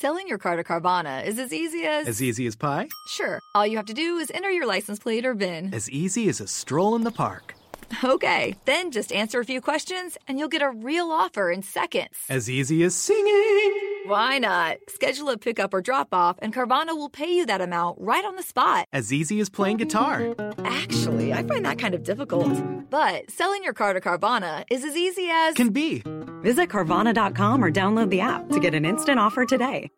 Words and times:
Selling 0.00 0.26
your 0.28 0.38
car 0.38 0.56
to 0.56 0.64
Carvana 0.64 1.26
is 1.26 1.38
as 1.38 1.52
easy 1.52 1.84
as. 1.84 2.08
As 2.08 2.22
easy 2.22 2.46
as 2.46 2.56
pie? 2.56 2.88
Sure. 3.06 3.38
All 3.54 3.66
you 3.66 3.76
have 3.76 3.84
to 3.84 3.92
do 3.92 4.16
is 4.16 4.30
enter 4.30 4.50
your 4.50 4.66
license 4.66 4.98
plate 4.98 5.26
or 5.26 5.34
VIN. 5.34 5.74
As 5.74 5.90
easy 5.90 6.26
as 6.30 6.40
a 6.40 6.46
stroll 6.46 6.96
in 6.96 7.04
the 7.04 7.10
park. 7.10 7.54
Okay, 8.04 8.54
then 8.64 8.90
just 8.90 9.12
answer 9.12 9.40
a 9.40 9.44
few 9.44 9.60
questions 9.60 10.16
and 10.26 10.38
you'll 10.38 10.48
get 10.48 10.62
a 10.62 10.70
real 10.70 11.10
offer 11.10 11.50
in 11.50 11.62
seconds. 11.62 12.16
As 12.28 12.48
easy 12.48 12.82
as 12.84 12.94
singing. 12.94 13.74
Why 14.06 14.38
not? 14.38 14.78
Schedule 14.88 15.30
a 15.30 15.38
pickup 15.38 15.74
or 15.74 15.82
drop 15.82 16.08
off, 16.12 16.38
and 16.40 16.54
Carvana 16.54 16.96
will 16.96 17.10
pay 17.10 17.36
you 17.36 17.44
that 17.46 17.60
amount 17.60 17.98
right 18.00 18.24
on 18.24 18.34
the 18.36 18.42
spot. 18.42 18.86
As 18.92 19.12
easy 19.12 19.40
as 19.40 19.50
playing 19.50 19.76
guitar. 19.76 20.34
Actually, 20.64 21.32
I 21.34 21.42
find 21.42 21.64
that 21.66 21.78
kind 21.78 21.94
of 21.94 22.02
difficult. 22.02 22.50
But 22.90 23.30
selling 23.30 23.62
your 23.62 23.74
car 23.74 23.92
to 23.92 24.00
Carvana 24.00 24.64
is 24.70 24.84
as 24.84 24.96
easy 24.96 25.28
as. 25.30 25.54
Can 25.54 25.68
be. 25.68 26.02
Visit 26.42 26.70
Carvana.com 26.70 27.62
or 27.62 27.70
download 27.70 28.08
the 28.10 28.20
app 28.20 28.48
to 28.48 28.58
get 28.60 28.74
an 28.74 28.86
instant 28.86 29.20
offer 29.20 29.44
today. 29.44 29.90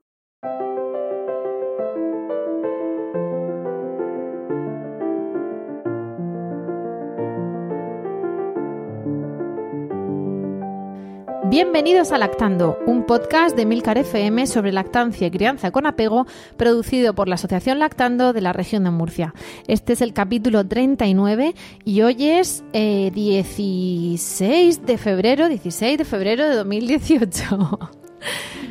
Bienvenidos 11.52 12.12
a 12.12 12.16
Lactando, 12.16 12.78
un 12.86 13.04
podcast 13.04 13.54
de 13.54 13.66
Milcar 13.66 13.98
FM 13.98 14.46
sobre 14.46 14.72
lactancia 14.72 15.26
y 15.26 15.30
crianza 15.30 15.70
con 15.70 15.84
apego, 15.84 16.26
producido 16.56 17.14
por 17.14 17.28
la 17.28 17.34
Asociación 17.34 17.78
Lactando 17.78 18.32
de 18.32 18.40
la 18.40 18.54
región 18.54 18.84
de 18.84 18.90
Murcia. 18.90 19.34
Este 19.66 19.92
es 19.92 20.00
el 20.00 20.14
capítulo 20.14 20.66
39 20.66 21.54
y 21.84 22.00
hoy 22.00 22.30
es 22.30 22.64
eh, 22.72 23.10
16 23.14 24.86
de 24.86 24.96
febrero, 24.96 25.50
16 25.50 25.98
de 25.98 26.04
febrero 26.06 26.48
de 26.48 26.56
2018. 26.56 28.01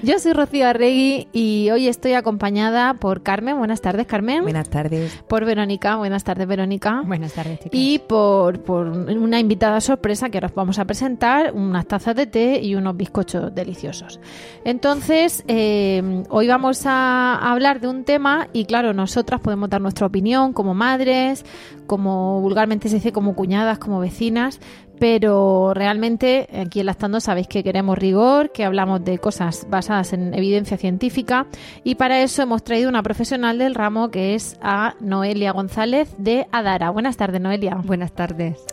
Yo 0.04 0.18
soy 0.18 0.34
Rocío 0.34 0.68
Arregui 0.68 1.28
y 1.32 1.70
hoy 1.70 1.88
estoy 1.88 2.14
acompañada 2.14 2.96
por 2.96 3.22
Carmen. 3.22 3.58
Buenas 3.58 3.82
tardes, 3.82 4.08
Carmen. 4.08 4.44
Buenas 4.44 4.70
tardes. 4.70 5.22
Por 5.28 5.46
Verónica. 5.46 5.96
Buenas 5.96 6.24
tardes, 6.24 6.48
Verónica. 6.48 7.04
Buenas 7.06 7.34
tardes, 7.34 7.60
chicas. 7.60 7.72
Y 7.74 8.00
por, 8.00 8.62
por 8.62 8.88
una 8.88 9.40
invitada 9.40 9.80
sorpresa 9.80 10.30
que 10.30 10.38
ahora 10.38 10.48
os 10.48 10.56
vamos 10.56 10.80
a 10.80 10.86
presentar, 10.86 11.54
unas 11.54 11.86
tazas 11.86 12.16
de 12.16 12.26
té 12.26 12.60
y 12.62 12.76
unos 12.76 12.98
bizcochos 12.98 13.54
deliciosos. 13.54 14.20
Entonces, 14.66 15.44
eh, 15.48 16.24
hoy 16.30 16.48
vamos 16.48 16.86
a 16.86 17.36
hablar 17.36 17.80
de 17.80 17.88
un 17.88 18.04
tema 18.04 18.48
y 18.54 18.66
claro, 18.66 18.94
nosotras 18.94 19.40
podemos 19.42 19.70
dar 19.70 19.82
nuestra 19.82 20.08
opinión 20.08 20.54
como 20.54 20.74
madres, 20.74 21.46
como 21.86 22.42
vulgarmente 22.42 22.90
se 22.90 22.96
dice, 22.96 23.12
como 23.12 23.36
cuñadas, 23.36 23.78
como 23.78 24.00
vecinas, 24.00 24.60
pero 25.02 25.74
realmente 25.74 26.48
aquí 26.62 26.82
en 26.82 26.86
Lactando 26.86 27.20
sabéis 27.20 27.48
que 27.48 27.64
queremos 27.64 27.98
rigor, 27.98 28.52
que 28.52 28.64
hablamos 28.64 29.04
de 29.04 29.18
cosas 29.18 29.66
basadas 29.68 30.14
en 30.14 30.36
evidencia 30.36 30.78
científica 30.78 31.48
y 31.84 31.96
para 31.96 32.22
eso 32.22 32.44
hemos 32.44 32.64
traído 32.64 32.88
una 32.88 33.02
profesional 33.02 33.58
del 33.58 33.74
ramo 33.74 34.12
que 34.12 34.36
es 34.36 34.60
a 34.62 34.94
Noelia 35.00 35.54
González 35.54 36.14
de 36.20 36.46
Adara. 36.52 36.92
Buenas 36.92 37.18
tardes, 37.18 37.42
Noelia. 37.42 37.82
Buenas 37.84 38.12
tardes. 38.12 38.64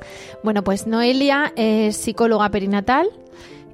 Bueno, 0.45 0.63
pues 0.63 0.87
Noelia 0.87 1.51
es 1.57 1.97
psicóloga 1.97 2.51
perinatal 2.51 3.09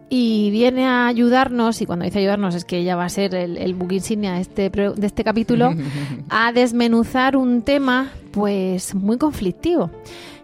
y 0.08 0.52
viene 0.52 0.86
a 0.86 1.08
ayudarnos, 1.08 1.82
y 1.82 1.86
cuando 1.86 2.04
dice 2.04 2.20
ayudarnos 2.20 2.54
es 2.54 2.64
que 2.64 2.78
ella 2.78 2.94
va 2.94 3.06
a 3.06 3.08
ser 3.08 3.34
el, 3.34 3.58
el 3.58 3.74
book 3.74 3.90
insignia 3.90 4.34
de 4.34 4.42
este, 4.42 4.70
de 4.70 5.06
este 5.06 5.24
capítulo, 5.24 5.74
a 6.28 6.52
desmenuzar 6.52 7.36
un 7.36 7.62
tema 7.62 8.12
pues 8.30 8.94
muy 8.94 9.18
conflictivo. 9.18 9.90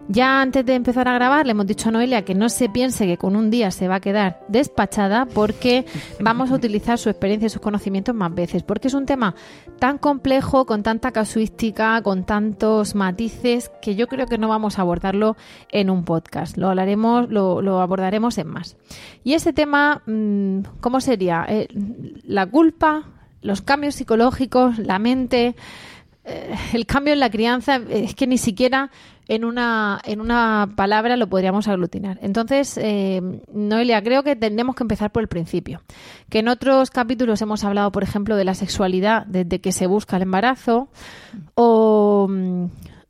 Ya 0.07 0.41
antes 0.41 0.65
de 0.65 0.75
empezar 0.75 1.07
a 1.07 1.13
grabar 1.13 1.45
le 1.45 1.51
hemos 1.51 1.67
dicho 1.67 1.89
a 1.89 1.91
Noelia 1.91 2.25
que 2.25 2.35
no 2.35 2.49
se 2.49 2.69
piense 2.69 3.05
que 3.07 3.17
con 3.17 3.35
un 3.35 3.49
día 3.49 3.71
se 3.71 3.87
va 3.87 3.95
a 3.95 3.99
quedar 3.99 4.41
despachada 4.49 5.25
porque 5.25 5.85
vamos 6.19 6.51
a 6.51 6.55
utilizar 6.55 6.97
su 6.97 7.09
experiencia 7.09 7.47
y 7.47 7.49
sus 7.49 7.61
conocimientos 7.61 8.15
más 8.15 8.33
veces, 8.33 8.63
porque 8.63 8.87
es 8.87 8.93
un 8.93 9.05
tema 9.05 9.35
tan 9.79 9.97
complejo, 9.97 10.65
con 10.65 10.83
tanta 10.83 11.11
casuística, 11.11 12.01
con 12.01 12.25
tantos 12.25 12.95
matices, 12.95 13.71
que 13.81 13.95
yo 13.95 14.07
creo 14.07 14.25
que 14.25 14.37
no 14.37 14.47
vamos 14.47 14.77
a 14.77 14.81
abordarlo 14.81 15.37
en 15.71 15.89
un 15.89 16.03
podcast, 16.03 16.57
lo 16.57 16.69
hablaremos, 16.69 17.29
lo, 17.29 17.61
lo 17.61 17.79
abordaremos 17.79 18.37
en 18.37 18.47
más. 18.47 18.77
Y 19.23 19.33
ese 19.33 19.53
tema, 19.53 20.01
mm, 20.05 20.59
¿cómo 20.81 20.99
sería? 20.99 21.45
Eh, 21.47 21.67
la 22.23 22.45
culpa, 22.45 23.05
los 23.41 23.61
cambios 23.61 23.95
psicológicos, 23.95 24.77
la 24.77 24.99
mente, 24.99 25.55
eh, 26.23 26.55
el 26.73 26.85
cambio 26.85 27.13
en 27.13 27.19
la 27.19 27.31
crianza, 27.31 27.81
es 27.89 28.13
que 28.13 28.27
ni 28.27 28.37
siquiera 28.37 28.91
en 29.31 29.45
una, 29.45 30.01
en 30.03 30.19
una 30.19 30.73
palabra 30.75 31.15
lo 31.15 31.27
podríamos 31.27 31.69
aglutinar. 31.69 32.19
Entonces, 32.21 32.77
eh, 32.77 33.21
Noelia, 33.53 34.03
creo 34.03 34.23
que 34.23 34.35
tendremos 34.35 34.75
que 34.75 34.83
empezar 34.83 35.13
por 35.13 35.23
el 35.23 35.29
principio. 35.29 35.81
Que 36.29 36.39
en 36.39 36.49
otros 36.49 36.91
capítulos 36.91 37.41
hemos 37.41 37.63
hablado, 37.63 37.93
por 37.93 38.03
ejemplo, 38.03 38.35
de 38.35 38.43
la 38.43 38.55
sexualidad 38.55 39.25
desde 39.27 39.61
que 39.61 39.71
se 39.71 39.87
busca 39.87 40.17
el 40.17 40.23
embarazo 40.23 40.89
o, 41.55 42.27
mm, 42.29 42.65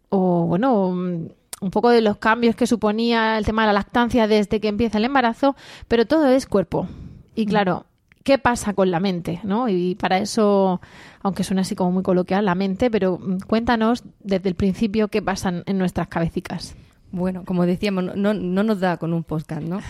o 0.09 0.45
bueno, 0.45 0.91
mm, 0.91 1.25
un 1.61 1.71
poco 1.71 1.89
de 1.89 2.01
los 2.01 2.17
cambios 2.17 2.55
que 2.55 2.67
suponía 2.67 3.39
el 3.39 3.45
tema 3.45 3.63
de 3.63 3.67
la 3.67 3.73
lactancia 3.73 4.27
desde 4.27 4.59
que 4.59 4.67
empieza 4.67 4.99
el 4.99 5.05
embarazo, 5.05 5.55
pero 5.87 6.05
todo 6.05 6.27
es 6.27 6.45
cuerpo. 6.45 6.87
Y 7.33 7.47
claro, 7.47 7.87
¿qué 8.23 8.37
pasa 8.37 8.75
con 8.75 8.91
la 8.91 8.99
mente? 8.99 9.39
¿no? 9.43 9.69
Y 9.69 9.95
para 9.95 10.19
eso, 10.19 10.81
aunque 11.23 11.43
suene 11.43 11.61
así 11.61 11.75
como 11.75 11.91
muy 11.91 12.03
coloquial, 12.03 12.45
la 12.45 12.55
mente, 12.55 12.89
pero 12.91 13.17
mm, 13.17 13.39
cuéntanos 13.47 14.03
desde 14.19 14.49
el 14.49 14.55
principio 14.55 15.07
qué 15.07 15.21
pasa 15.21 15.63
en 15.65 15.77
nuestras 15.77 16.07
cabecicas. 16.07 16.75
Bueno, 17.11 17.43
como 17.45 17.65
decíamos, 17.65 18.03
no, 18.03 18.15
no, 18.15 18.33
no 18.33 18.63
nos 18.63 18.79
da 18.79 18.97
con 18.97 19.13
un 19.13 19.23
podcast, 19.23 19.61
¿no? 19.63 19.79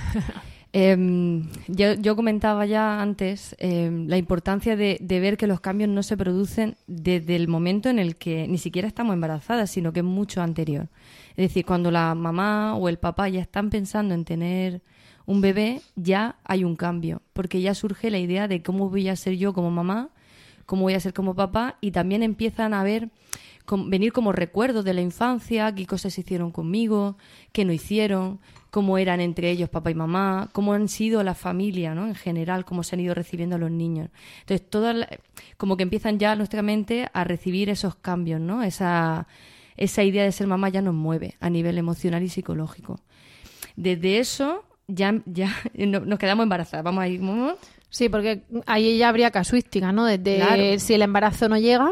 Em, 0.73 1.49
yo, 1.67 1.95
yo 1.95 2.15
comentaba 2.15 2.65
ya 2.65 3.01
antes 3.01 3.57
em, 3.59 4.07
la 4.07 4.15
importancia 4.15 4.77
de, 4.77 4.97
de 5.01 5.19
ver 5.19 5.35
que 5.35 5.45
los 5.45 5.59
cambios 5.59 5.89
no 5.89 6.01
se 6.01 6.15
producen 6.15 6.77
desde 6.87 7.35
el 7.35 7.49
momento 7.49 7.89
en 7.89 7.99
el 7.99 8.15
que 8.15 8.47
ni 8.47 8.57
siquiera 8.57 8.87
estamos 8.87 9.13
embarazadas, 9.13 9.69
sino 9.69 9.91
que 9.91 9.99
es 9.99 10.05
mucho 10.05 10.41
anterior. 10.41 10.87
Es 11.31 11.49
decir, 11.49 11.65
cuando 11.65 11.91
la 11.91 12.15
mamá 12.15 12.75
o 12.77 12.87
el 12.87 12.99
papá 12.99 13.27
ya 13.27 13.41
están 13.41 13.69
pensando 13.69 14.13
en 14.13 14.23
tener 14.23 14.81
un 15.25 15.41
bebé, 15.41 15.81
ya 15.97 16.37
hay 16.45 16.63
un 16.63 16.77
cambio, 16.77 17.21
porque 17.33 17.59
ya 17.59 17.75
surge 17.75 18.09
la 18.09 18.19
idea 18.19 18.47
de 18.47 18.63
cómo 18.63 18.89
voy 18.89 19.09
a 19.09 19.17
ser 19.17 19.35
yo 19.35 19.51
como 19.51 19.71
mamá, 19.71 20.11
cómo 20.71 20.83
voy 20.83 20.93
a 20.93 20.99
ser 21.01 21.13
como 21.13 21.35
papá, 21.35 21.75
y 21.81 21.91
también 21.91 22.23
empiezan 22.23 22.73
a 22.73 22.81
ver 22.81 23.09
com- 23.65 23.89
venir 23.89 24.13
como 24.13 24.31
recuerdos 24.31 24.85
de 24.85 24.93
la 24.93 25.01
infancia, 25.01 25.75
qué 25.75 25.85
cosas 25.85 26.17
hicieron 26.17 26.51
conmigo, 26.51 27.17
qué 27.51 27.65
no 27.65 27.73
hicieron, 27.73 28.39
cómo 28.69 28.97
eran 28.97 29.19
entre 29.19 29.51
ellos 29.51 29.67
papá 29.67 29.91
y 29.91 29.95
mamá, 29.95 30.47
cómo 30.53 30.71
han 30.71 30.87
sido 30.87 31.23
la 31.23 31.35
familia, 31.35 31.93
¿no? 31.93 32.07
En 32.07 32.15
general, 32.15 32.63
cómo 32.63 32.83
se 32.83 32.95
han 32.95 33.01
ido 33.01 33.13
recibiendo 33.13 33.57
a 33.57 33.59
los 33.59 33.69
niños. 33.69 34.07
Entonces, 34.39 34.69
todas 34.69 34.95
como 35.57 35.75
que 35.75 35.83
empiezan 35.83 36.17
ya 36.19 36.37
nuestra 36.37 36.61
mente 36.61 37.09
a 37.11 37.25
recibir 37.25 37.69
esos 37.69 37.95
cambios, 37.95 38.39
¿no? 38.39 38.63
Esa, 38.63 39.27
esa 39.75 40.03
idea 40.03 40.23
de 40.23 40.31
ser 40.31 40.47
mamá 40.47 40.69
ya 40.69 40.81
nos 40.81 40.93
mueve 40.93 41.35
a 41.41 41.49
nivel 41.49 41.77
emocional 41.77 42.23
y 42.23 42.29
psicológico. 42.29 43.01
Desde 43.75 44.19
eso 44.19 44.63
ya, 44.87 45.21
ya 45.25 45.53
no- 45.75 45.99
nos 45.99 46.17
quedamos 46.17 46.43
embarazadas. 46.43 46.85
Vamos 46.85 47.03
a 47.03 47.07
ir... 47.09 47.19
Sí, 47.91 48.09
porque 48.09 48.41
ahí 48.65 48.97
ya 48.97 49.09
habría 49.09 49.29
casuística, 49.31 49.91
¿no? 49.91 50.05
Desde 50.05 50.37
Claro. 50.37 50.63
si 50.79 50.93
el 50.95 51.01
embarazo 51.03 51.47
no 51.49 51.57
llega 51.59 51.89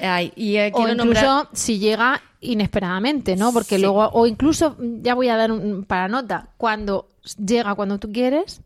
Ay, 0.00 0.32
y 0.34 0.56
eh, 0.56 0.72
o 0.74 0.88
incluso 0.88 1.04
nombrar- 1.04 1.48
si 1.52 1.78
llega 1.78 2.20
inesperadamente, 2.40 3.36
¿no? 3.36 3.52
Porque 3.52 3.76
Sí. 3.76 3.82
luego, 3.82 4.08
o 4.12 4.26
incluso, 4.26 4.76
ya 5.02 5.14
voy 5.14 5.28
a 5.28 5.36
dar 5.36 5.52
un 5.52 5.84
para 5.84 6.08
nota, 6.08 6.48
cuando 6.56 7.10
llega 7.44 7.74
cuando 7.74 7.98
tú 7.98 8.10
quieres, 8.12 8.62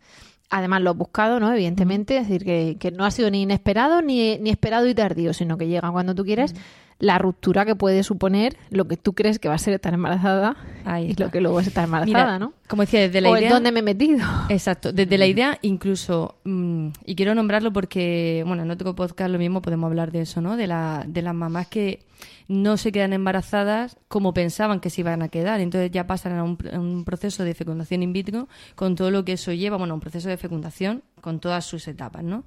además 0.49 0.83
lo 0.83 0.91
has 0.91 0.97
buscado, 0.97 1.41
¿no? 1.41 1.53
Evidentemente, 1.53 2.17
es 2.19 2.29
decir, 2.29 2.45
que, 2.45 2.77
que 2.79 2.91
no 2.91 3.05
ha 3.05 3.11
sido 3.11 3.31
ni 3.31 3.43
inesperado 3.43 4.01
ni, 4.03 4.39
ni 4.39 4.51
esperado 4.51 4.87
y 4.89 4.95
tardío, 4.95 5.33
sino 5.35 5.59
que 5.59 5.67
llega 5.69 5.91
cuando 5.91 6.15
tú 6.15 6.25
quieres, 6.25 6.55
la 7.01 7.19
ruptura 7.19 7.65
que 7.65 7.75
puede 7.75 8.03
suponer 8.05 8.57
lo 8.71 8.87
que 8.87 8.97
tú 8.97 9.15
crees 9.15 9.39
que 9.39 9.49
va 9.49 9.55
a 9.55 9.59
ser 9.59 9.75
estar 9.75 9.93
embarazada 9.93 10.57
Ahí 10.85 11.11
y 11.11 11.15
lo 11.15 11.31
que 11.31 11.41
luego 11.41 11.59
es 11.61 11.67
estar 11.67 11.85
embarazada, 11.85 12.25
Mira, 12.25 12.39
¿no? 12.39 12.53
Como 12.69 12.83
decía, 12.83 13.01
desde 13.01 13.21
la 13.21 13.31
o 13.31 13.37
idea... 13.37 13.49
en 13.49 13.55
dónde 13.55 13.73
me 13.73 13.81
he 13.81 13.83
metido. 13.83 14.27
Exacto, 14.49 14.93
desde 14.93 15.19
la 15.19 15.27
idea 15.27 15.59
incluso, 15.63 16.37
mm, 16.45 16.89
y 17.05 17.15
quiero 17.17 17.35
nombrarlo 17.35 17.73
porque, 17.73 18.45
bueno, 18.47 18.63
en 18.63 18.71
otro 18.71 18.95
podcast 18.95 19.31
lo 19.31 19.39
mismo 19.39 19.63
podemos 19.63 19.89
hablar 19.89 20.13
de 20.13 20.21
eso, 20.23 20.41
¿no? 20.41 20.57
De, 20.57 20.67
la, 20.67 21.05
de 21.07 21.23
las 21.23 21.35
mamás 21.35 21.69
que 21.69 22.05
no 22.49 22.77
se 22.77 22.93
quedan 22.93 23.13
embarazadas 23.13 23.97
como 24.09 24.35
pensaban 24.35 24.81
que 24.81 24.91
se 24.91 25.01
iban 25.01 25.23
a 25.23 25.29
quedar, 25.29 25.61
entonces 25.61 25.91
ya 25.91 26.07
pasan 26.07 26.37
a 26.37 26.45
un, 26.45 26.59
a 26.73 26.79
un 26.79 27.05
proceso 27.05 27.45
de 27.45 27.55
fecundación 27.55 28.03
in 28.03 28.13
vitro 28.13 28.49
con 28.75 28.95
todo 28.95 29.11
lo 29.11 29.25
que 29.25 29.33
eso 29.33 29.53
lleva, 29.53 29.77
bueno, 29.77 29.95
un 29.95 30.01
proceso 30.01 30.29
de 30.29 30.37
fecundación 30.37 31.03
con 31.21 31.41
todas 31.41 31.65
sus 31.65 31.89
etapas, 31.89 32.23
¿no? 32.25 32.45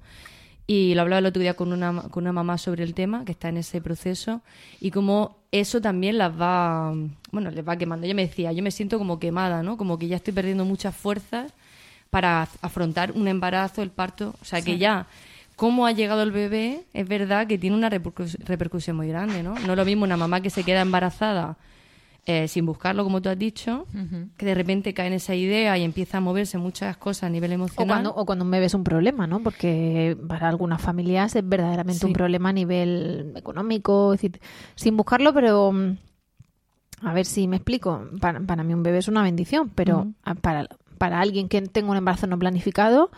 Y 0.66 0.94
lo 0.94 1.02
hablaba 1.02 1.18
el 1.18 1.26
otro 1.26 1.42
día 1.42 1.54
con 1.54 1.72
una, 1.72 2.02
con 2.08 2.24
una 2.24 2.32
mamá 2.32 2.56
sobre 2.56 2.84
el 2.84 2.94
tema, 2.94 3.24
que 3.26 3.32
está 3.32 3.50
en 3.50 3.58
ese 3.58 3.82
proceso, 3.82 4.40
y 4.80 4.90
cómo 4.90 5.36
eso 5.52 5.80
también 5.82 6.16
las 6.16 6.32
va, 6.40 6.94
bueno, 7.32 7.50
les 7.50 7.68
va 7.68 7.76
quemando. 7.76 8.06
Ella 8.06 8.14
me 8.14 8.26
decía, 8.26 8.50
yo 8.52 8.62
me 8.62 8.70
siento 8.70 8.96
como 8.98 9.18
quemada, 9.18 9.62
¿no? 9.62 9.76
Como 9.76 9.98
que 9.98 10.08
ya 10.08 10.16
estoy 10.16 10.32
perdiendo 10.32 10.64
muchas 10.64 10.96
fuerzas 10.96 11.52
para 12.08 12.44
af- 12.44 12.58
afrontar 12.62 13.12
un 13.12 13.28
embarazo, 13.28 13.82
el 13.82 13.90
parto. 13.90 14.34
O 14.40 14.44
sea, 14.44 14.62
que 14.62 14.78
ya, 14.78 15.06
cómo 15.54 15.84
ha 15.86 15.92
llegado 15.92 16.22
el 16.22 16.32
bebé, 16.32 16.84
es 16.94 17.06
verdad 17.06 17.46
que 17.46 17.58
tiene 17.58 17.76
una 17.76 17.90
repercus- 17.90 18.38
repercusión 18.44 18.96
muy 18.96 19.08
grande, 19.08 19.42
¿no? 19.42 19.54
No 19.54 19.72
es 19.72 19.76
lo 19.76 19.84
mismo 19.84 20.04
una 20.04 20.16
mamá 20.16 20.40
que 20.40 20.48
se 20.50 20.64
queda 20.64 20.80
embarazada 20.80 21.56
eh, 22.26 22.48
sin 22.48 22.64
buscarlo, 22.64 23.04
como 23.04 23.20
tú 23.20 23.28
has 23.28 23.38
dicho, 23.38 23.86
que 24.38 24.46
de 24.46 24.54
repente 24.54 24.94
cae 24.94 25.08
en 25.08 25.12
esa 25.12 25.34
idea 25.34 25.76
y 25.76 25.82
empieza 25.84 26.18
a 26.18 26.20
moverse 26.20 26.56
muchas 26.58 26.96
cosas 26.96 27.24
a 27.24 27.28
nivel 27.28 27.50
O 27.52 27.54
emocional. 27.54 27.86
cuando, 27.88 28.14
o 28.14 28.24
cuando 28.24 28.44
un 28.46 28.50
bebé 28.50 28.66
es 28.66 28.74
un 28.74 28.82
problema, 28.84 29.26
¿no? 29.26 29.40
Porque 29.42 30.16
para 30.26 30.48
algunas 30.48 30.80
familias 30.80 31.36
es 31.36 31.46
verdaderamente 31.46 32.00
Sí. 32.00 32.06
un 32.06 32.12
problema 32.14 32.48
a 32.48 32.52
nivel 32.54 33.32
económico, 33.36 34.14
es 34.14 34.22
decir, 34.22 34.40
sin 34.74 34.96
buscarlo, 34.96 35.34
pero 35.34 35.70
mm, 35.72 35.96
a 37.02 37.12
ver 37.12 37.26
si 37.26 37.46
me 37.48 37.56
explico. 37.56 38.08
Para, 38.20 38.40
para 38.40 38.62
mí 38.64 38.72
un 38.72 38.82
bebé 38.82 38.98
es 38.98 39.08
una 39.08 39.22
bendición, 39.22 39.70
pero 39.74 40.08
para, 40.40 40.66
para 40.96 41.20
alguien 41.20 41.48
que 41.48 41.60
tenga 41.62 41.90
un 41.90 41.96
embarazo 41.98 42.26
no 42.26 42.38
planificado, 42.38 43.10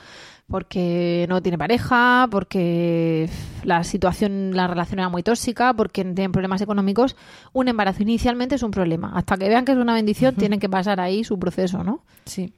porque 0.48 1.26
no 1.28 1.43
tiene 1.43 1.58
pareja, 1.58 2.28
porque 2.31 3.28
la 3.64 3.82
situación, 3.82 4.54
la 4.54 4.66
relación 4.66 5.00
era 5.00 5.08
muy 5.08 5.22
tóxica, 5.22 5.75
porque 5.75 6.02
tienen 6.04 6.32
problemas 6.32 6.60
económicos, 6.60 7.16
un 7.52 7.69
embarazo 7.69 8.02
inicialmente 8.02 8.54
es 8.54 8.62
un 8.62 8.70
problema. 8.70 9.12
Hasta 9.14 9.37
que 9.37 9.48
vean 9.48 9.64
que 9.64 9.72
es 9.72 9.78
una 9.78 9.94
bendición, 9.94 10.37
tienen 10.37 10.60
que 10.60 10.69
pasar 10.69 11.00
ahí 11.00 11.25
su 11.25 11.38
proceso, 11.38 11.82
¿no? 11.82 12.04
Sí. 12.25 12.52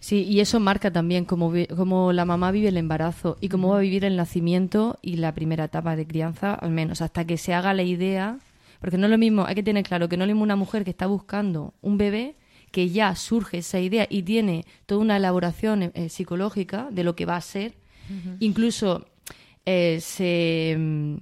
Sí, 0.00 0.22
y 0.22 0.40
eso 0.40 0.60
marca 0.60 0.92
también 0.92 1.24
cómo, 1.24 1.52
cómo 1.76 2.12
la 2.12 2.24
mamá 2.24 2.52
vive 2.52 2.68
el 2.68 2.76
embarazo 2.76 3.36
y 3.40 3.48
cómo 3.48 3.70
va 3.70 3.78
a 3.78 3.80
vivir 3.80 4.04
el 4.04 4.16
nacimiento 4.16 4.96
y 5.02 5.16
la 5.16 5.34
primera 5.34 5.64
etapa 5.64 5.96
de 5.96 6.06
crianza, 6.06 6.54
al 6.54 6.70
menos, 6.70 7.02
hasta 7.02 7.24
que 7.24 7.36
se 7.36 7.52
haga 7.52 7.74
la 7.74 7.82
idea. 7.82 8.38
Porque 8.80 8.96
no 8.96 9.06
es 9.06 9.10
lo 9.10 9.18
mismo, 9.18 9.44
hay 9.44 9.56
que 9.56 9.62
tener 9.64 9.82
claro 9.82 10.08
que 10.08 10.16
no 10.16 10.22
es 10.22 10.28
lo 10.28 10.34
mismo 10.34 10.44
una 10.44 10.54
mujer 10.54 10.84
que 10.84 10.90
está 10.90 11.06
buscando 11.06 11.74
un 11.82 11.98
bebé, 11.98 12.36
que 12.70 12.88
ya 12.90 13.14
surge 13.14 13.58
esa 13.58 13.80
idea 13.80 14.06
y 14.10 14.22
tiene 14.22 14.64
toda 14.86 15.00
una 15.00 15.16
elaboración 15.16 15.82
eh, 15.94 16.08
psicológica 16.08 16.88
de 16.90 17.04
lo 17.04 17.14
que 17.16 17.26
va 17.26 17.36
a 17.36 17.40
ser. 17.40 17.74
Incluso 18.40 19.06
eh, 19.66 19.98
se 20.00 20.76
mm, 20.78 21.14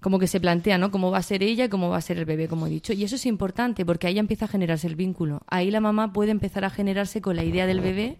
como 0.00 0.18
que 0.18 0.26
se 0.28 0.38
plantea, 0.38 0.78
¿no? 0.78 0.90
Cómo 0.90 1.10
va 1.10 1.18
a 1.18 1.22
ser 1.22 1.42
ella 1.42 1.64
y 1.64 1.68
cómo 1.68 1.88
va 1.88 1.96
a 1.96 2.00
ser 2.00 2.18
el 2.18 2.26
bebé, 2.26 2.46
como 2.46 2.66
he 2.66 2.70
dicho. 2.70 2.92
Y 2.92 3.02
eso 3.04 3.16
es 3.16 3.26
importante 3.26 3.84
porque 3.84 4.06
ahí 4.06 4.18
empieza 4.18 4.44
a 4.44 4.48
generarse 4.48 4.86
el 4.86 4.94
vínculo. 4.94 5.40
Ahí 5.48 5.70
la 5.70 5.80
mamá 5.80 6.12
puede 6.12 6.30
empezar 6.30 6.64
a 6.64 6.70
generarse 6.70 7.20
con 7.20 7.34
la 7.36 7.42
idea 7.42 7.66
del 7.66 7.80
bebé, 7.80 8.16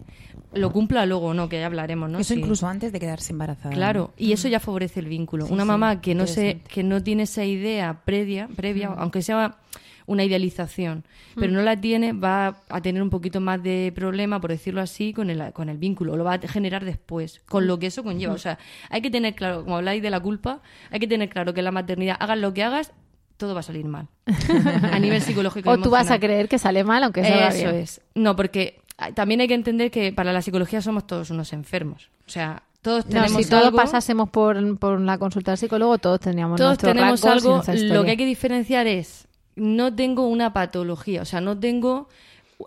lo 0.53 0.71
cumpla 0.71 1.05
luego 1.05 1.27
o 1.27 1.33
no, 1.33 1.47
que 1.47 1.59
ya 1.59 1.67
hablaremos, 1.67 2.09
¿no? 2.09 2.19
Eso 2.19 2.33
Sí. 2.33 2.39
incluso 2.39 2.67
antes 2.67 2.91
de 2.91 2.99
quedarse 2.99 3.31
embarazada. 3.31 3.73
Claro, 3.73 4.11
y 4.17 4.31
eso 4.33 4.47
ya 4.47 4.59
favorece 4.59 4.99
el 4.99 5.05
vínculo. 5.07 5.45
Sí, 5.45 5.53
Una 5.53 5.63
sí, 5.63 5.67
mamá 5.67 6.01
que 6.01 6.15
no 6.15 6.25
se, 6.27 6.59
que 6.67 6.83
no 6.83 7.01
tiene 7.03 7.23
esa 7.23 7.45
idea 7.45 8.01
previa, 8.03 8.49
previa, 8.53 8.87
aunque 8.97 9.21
sea 9.21 9.57
una 10.07 10.23
idealización, 10.23 11.03
pero 11.35 11.51
no 11.51 11.61
la 11.61 11.79
tiene, 11.79 12.13
va 12.13 12.63
a 12.69 12.81
tener 12.81 13.03
un 13.03 13.09
poquito 13.09 13.41
más 13.41 13.61
de 13.61 13.91
problema, 13.93 14.39
por 14.39 14.49
decirlo 14.49 14.81
así, 14.81 15.13
con 15.13 15.29
el, 15.29 15.51
con 15.51 15.67
el 15.69 15.77
vínculo. 15.77 16.15
Lo 16.15 16.23
va 16.23 16.35
a 16.35 16.39
generar 16.39 16.85
después, 16.85 17.41
con 17.47 17.67
lo 17.67 17.77
que 17.77 17.87
eso 17.87 18.03
conlleva. 18.03 18.33
O 18.33 18.37
sea, 18.37 18.57
hay 18.89 19.01
que 19.01 19.11
tener 19.11 19.35
claro, 19.35 19.65
como 19.65 19.75
habláis 19.77 20.01
de 20.01 20.09
la 20.09 20.21
culpa, 20.21 20.61
hay 20.91 20.99
que 21.01 21.07
tener 21.07 21.27
claro 21.29 21.53
que 21.53 21.59
en 21.59 21.65
la 21.65 21.71
maternidad, 21.71 22.15
hagas 22.19 22.39
lo 22.39 22.53
que 22.53 22.63
hagas, 22.63 22.93
todo 23.35 23.53
va 23.53 23.59
a 23.59 23.63
salir 23.63 23.85
mal. 23.85 24.07
a 24.91 24.97
nivel 24.97 25.21
psicológico. 25.21 25.69
O 25.71 25.77
tú 25.77 25.89
vas 25.89 26.09
a 26.09 26.19
creer 26.19 26.47
que 26.47 26.57
sale 26.57 26.85
mal, 26.85 27.03
aunque 27.03 27.21
Eso 27.21 27.69
bien. 27.69 27.75
es. 27.75 28.01
No, 28.15 28.37
porque 28.37 28.81
ah, 28.97 29.11
también 29.11 29.41
hay 29.41 29.49
que 29.49 29.55
entender 29.55 29.91
que 29.91 30.13
para 30.13 30.31
la 30.31 30.41
psicología 30.41 30.81
somos 30.81 31.05
todos 31.05 31.31
unos 31.31 31.51
enfermos. 31.51 32.09
O 32.25 32.29
sea, 32.29 32.63
todos 32.81 33.05
No, 33.07 33.11
tenemos 33.11 33.43
si 33.43 33.49
todos 33.49 33.73
pasásemos 33.73 34.29
por, 34.29 34.79
por 34.79 35.01
la 35.01 35.17
consulta 35.17 35.51
del 35.51 35.57
psicólogo, 35.57 35.97
todos 35.97 36.21
tendríamos 36.21 36.57
todos 36.57 36.77
tenemos 36.77 37.25
algo. 37.25 37.61
Lo 37.67 38.05
que 38.05 38.11
hay 38.11 38.17
que 38.17 38.25
diferenciar 38.25 38.87
es 38.87 39.26
no 39.57 39.93
tengo 39.93 40.27
una 40.27 40.53
patología, 40.53 41.23
o 41.23 41.25
sea, 41.25 41.41
no 41.41 41.59
tengo 41.59 42.07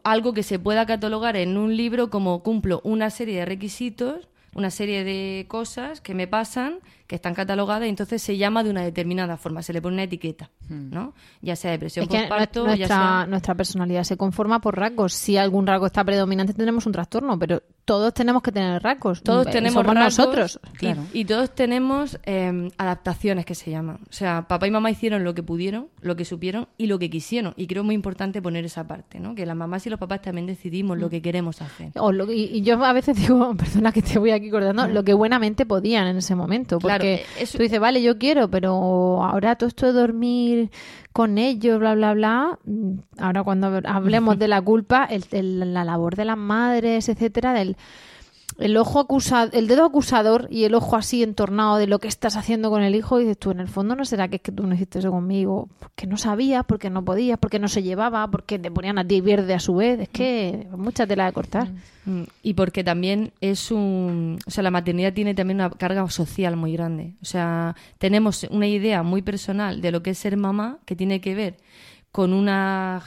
algo 0.04 0.34
que 0.34 0.42
se 0.42 0.58
pueda 0.58 0.86
catalogar 0.86 1.36
en 1.36 1.56
un 1.56 1.76
libro 1.76 2.10
como 2.10 2.42
cumplo 2.42 2.80
una 2.84 3.10
serie 3.10 3.38
de 3.38 3.44
requisitos, 3.44 4.28
una 4.54 4.70
serie 4.70 5.04
de 5.04 5.46
cosas 5.48 6.00
que 6.00 6.14
me 6.14 6.26
pasan, 6.26 6.80
que 7.10 7.16
están 7.16 7.34
catalogadas, 7.34 7.86
y 7.86 7.88
entonces 7.90 8.22
se 8.22 8.36
llama 8.36 8.62
de 8.62 8.70
una 8.70 8.82
determinada 8.82 9.36
forma, 9.36 9.62
se 9.62 9.72
le 9.72 9.82
pone 9.82 9.94
una 9.94 10.04
etiqueta, 10.04 10.48
¿no? 10.68 11.12
Ya 11.42 11.56
sea 11.56 11.72
depresión 11.72 12.04
Es 12.04 12.08
que 12.08 12.18
postparto, 12.18 12.62
nuestra, 12.66 12.76
ya 12.76 12.86
sea... 12.86 13.26
nuestra 13.28 13.56
personalidad 13.56 14.04
se 14.04 14.16
conforma 14.16 14.60
por 14.60 14.78
rasgos. 14.78 15.12
Si 15.12 15.36
algún 15.36 15.66
rasgo 15.66 15.86
está 15.86 16.04
predominante, 16.04 16.54
tenemos 16.54 16.86
un 16.86 16.92
trastorno, 16.92 17.36
pero 17.36 17.64
todos 17.84 18.14
tenemos 18.14 18.42
que 18.42 18.52
tener 18.52 18.80
rasgos. 18.80 19.24
Todos 19.24 19.48
Eh, 19.48 19.50
tenemos 19.50 19.74
somos 19.82 19.92
rasgos 19.92 20.18
nosotros. 20.18 20.60
y- 20.74 20.76
Claro. 20.76 21.02
y, 21.12 21.24
todos 21.24 21.52
tenemos 21.52 22.20
eh, 22.24 22.70
adaptaciones 22.78 23.44
que 23.44 23.56
se 23.56 23.72
llaman. 23.72 23.96
O 24.08 24.12
sea, 24.12 24.46
papá 24.46 24.68
y 24.68 24.70
mamá 24.70 24.90
hicieron 24.92 25.24
lo 25.24 25.34
que 25.34 25.42
pudieron, 25.42 25.88
lo 26.02 26.14
que 26.14 26.24
supieron 26.24 26.68
y 26.78 26.86
lo 26.86 27.00
que 27.00 27.10
quisieron. 27.10 27.54
Y 27.56 27.66
creo 27.66 27.82
muy 27.82 27.96
importante 27.96 28.40
poner 28.40 28.64
esa 28.64 28.86
parte, 28.86 29.18
¿no? 29.18 29.34
Que 29.34 29.46
las 29.46 29.56
mamás 29.56 29.84
y 29.86 29.90
los 29.90 29.98
papás 29.98 30.22
también 30.22 30.46
decidimos 30.46 30.96
lo 30.96 31.10
que 31.10 31.20
queremos 31.20 31.60
hacer. 31.60 31.90
O 31.96 32.12
lo- 32.12 32.30
y, 32.30 32.44
y 32.44 32.62
yo 32.62 32.84
a 32.84 32.92
veces 32.92 33.16
digo, 33.28 33.52
perdona 33.56 33.90
que 33.90 34.02
te 34.02 34.18
voy 34.20 34.30
aquí 34.30 34.48
cortando, 34.48 34.86
lo 34.86 35.02
que 35.02 35.12
buenamente 35.14 35.66
podían 35.66 36.06
en 36.06 36.18
ese 36.18 36.36
momento. 36.36 36.78
Claro, 36.78 36.99
Porque 37.00 37.24
eh, 37.38 37.46
tú 37.50 37.58
dices, 37.58 37.80
vale, 37.80 38.02
yo 38.02 38.18
quiero, 38.18 38.48
pero 38.50 39.22
ahora 39.24 39.56
todo 39.56 39.68
esto 39.68 39.86
de 39.86 39.92
dormir 39.92 40.70
con 41.12 41.38
ellos, 41.38 41.78
bla, 41.80 41.94
bla, 41.94 42.14
bla. 42.14 42.58
mm, 42.64 42.92
Ahora 43.18 43.42
cuando 43.42 43.80
hablemos 43.84 44.38
de 44.38 44.48
la 44.48 44.60
culpa, 44.62 45.04
el- 45.04 45.24
el- 45.32 45.74
la 45.74 45.84
labor 45.84 46.16
de 46.16 46.24
las 46.24 46.36
madres, 46.38 47.08
etcétera, 47.08 47.52
del 47.52 47.76
el 48.58 48.76
ojo 48.76 49.00
acusado, 49.00 49.50
el 49.52 49.66
dedo 49.68 49.84
acusador 49.84 50.48
y 50.50 50.64
el 50.64 50.74
ojo 50.74 50.96
así 50.96 51.22
entornado 51.22 51.76
de 51.76 51.86
lo 51.86 51.98
que 51.98 52.08
estás 52.08 52.36
haciendo 52.36 52.70
con 52.70 52.82
el 52.82 52.94
hijo, 52.94 53.20
y 53.20 53.24
dices 53.24 53.38
tú, 53.38 53.50
en 53.50 53.60
el 53.60 53.68
fondo 53.68 53.96
no 53.96 54.04
será 54.04 54.28
que 54.28 54.36
es 54.36 54.42
que 54.42 54.52
tú 54.52 54.66
no 54.66 54.74
hiciste 54.74 54.98
eso 54.98 55.10
conmigo, 55.10 55.68
porque 55.78 56.06
no 56.06 56.16
sabías, 56.16 56.64
porque 56.66 56.90
no 56.90 57.04
podías, 57.04 57.38
porque 57.38 57.58
no 57.58 57.68
se 57.68 57.82
llevaba, 57.82 58.28
porque 58.30 58.58
te 58.58 58.70
ponían 58.70 58.98
a 58.98 59.06
ti 59.06 59.20
verde 59.20 59.54
a 59.54 59.60
su 59.60 59.76
vez, 59.76 60.00
es 60.00 60.08
que 60.08 60.66
mucha 60.76 61.06
tela 61.06 61.26
de 61.26 61.32
cortar. 61.32 61.68
Mm, 62.04 62.22
Y 62.42 62.54
porque 62.54 62.82
también 62.82 63.32
es 63.40 63.70
un... 63.70 64.38
O 64.46 64.50
sea, 64.50 64.62
la 64.62 64.70
maternidad 64.70 65.12
tiene 65.12 65.34
también 65.34 65.58
una 65.58 65.70
carga 65.70 66.08
social 66.08 66.56
muy 66.56 66.72
grande. 66.72 67.14
O 67.22 67.24
sea, 67.26 67.76
tenemos 67.98 68.46
una 68.50 68.66
idea 68.66 69.02
muy 69.02 69.22
personal 69.22 69.80
de 69.80 69.90
lo 69.90 70.02
que 70.02 70.10
es 70.10 70.18
ser 70.18 70.36
mamá, 70.36 70.78
que 70.86 70.96
tiene 70.96 71.20
que 71.20 71.34
ver 71.34 71.56
con 72.10 72.32
una 72.32 73.02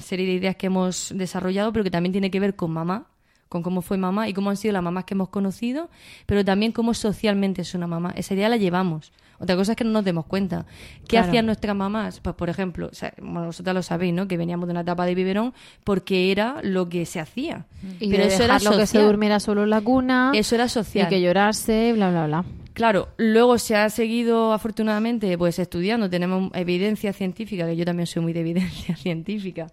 serie 0.00 0.26
de 0.26 0.32
ideas 0.32 0.56
que 0.56 0.68
hemos 0.68 1.12
desarrollado, 1.14 1.72
pero 1.72 1.84
que 1.84 1.90
también 1.90 2.12
tiene 2.12 2.30
que 2.30 2.40
ver 2.40 2.56
con 2.56 2.70
mamá, 2.70 3.06
con 3.48 3.62
cómo 3.62 3.82
fue 3.82 3.96
mamá 3.96 4.28
y 4.28 4.34
cómo 4.34 4.50
han 4.50 4.56
sido 4.56 4.72
las 4.72 4.82
mamás 4.82 5.04
que 5.04 5.14
hemos 5.14 5.28
conocido, 5.28 5.88
pero 6.26 6.44
también 6.44 6.72
cómo 6.72 6.94
socialmente 6.94 7.62
es 7.62 7.74
una 7.74 7.86
mamá. 7.86 8.12
Esa 8.16 8.34
idea 8.34 8.48
la 8.48 8.56
llevamos. 8.56 9.12
Otra 9.40 9.54
cosa 9.54 9.72
es 9.72 9.76
que 9.76 9.84
no 9.84 9.90
nos 9.90 10.04
demos 10.04 10.26
cuenta. 10.26 10.66
¿Qué 11.02 11.10
Claro. 11.10 11.28
hacían 11.28 11.46
nuestras 11.46 11.76
mamás? 11.76 12.18
Pues, 12.18 12.34
por 12.34 12.50
ejemplo, 12.50 12.88
o 12.90 12.94
sea, 12.94 13.14
bueno, 13.18 13.46
vosotras 13.46 13.72
lo 13.72 13.82
sabéis, 13.84 14.12
¿no? 14.12 14.26
Que 14.26 14.36
veníamos 14.36 14.66
de 14.66 14.72
una 14.72 14.80
etapa 14.80 15.06
de 15.06 15.14
biberón 15.14 15.54
porque 15.84 16.32
era 16.32 16.56
lo 16.64 16.88
que 16.88 17.06
se 17.06 17.20
hacía. 17.20 17.64
Y 18.00 18.10
pero 18.10 18.24
de 18.24 18.30
eso 18.34 18.42
era 18.42 18.54
dejarlo 18.54 18.70
que 18.78 18.86
se 18.86 18.92
social. 18.94 19.06
durmiera 19.06 19.38
solo 19.38 19.62
en 19.62 19.70
la 19.70 19.80
cuna, 19.80 20.32
Eso 20.34 20.56
era 20.56 20.64
y 20.64 20.68
social. 20.68 21.08
que 21.08 21.20
llorase, 21.22 21.92
bla, 21.92 22.10
bla, 22.10 22.26
bla. 22.26 22.44
Claro, 22.74 23.08
luego 23.16 23.58
se 23.58 23.76
ha 23.76 23.88
seguido 23.90 24.52
afortunadamente 24.52 25.36
pues 25.38 25.58
estudiando, 25.60 26.10
tenemos 26.10 26.50
evidencia 26.54 27.12
científica, 27.12 27.64
que 27.66 27.76
yo 27.76 27.84
también 27.84 28.06
soy 28.08 28.22
muy 28.22 28.32
de 28.32 28.40
evidencia 28.40 28.96
científica. 28.96 29.68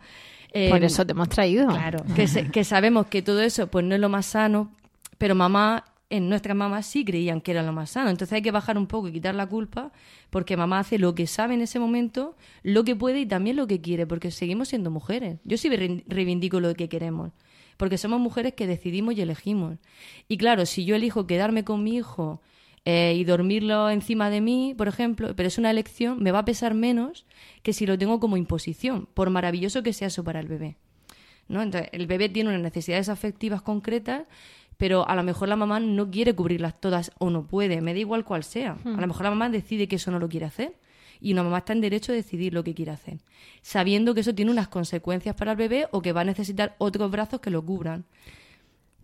Eh, 0.57 0.69
Por 0.69 0.83
eso 0.83 1.05
te 1.05 1.11
hemos 1.11 1.27
traído. 1.29 1.67
Claro, 1.67 2.03
que, 2.15 2.27
se- 2.27 2.49
que 2.49 2.63
sabemos 2.63 3.07
que 3.07 3.21
todo 3.21 3.41
eso 3.41 3.67
pues 3.67 3.83
no 3.85 3.93
es 3.93 3.99
lo 4.01 4.07
más 4.09 4.25
sano, 4.25 4.71
pero 5.17 5.35
mamá, 5.35 5.83
en 6.09 6.29
nuestras 6.29 6.55
mamás 6.55 6.85
sí 6.85 7.03
creían 7.03 7.41
que 7.41 7.51
era 7.51 7.61
lo 7.61 7.73
más 7.73 7.89
sano. 7.91 8.09
Entonces 8.09 8.33
hay 8.33 8.41
que 8.41 8.51
bajar 8.51 8.77
un 8.77 8.87
poco 8.87 9.09
y 9.09 9.11
quitar 9.11 9.35
la 9.35 9.47
culpa, 9.47 9.91
porque 10.29 10.55
mamá 10.55 10.79
hace 10.79 10.97
lo 10.97 11.13
que 11.13 11.27
sabe 11.27 11.55
en 11.55 11.61
ese 11.61 11.77
momento, 11.79 12.37
lo 12.63 12.83
que 12.85 12.95
puede 12.95 13.19
y 13.19 13.25
también 13.25 13.57
lo 13.57 13.67
que 13.67 13.81
quiere, 13.81 14.07
porque 14.07 14.31
seguimos 14.31 14.69
siendo 14.69 14.91
mujeres. 14.91 15.39
Yo 15.43 15.57
sí 15.57 15.69
re- 15.75 16.03
reivindico 16.07 16.59
lo 16.61 16.73
que 16.73 16.87
queremos, 16.87 17.31
porque 17.75 17.97
somos 17.97 18.21
mujeres 18.21 18.53
que 18.53 18.65
decidimos 18.65 19.15
y 19.17 19.21
elegimos. 19.21 19.77
Y 20.29 20.37
claro, 20.37 20.65
si 20.65 20.85
yo 20.85 20.95
elijo 20.95 21.27
quedarme 21.27 21.65
con 21.65 21.83
mi 21.83 21.95
hijo 21.97 22.41
eh, 22.85 23.15
y 23.17 23.23
dormirlo 23.23 23.89
encima 23.89 24.29
de 24.29 24.41
mí, 24.41 24.75
por 24.77 24.87
ejemplo, 24.87 25.35
pero 25.35 25.47
es 25.47 25.57
una 25.57 25.71
elección, 25.71 26.21
me 26.21 26.31
va 26.31 26.39
a 26.39 26.45
pesar 26.45 26.75
menos 26.75 27.25
que 27.63 27.73
si 27.73 27.85
lo 27.85 27.97
tengo 27.97 28.19
como 28.19 28.37
imposición, 28.37 29.07
por 29.13 29.31
maravilloso 29.31 29.83
que 29.83 29.91
sea 29.91 30.07
eso 30.07 30.23
para 30.23 30.39
el 30.39 30.47
bebé. 30.47 30.77
¿no? 31.47 31.61
Entonces, 31.61 31.89
el 31.93 32.07
bebé 32.07 32.29
tiene 32.29 32.49
unas 32.49 32.61
necesidades 32.61 33.09
afectivas 33.09 33.61
concretas, 33.61 34.23
pero 34.77 35.07
a 35.07 35.15
lo 35.15 35.23
mejor 35.23 35.47
la 35.47 35.55
mamá 35.55 35.79
no 35.79 36.11
quiere 36.11 36.33
cubrirlas 36.33 36.79
todas 36.79 37.11
o 37.17 37.29
no 37.29 37.47
puede, 37.47 37.81
me 37.81 37.93
da 37.93 37.99
igual 37.99 38.25
cuál 38.25 38.43
sea. 38.43 38.77
A 38.85 39.01
lo 39.01 39.07
mejor 39.07 39.23
la 39.23 39.29
mamá 39.29 39.49
decide 39.49 39.87
que 39.87 39.95
eso 39.95 40.11
no 40.11 40.19
lo 40.19 40.29
quiere 40.29 40.45
hacer 40.45 40.75
y 41.21 41.33
una 41.33 41.43
mamá 41.43 41.59
está 41.59 41.73
en 41.73 41.81
derecho 41.81 42.11
a 42.11 42.15
decidir 42.15 42.53
lo 42.53 42.63
que 42.63 42.73
quiere 42.73 42.91
hacer, 42.91 43.19
sabiendo 43.61 44.13
que 44.13 44.19
eso 44.19 44.35
tiene 44.35 44.51
unas 44.51 44.67
consecuencias 44.67 45.35
para 45.35 45.51
el 45.51 45.57
bebé 45.57 45.87
o 45.91 46.01
que 46.01 46.11
va 46.13 46.21
a 46.21 46.25
necesitar 46.25 46.75
otros 46.77 47.09
brazos 47.09 47.39
que 47.39 47.49
lo 47.49 47.65
cubran. 47.65 48.05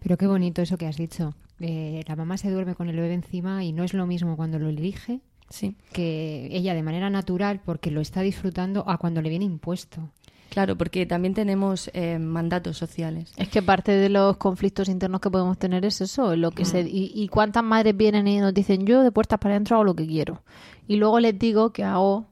Pero 0.02 0.18
qué 0.18 0.28
bonito 0.28 0.62
eso 0.62 0.78
que 0.78 0.88
has 0.88 0.98
dicho. 0.98 1.34
Eh, 1.60 2.04
la 2.08 2.16
mamá 2.16 2.38
se 2.38 2.50
duerme 2.50 2.76
con 2.76 2.90
el 2.90 2.96
bebé 2.96 3.14
encima 3.14 3.64
y 3.64 3.72
no 3.72 3.84
es 3.84 3.94
lo 3.94 4.08
mismo 4.08 4.36
cuando 4.36 4.58
lo 4.60 4.68
elige 4.70 5.20
Sí. 5.50 5.76
que 5.92 6.48
ella 6.52 6.74
de 6.74 6.82
manera 6.82 7.10
natural 7.10 7.60
porque 7.64 7.92
lo 7.92 8.00
está 8.02 8.22
disfrutando 8.22 8.84
a 8.88 8.98
cuando 8.98 9.22
le 9.22 9.30
viene 9.30 9.46
impuesto. 9.46 10.10
Claro, 10.50 10.78
porque 10.78 11.06
también 11.06 11.34
tenemos 11.34 11.90
eh, 11.94 12.20
mandatos 12.20 12.78
sociales. 12.78 13.32
Es 13.38 13.48
que 13.50 13.62
parte 13.62 13.92
de 13.94 14.10
los 14.10 14.38
conflictos 14.38 14.90
internos 14.90 15.22
que 15.22 15.30
podemos 15.30 15.58
tener 15.58 15.86
es 15.86 16.02
eso, 16.02 16.36
lo 16.36 16.52
que 16.52 16.66
se 16.66 16.82
y, 16.82 17.12
y 17.16 17.28
cuántas 17.30 17.64
madres 17.64 17.96
vienen 17.96 18.28
y 18.28 18.40
nos 18.40 18.54
dicen 18.54 18.86
yo 18.86 19.02
de 19.04 19.12
puertas 19.12 19.40
para 19.40 19.54
adentro 19.56 19.76
hago 19.78 19.84
lo 19.86 19.94
que 19.96 20.06
quiero 20.08 20.42
y 20.88 20.96
luego 20.98 21.20
les 21.20 21.38
digo 21.40 21.72
que 21.72 21.84
hago 21.84 22.26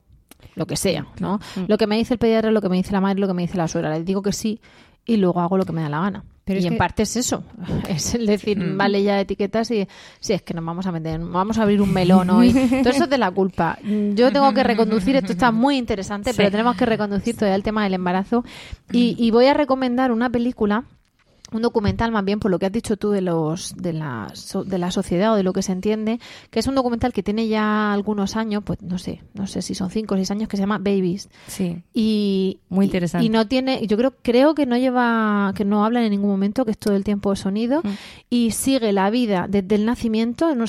lo 0.56 0.66
que 0.66 0.76
sea, 0.78 1.06
¿no? 1.20 1.40
Lo 1.68 1.78
que 1.78 1.88
me 1.88 1.98
dice 1.98 2.14
el 2.14 2.20
pediatra, 2.20 2.52
lo 2.52 2.62
que 2.62 2.70
me 2.70 2.78
dice 2.78 2.92
la 2.94 3.00
madre, 3.02 3.20
lo 3.20 3.28
que 3.28 3.34
me 3.34 3.42
dice 3.44 3.58
la 3.58 3.68
suegra, 3.70 3.90
les 3.98 4.06
digo 4.06 4.22
que 4.22 4.34
sí 4.34 4.60
y 5.10 5.18
luego 5.18 5.40
hago 5.42 5.58
lo 5.58 5.66
que 5.66 5.74
me 5.74 5.82
da 5.82 5.90
la 5.90 6.00
gana. 6.02 6.24
Pero 6.46 6.62
y 6.62 6.66
en 6.66 6.74
que- 6.74 6.78
parte 6.80 7.04
es 7.04 7.16
eso, 7.16 7.44
es 7.90 8.16
el 8.16 8.26
decir, 8.26 8.58
vale 8.76 9.04
ya 9.04 9.20
etiquetas 9.20 9.70
y 9.72 9.88
si 10.20 10.34
es 10.34 10.42
que 10.42 10.54
nos 10.54 10.66
vamos 10.66 10.86
a 10.88 10.92
meter, 10.92 11.20
vamos 11.20 11.58
a 11.60 11.64
abrir 11.64 11.82
un 11.82 11.94
melón 11.94 12.30
hoy. 12.32 12.52
Todo 12.84 12.90
eso 12.90 13.04
es 13.04 13.10
de 13.10 13.18
la 13.20 13.30
culpa. 13.30 13.78
Yo 13.84 14.32
tengo 14.32 14.52
que 14.54 14.64
reconducir, 14.64 15.16
esto 15.16 15.32
está 15.34 15.52
muy 15.52 15.78
interesante, 15.78 16.34
pero 16.36 16.50
tenemos 16.50 16.76
que 16.76 16.86
reconducir 16.86 17.36
todavía 17.36 17.56
el 17.56 17.64
tema 17.64 17.84
del 17.84 17.94
embarazo 17.94 18.44
y, 18.92 19.16
y 19.18 19.30
voy 19.32 19.46
a 19.46 19.54
recomendar 19.54 20.12
una 20.12 20.30
película 20.30 20.86
un 21.52 21.62
documental 21.62 22.12
más 22.12 22.24
bien 22.26 22.40
por 22.40 22.52
lo 22.52 22.60
que 22.60 22.66
has 22.68 22.72
dicho 22.72 22.98
tú 22.98 23.10
de 23.12 23.22
los 23.22 23.76
de 23.76 23.94
la 23.94 24.32
de 24.66 24.78
la 24.78 24.92
sociedad 24.92 25.34
o 25.34 25.36
de 25.36 25.44
lo 25.44 25.52
que 25.54 25.62
se 25.64 25.72
entiende 25.72 26.20
que 26.52 26.60
es 26.60 26.68
un 26.68 26.76
documental 26.76 27.12
que 27.14 27.24
tiene 27.24 27.48
ya 27.48 27.92
algunos 27.92 28.36
años 28.36 28.64
pues 28.64 28.82
no 28.82 28.98
sé 28.98 29.24
no 29.34 29.48
sé 29.48 29.62
si 29.62 29.74
son 29.76 29.90
cinco 29.90 30.14
o 30.14 30.18
seis 30.18 30.30
años 30.32 30.48
que 30.48 30.58
se 30.58 30.62
llama 30.64 30.78
Babies 30.78 31.30
Sí. 31.48 31.82
y 31.94 32.60
Muy 32.70 32.86
interesante. 32.86 33.26
y 33.26 33.30
no 33.30 33.48
tiene 33.48 33.86
yo 33.88 33.98
creo 33.98 34.14
creo 34.22 34.54
que 34.54 34.66
no 34.66 34.78
lleva 34.78 35.54
que 35.56 35.66
no 35.66 35.86
habla 35.86 36.04
en 36.04 36.12
ningún 36.12 36.30
momento 36.30 36.66
que 36.66 36.72
es 36.72 36.78
todo 36.78 36.96
el 36.96 37.04
tiempo 37.04 37.36
sonido 37.36 37.82
Mm. 37.84 37.90
y 38.30 38.52
sigue 38.52 38.94
la 38.94 39.10
vida 39.10 39.48
desde 39.50 39.76
el 39.76 39.86
nacimiento 39.86 40.54
no 40.56 40.66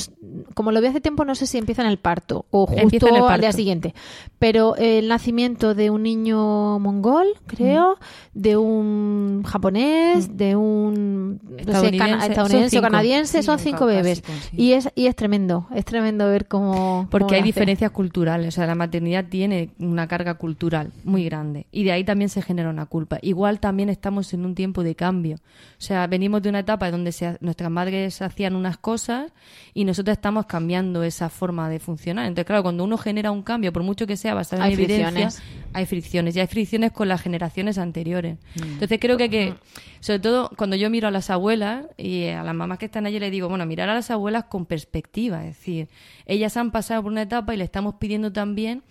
como 0.55 0.73
lo 0.73 0.81
vi 0.81 0.87
hace 0.87 1.01
tiempo 1.01 1.25
no 1.25 1.35
sé 1.35 1.47
si 1.47 1.59
empieza 1.59 1.83
en 1.83 1.89
el 1.89 1.99
parto 1.99 2.47
o 2.51 2.67
justo 2.67 3.07
el 3.09 3.15
al 3.17 3.21
día 3.21 3.27
parto. 3.27 3.53
siguiente 3.53 3.95
pero 4.39 4.77
el 4.77 5.09
nacimiento 5.09 5.75
de 5.75 5.91
un 5.91 6.03
niño 6.05 6.79
mongol 6.79 7.27
creo 7.47 7.99
Mm. 8.35 8.41
de 8.41 8.57
un 8.57 9.43
japonés 9.45 10.37
de 10.37 10.57
un 10.57 10.70
no 10.71 11.81
sé, 11.81 11.89
Estadounidense. 11.89 12.79
o 12.79 12.83
canadiense 12.83 13.43
son 13.43 13.55
un 13.55 13.59
cinco 13.59 13.87
bebés 13.87 14.23
sí. 14.51 14.57
y 14.57 14.73
es 14.73 14.89
y 14.95 15.07
es 15.07 15.17
tremendo 15.17 15.67
es 15.75 15.85
tremendo 15.85 16.29
ver 16.29 16.47
cómo 16.47 17.09
Porque 17.11 17.27
cómo 17.27 17.37
hay 17.37 17.43
diferencias 17.43 17.91
culturales, 17.91 18.49
o 18.49 18.51
sea, 18.51 18.67
la 18.67 18.75
maternidad 18.75 19.25
tiene 19.27 19.71
una 19.79 20.07
carga 20.09 20.35
cultural 20.35 20.93
muy 21.05 21.25
grande 21.25 21.67
y 21.73 21.85
de 21.85 21.93
ahí 21.93 22.05
también 22.05 22.29
se 22.29 22.43
genera 22.43 22.71
una 22.71 22.87
culpa. 22.87 23.19
Igual 23.23 23.61
también 23.61 23.89
estamos 23.89 24.33
en 24.35 24.45
un 24.45 24.55
tiempo 24.55 24.83
de 24.83 24.95
cambio, 24.95 25.37
o 25.37 25.83
sea, 25.83 26.07
venimos 26.07 26.43
de 26.43 26.49
una 26.49 26.61
etapa 26.61 26.91
donde 26.91 27.13
se 27.13 27.37
nuestras 27.41 27.71
madres 27.71 28.23
hacían 28.23 28.57
unas 28.57 28.77
cosas 28.77 29.33
y 29.75 29.85
nosotros 29.85 30.17
estamos 30.17 30.47
cambiando 30.47 31.03
esa 31.03 31.29
forma 31.29 31.69
de 31.69 31.79
funcionar. 31.79 32.27
Entonces, 32.27 32.47
claro, 32.47 32.63
cuando 32.63 32.85
uno 32.85 32.99
genera 32.99 33.31
un 33.31 33.43
cambio, 33.43 33.73
por 33.73 33.83
mucho 33.83 34.07
que 34.07 34.17
sea 34.17 34.35
basado 34.35 34.63
en 34.63 34.69
Hay 34.69 34.75
evidencia, 34.75 35.11
fricciones. 35.11 35.43
hay 35.73 35.87
fricciones 35.87 36.37
y 36.37 36.41
hay 36.41 36.47
fricciones 36.47 36.93
con 36.93 37.09
las 37.09 37.21
generaciones 37.21 37.79
anteriores. 37.79 38.39
Entonces, 38.57 38.99
creo 39.01 39.17
que, 39.17 39.25
hay 39.25 39.31
que 39.31 39.55
sobre 40.01 40.19
todo 40.19 40.51
cuando 40.57 40.77
yo 40.77 40.91
miro 40.91 41.09
a 41.09 41.11
las 41.11 41.31
abuelas 41.31 41.87
y 41.97 42.27
a 42.29 42.43
las 42.43 42.55
mamás 42.55 42.79
que 42.79 42.87
están 42.87 43.07
allí, 43.07 43.19
les 43.21 43.31
digo, 43.31 43.49
bueno, 43.49 43.67
mirar 43.67 43.89
a 43.89 43.95
las 43.95 44.11
abuelas 44.11 44.45
con 44.45 44.67
perspectiva, 44.67 45.45
es 45.47 45.57
decir, 45.57 45.89
ellas 46.27 46.57
han 46.57 46.71
pasado 46.71 47.03
por 47.03 47.13
una 47.13 47.23
etapa 47.23 47.55
y 47.55 47.57
le 47.59 47.65
estamos 47.65 47.95
pidiendo 47.97 48.33
también 48.33 48.83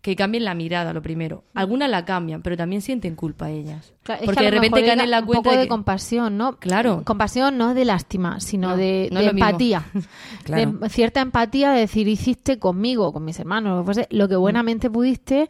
que 0.00 0.14
cambien 0.14 0.44
la 0.44 0.54
mirada, 0.54 0.92
lo 0.92 1.02
primero. 1.02 1.42
Algunas 1.54 1.90
la 1.90 2.04
cambian, 2.04 2.40
pero 2.40 2.56
también 2.56 2.82
sienten 2.82 3.16
culpa 3.16 3.50
ellas. 3.50 3.92
Claro, 4.04 4.20
es 4.22 4.26
Porque 4.26 4.44
de 4.44 4.50
repente 4.52 4.86
caen 4.86 5.00
en 5.00 5.10
la 5.10 5.18
un 5.20 5.26
cuenta 5.26 5.42
poco 5.42 5.56
de, 5.56 5.62
que- 5.64 5.68
compasión, 5.68 6.36
¿no? 6.38 6.56
Claro. 6.56 7.02
Compasión 7.04 7.58
no 7.58 7.74
de 7.74 7.84
lástima, 7.84 8.38
sino 8.38 8.68
No, 8.68 8.76
de, 8.76 9.08
no 9.10 9.18
empatía. 9.20 9.86
Claro. 10.44 10.70
De 10.72 10.88
cierta 10.88 11.20
empatía 11.20 11.72
de 11.72 11.80
decir, 11.80 12.06
hiciste 12.06 12.60
conmigo, 12.60 13.12
con 13.12 13.24
mis 13.24 13.40
hermanos, 13.40 13.72
lo 13.76 13.82
que 13.82 13.84
fuese, 13.86 14.06
lo 14.12 14.28
que 14.28 14.36
Mm. 14.36 14.40
buenamente 14.40 14.88
pudiste, 14.88 15.48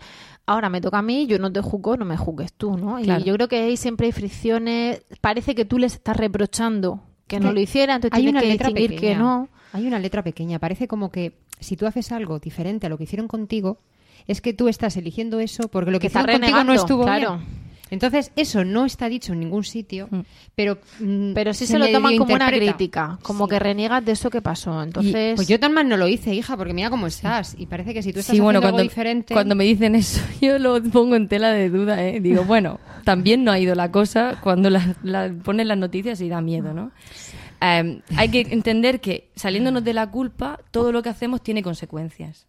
ahora 0.49 0.69
me 0.71 0.81
toca 0.81 0.99
a 0.99 1.03
mí, 1.03 1.27
yo 1.27 1.39
no 1.39 1.53
te 1.53 1.61
juzgo, 1.61 1.97
no 1.97 2.05
me 2.05 2.17
juzgues 2.17 2.53
tú, 2.55 2.77
¿no? 2.77 2.97
Claro. 3.03 3.21
Y 3.21 3.25
yo 3.25 3.35
creo 3.35 3.49
que 3.49 3.59
ahí 3.61 3.77
siempre 3.77 4.07
hay 4.07 4.13
fricciones, 4.13 5.03
parece 5.21 5.55
que 5.55 5.65
tú 5.65 5.79
les 5.79 5.95
estás 5.95 6.17
reprochando 6.17 7.03
que 7.27 7.39
no 7.39 7.53
lo 7.53 7.61
hicieran, 7.61 7.97
entonces 7.97 8.17
hay 8.17 8.23
tienes 8.25 8.33
una 8.33 8.41
que 8.41 8.49
letra 8.49 8.69
distinguir 8.69 8.91
que 8.99 9.07
pequeña. 9.09 9.19
no. 9.19 9.49
Hay 9.75 9.87
una 9.87 9.99
letra 9.99 10.23
pequeña. 10.23 10.59
Parece 10.59 10.89
como 10.89 11.11
que 11.11 11.35
si 11.61 11.77
tú 11.77 11.87
haces 11.87 12.11
algo 12.13 12.39
diferente 12.39 12.87
a 12.87 12.89
lo 12.89 12.97
que 12.97 13.05
hicieron 13.05 13.29
contigo, 13.29 13.79
es 14.27 14.41
que 14.41 14.55
tú 14.55 14.69
estás 14.69 14.97
eligiendo 14.97 15.39
eso 15.39 15.69
porque 15.69 15.91
lo 15.91 15.99
que 15.99 16.09
Que 16.09 16.19
hicieron 16.19 16.41
contigo 16.41 16.65
no 16.65 16.73
estuvo 16.73 17.05
claro. 17.05 17.37
bien. 17.37 17.58
Entonces, 17.91 18.33
eso 18.37 18.65
no 18.65 18.85
está 18.85 19.09
dicho 19.09 19.33
en 19.33 19.41
ningún 19.41 19.65
sitio, 19.65 20.09
pero... 20.55 20.79
mm, 21.01 21.33
Pero 21.35 21.55
sí 21.55 21.67
se, 21.67 21.79
lo 21.79 21.89
toman 21.91 22.17
como 22.17 22.35
una 22.35 22.49
crítica, 22.51 23.19
como 23.23 23.47
Sí. 23.47 23.51
que 23.51 23.59
reniegas 23.59 24.05
de 24.05 24.13
eso 24.13 24.31
que 24.31 24.43
pasó. 24.43 24.81
Y, 24.81 24.85
Entonces, 24.85 25.37
pues 25.37 25.49
yo 25.49 25.59
tan 25.61 25.73
mal 25.73 25.89
no 25.89 25.97
lo 25.97 26.09
hice, 26.09 26.35
hija, 26.35 26.57
porque 26.57 26.75
mira 26.75 26.91
cómo 26.91 27.07
estás. 27.07 27.55
Y 27.59 27.67
parece 27.67 27.95
que 27.95 28.03
si 28.03 28.13
tú 28.13 28.21
estás 28.21 28.35
Sí, 28.35 28.41
bueno, 28.41 28.59
haciendo 28.59 28.73
cuando, 28.73 28.79
algo 28.83 28.91
diferente... 28.91 29.35
cuando 29.35 29.55
me 29.55 29.65
dicen 29.65 29.95
eso, 29.95 30.21
yo 30.41 30.59
lo 30.59 30.83
pongo 30.83 31.15
en 31.17 31.29
tela 31.29 31.51
de 31.53 31.71
duda, 31.71 32.05
¿eh? 32.05 32.21
Digo, 32.21 32.45
bueno, 32.47 32.81
también 33.05 33.45
no 33.45 33.53
ha 33.53 33.59
ido 33.59 33.75
la 33.75 33.91
cosa 33.93 34.39
cuando 34.43 34.71
la, 34.71 34.97
la 35.03 35.33
ponen 35.45 35.69
las 35.69 35.79
noticias 35.79 36.21
y 36.21 36.29
da 36.29 36.41
miedo, 36.41 36.73
¿no? 36.75 36.91
Eh, 37.61 38.01
hay 38.17 38.29
que 38.29 38.41
entender 38.51 39.01
que 39.01 39.31
saliéndonos 39.37 39.85
de 39.85 39.93
la 39.95 40.11
culpa, 40.11 40.59
todo 40.71 40.93
lo 40.93 41.03
que 41.03 41.09
hacemos 41.11 41.43
tiene 41.43 41.63
consecuencias. 41.63 42.48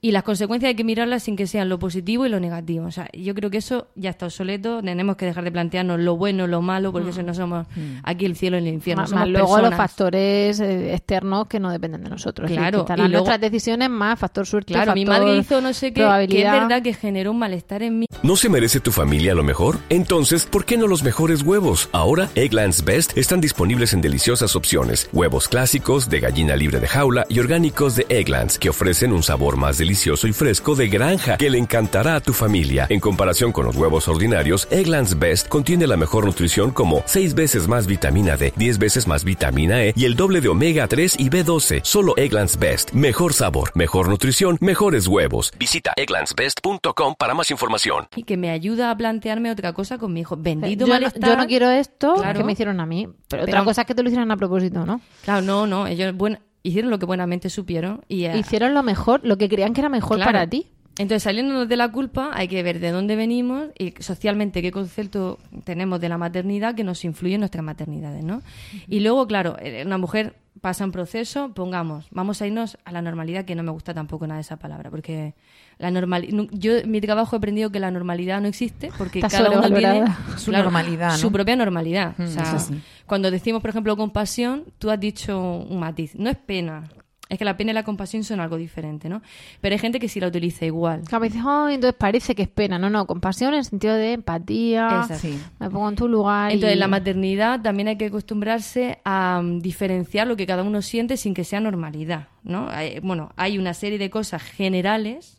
Y 0.00 0.12
las 0.12 0.22
consecuencias 0.22 0.68
hay 0.68 0.76
que 0.76 0.84
mirarlas 0.84 1.24
sin 1.24 1.34
que 1.34 1.48
sean 1.48 1.68
lo 1.68 1.80
positivo 1.80 2.24
y 2.24 2.28
lo 2.28 2.38
negativo. 2.38 2.86
O 2.86 2.90
sea, 2.92 3.08
yo 3.12 3.34
creo 3.34 3.50
que 3.50 3.58
eso 3.58 3.88
ya 3.96 4.10
está 4.10 4.26
obsoleto. 4.26 4.80
Tenemos 4.80 5.16
que 5.16 5.26
dejar 5.26 5.42
de 5.42 5.50
plantearnos 5.50 5.98
lo 5.98 6.16
bueno, 6.16 6.46
lo 6.46 6.62
malo, 6.62 6.92
porque 6.92 7.10
eso 7.10 7.22
no 7.24 7.34
somos 7.34 7.66
aquí 8.04 8.24
el 8.24 8.36
cielo 8.36 8.58
y 8.58 8.60
el 8.60 8.68
infierno. 8.68 9.02
más, 9.02 9.10
somos 9.10 9.22
más 9.24 9.28
luego 9.28 9.46
los 9.48 9.56
personas. 9.70 9.76
factores 9.76 10.60
eh, 10.60 10.94
externos 10.94 11.48
que 11.48 11.58
no 11.58 11.72
dependen 11.72 12.04
de 12.04 12.10
nosotros. 12.10 12.48
Es 12.48 12.56
decir, 12.56 12.70
Claro, 12.70 12.86
y 12.94 12.96
luego- 12.96 13.08
nuestras 13.24 13.40
decisiones 13.40 13.90
más 13.90 14.16
factor 14.20 14.46
suerte, 14.46 14.72
Claro, 14.72 14.94
mi 14.94 15.04
factor 15.04 15.24
madre 15.26 15.38
hizo 15.40 15.60
no 15.60 15.72
sé 15.72 15.92
qué, 15.92 16.06
que 16.28 16.42
es 16.46 16.52
verdad 16.52 16.80
que 16.80 16.94
generó 16.94 17.32
un 17.32 17.40
malestar 17.40 17.82
en 17.82 17.98
mí. 17.98 18.06
¿No 18.22 18.36
se 18.36 18.48
merece 18.48 18.78
tu 18.78 18.92
familia 18.92 19.34
lo 19.34 19.42
mejor? 19.42 19.78
Entonces, 19.88 20.46
¿por 20.46 20.64
qué 20.64 20.76
no 20.76 20.86
los 20.86 21.02
mejores 21.02 21.42
huevos? 21.42 21.88
Ahora, 21.90 22.28
Egglands 22.36 22.84
Best 22.84 23.18
están 23.18 23.40
disponibles 23.40 23.92
en 23.94 24.00
deliciosas 24.00 24.54
opciones. 24.54 25.08
Huevos 25.12 25.48
clásicos, 25.48 26.08
de 26.08 26.20
gallina 26.20 26.54
libre 26.54 26.78
de 26.78 26.86
jaula 26.86 27.26
y 27.28 27.40
orgánicos 27.40 27.96
de 27.96 28.06
Egglands, 28.08 28.60
que 28.60 28.68
ofrecen 28.70 29.12
un 29.12 29.24
sabor 29.24 29.56
más 29.56 29.76
delicioso 29.76 29.87
y 29.92 30.32
fresco 30.32 30.74
de 30.74 30.88
granja 30.88 31.36
que 31.38 31.48
le 31.48 31.56
encantará 31.58 32.16
a 32.16 32.20
tu 32.20 32.32
familia. 32.34 32.86
En 32.90 33.00
comparación 33.00 33.52
con 33.52 33.64
los 33.64 33.74
huevos 33.76 34.06
ordinarios, 34.06 34.68
Egglands 34.70 35.18
Best 35.18 35.48
contiene 35.48 35.86
la 35.86 35.96
mejor 35.96 36.26
nutrición 36.26 36.72
como 36.72 37.02
6 37.06 37.34
veces 37.34 37.68
más 37.68 37.86
vitamina 37.86 38.36
D, 38.36 38.52
10 38.56 38.78
veces 38.78 39.06
más 39.06 39.24
vitamina 39.24 39.82
E 39.84 39.94
y 39.96 40.04
el 40.04 40.14
doble 40.14 40.40
de 40.42 40.48
omega 40.48 40.86
3 40.88 41.16
y 41.18 41.30
B12. 41.30 41.80
Solo 41.84 42.12
Egglands 42.18 42.58
Best. 42.58 42.90
Mejor 42.92 43.32
sabor, 43.32 43.70
mejor 43.74 44.08
nutrición, 44.08 44.58
mejores 44.60 45.06
huevos. 45.06 45.52
Visita 45.58 45.92
egglandsbest.com 45.96 47.14
para 47.18 47.32
más 47.34 47.50
información. 47.50 48.08
y 48.14 48.24
que 48.24 48.36
me 48.36 48.50
ayuda 48.50 48.90
a 48.90 48.96
plantearme 48.96 49.50
otra 49.50 49.72
cosa 49.72 49.96
con 49.96 50.12
mi 50.12 50.20
hijo. 50.20 50.36
Bendito 50.36 50.84
yo, 50.86 50.92
malestar. 50.92 51.30
yo 51.30 51.36
no 51.36 51.46
quiero 51.46 51.70
esto 51.70 52.14
Claro. 52.16 52.38
que 52.38 52.44
me 52.44 52.52
hicieron 52.52 52.80
a 52.80 52.86
mí, 52.86 53.06
pero, 53.06 53.16
Pero- 53.28 53.42
otra 53.44 53.64
cosa 53.64 53.80
es 53.82 53.86
que 53.86 53.94
te 53.94 54.02
lo 54.02 54.08
hicieran 54.08 54.30
a 54.30 54.36
propósito, 54.36 54.84
¿no? 54.84 55.00
Claro, 55.24 55.42
no, 55.42 55.66
no. 55.66 55.86
Ellos 55.86 56.14
buen- 56.14 56.38
hicieron 56.68 56.90
lo 56.90 56.98
que 56.98 57.06
buenamente 57.06 57.50
supieron 57.50 58.02
y 58.08 58.24
eh, 58.24 58.38
Hicieron 58.38 58.74
lo 58.74 58.82
mejor, 58.82 59.20
lo 59.24 59.36
que 59.38 59.48
creían 59.48 59.74
que 59.74 59.80
era 59.80 59.88
mejor 59.88 60.16
Claro. 60.18 60.32
para 60.32 60.46
ti. 60.46 60.66
Entonces, 60.98 61.22
saliéndonos 61.22 61.68
de 61.68 61.76
la 61.76 61.92
culpa, 61.92 62.30
hay 62.34 62.48
que 62.48 62.60
ver 62.64 62.80
de 62.80 62.90
dónde 62.90 63.14
venimos 63.14 63.66
y 63.78 63.94
socialmente 64.00 64.62
qué 64.62 64.72
concepto 64.72 65.38
tenemos 65.62 66.00
de 66.00 66.08
la 66.08 66.18
maternidad 66.18 66.74
que 66.74 66.82
nos 66.82 67.04
influye 67.04 67.34
en 67.34 67.40
nuestras 67.40 67.64
maternidades, 67.64 68.24
¿no? 68.24 68.42
Y 68.88 68.98
luego, 68.98 69.24
claro, 69.28 69.56
eh, 69.60 69.84
una 69.86 69.96
mujer 69.96 70.34
pasa 70.60 70.84
un 70.84 70.90
proceso, 70.90 71.54
pongamos, 71.54 72.08
vamos 72.10 72.42
a 72.42 72.48
irnos 72.48 72.78
a 72.84 72.90
la 72.90 73.00
normalidad, 73.00 73.44
que 73.44 73.54
no 73.54 73.62
me 73.62 73.70
gusta 73.70 73.94
tampoco 73.94 74.26
nada 74.26 74.40
esa 74.40 74.56
palabra, 74.56 74.90
porque 74.90 75.34
la 75.78 75.90
normal, 75.90 76.26
yo 76.52 76.76
en 76.78 76.90
mi 76.90 77.00
trabajo 77.00 77.36
he 77.36 77.38
aprendido 77.38 77.70
que 77.70 77.78
la 77.80 77.90
normalidad 77.90 78.40
no 78.40 78.48
existe, 78.48 78.90
porque 78.98 79.20
Está 79.20 79.28
cada 79.44 79.50
uno 79.50 79.68
tiene. 79.74 80.04
Su 80.36 80.50
normalidad, 80.52 81.12
¿no? 81.12 81.16
su 81.18 81.30
propia 81.32 81.56
normalidad. 81.56 82.14
Mm, 82.18 82.22
O 82.22 82.26
sea, 82.26 82.58
cuando 83.06 83.30
decimos, 83.30 83.60
por 83.62 83.70
ejemplo, 83.70 83.96
compasión, 83.96 84.64
tú 84.78 84.90
has 84.90 84.98
dicho 84.98 85.40
un 85.40 85.78
matiz, 85.78 86.14
no 86.16 86.28
es 86.30 86.36
pena. 86.36 86.84
Es 87.28 87.38
que 87.38 87.44
la 87.44 87.58
pena 87.58 87.72
y 87.72 87.74
la 87.74 87.82
compasión 87.84 88.24
son 88.24 88.40
algo 88.40 88.56
diferente, 88.56 89.10
¿no? 89.10 89.20
Pero 89.60 89.74
hay 89.74 89.78
gente 89.78 90.00
que 90.00 90.08
sí 90.08 90.18
la 90.18 90.28
utiliza 90.28 90.64
igual. 90.64 91.02
Dices, 91.02 91.42
"Ay, 91.46 91.74
entonces 91.74 91.94
parece 91.98 92.34
que 92.34 92.40
es 92.44 92.48
pena. 92.48 92.78
No, 92.78 92.88
no, 92.88 93.06
compasión 93.06 93.52
en 93.52 93.58
el 93.58 93.64
sentido 93.66 93.94
de 93.96 94.14
empatía. 94.14 94.86
Exacto. 95.02 95.18
Sí. 95.18 95.38
Me 95.60 95.68
pongo 95.68 95.90
en 95.90 95.94
tu 95.94 96.08
lugar. 96.08 96.52
Entonces, 96.52 96.76
y- 96.76 96.80
la 96.80 96.88
maternidad 96.88 97.60
también 97.60 97.88
hay 97.88 97.98
que 97.98 98.06
acostumbrarse 98.06 99.00
a 99.04 99.42
mm, 99.44 99.58
diferenciar 99.60 100.26
lo 100.26 100.36
que 100.36 100.46
cada 100.46 100.62
uno 100.62 100.80
siente 100.80 101.18
sin 101.18 101.34
que 101.34 101.44
sea 101.44 101.60
normalidad, 101.60 102.28
¿no? 102.44 102.68
Hay- 102.70 102.98
bueno, 103.00 103.30
hay 103.36 103.58
una 103.58 103.74
serie 103.74 103.98
de 103.98 104.08
cosas 104.08 104.42
generales 104.42 105.37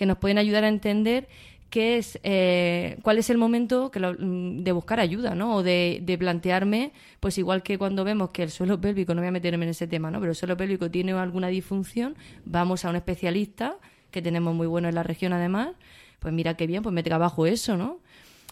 que 0.00 0.06
nos 0.06 0.16
pueden 0.16 0.38
ayudar 0.38 0.64
a 0.64 0.68
entender 0.68 1.28
qué 1.68 1.98
es, 1.98 2.18
eh, 2.22 2.96
cuál 3.02 3.18
es 3.18 3.28
el 3.28 3.36
momento 3.36 3.92
mm, 3.94 4.62
de 4.62 4.72
buscar 4.72 4.98
ayuda, 4.98 5.34
¿no? 5.34 5.56
O 5.56 5.62
de, 5.62 6.00
de 6.00 6.16
plantearme, 6.16 6.92
pues 7.20 7.36
igual 7.36 7.62
que 7.62 7.76
cuando 7.76 8.02
vemos 8.02 8.30
que 8.30 8.42
el 8.42 8.50
suelo 8.50 8.80
pélvico, 8.80 9.14
no 9.14 9.20
voy 9.20 9.28
a 9.28 9.30
meterme 9.30 9.66
en 9.66 9.72
ese 9.72 9.86
tema, 9.86 10.10
¿no? 10.10 10.18
Pero 10.18 10.32
el 10.32 10.36
suelo 10.36 10.56
pélvico 10.56 10.90
tiene 10.90 11.12
alguna 11.12 11.48
disfunción, 11.48 12.16
vamos 12.46 12.86
a 12.86 12.88
un 12.88 12.96
especialista, 12.96 13.76
que 14.10 14.22
tenemos 14.22 14.54
muy 14.54 14.66
bueno 14.66 14.88
en 14.88 14.94
la 14.94 15.02
región 15.02 15.34
además, 15.34 15.72
pues 16.18 16.32
mira 16.32 16.54
qué 16.54 16.66
bien, 16.66 16.82
pues 16.82 16.94
me 16.94 17.02
trabajo 17.02 17.44
eso, 17.44 17.76
¿no? 17.76 17.98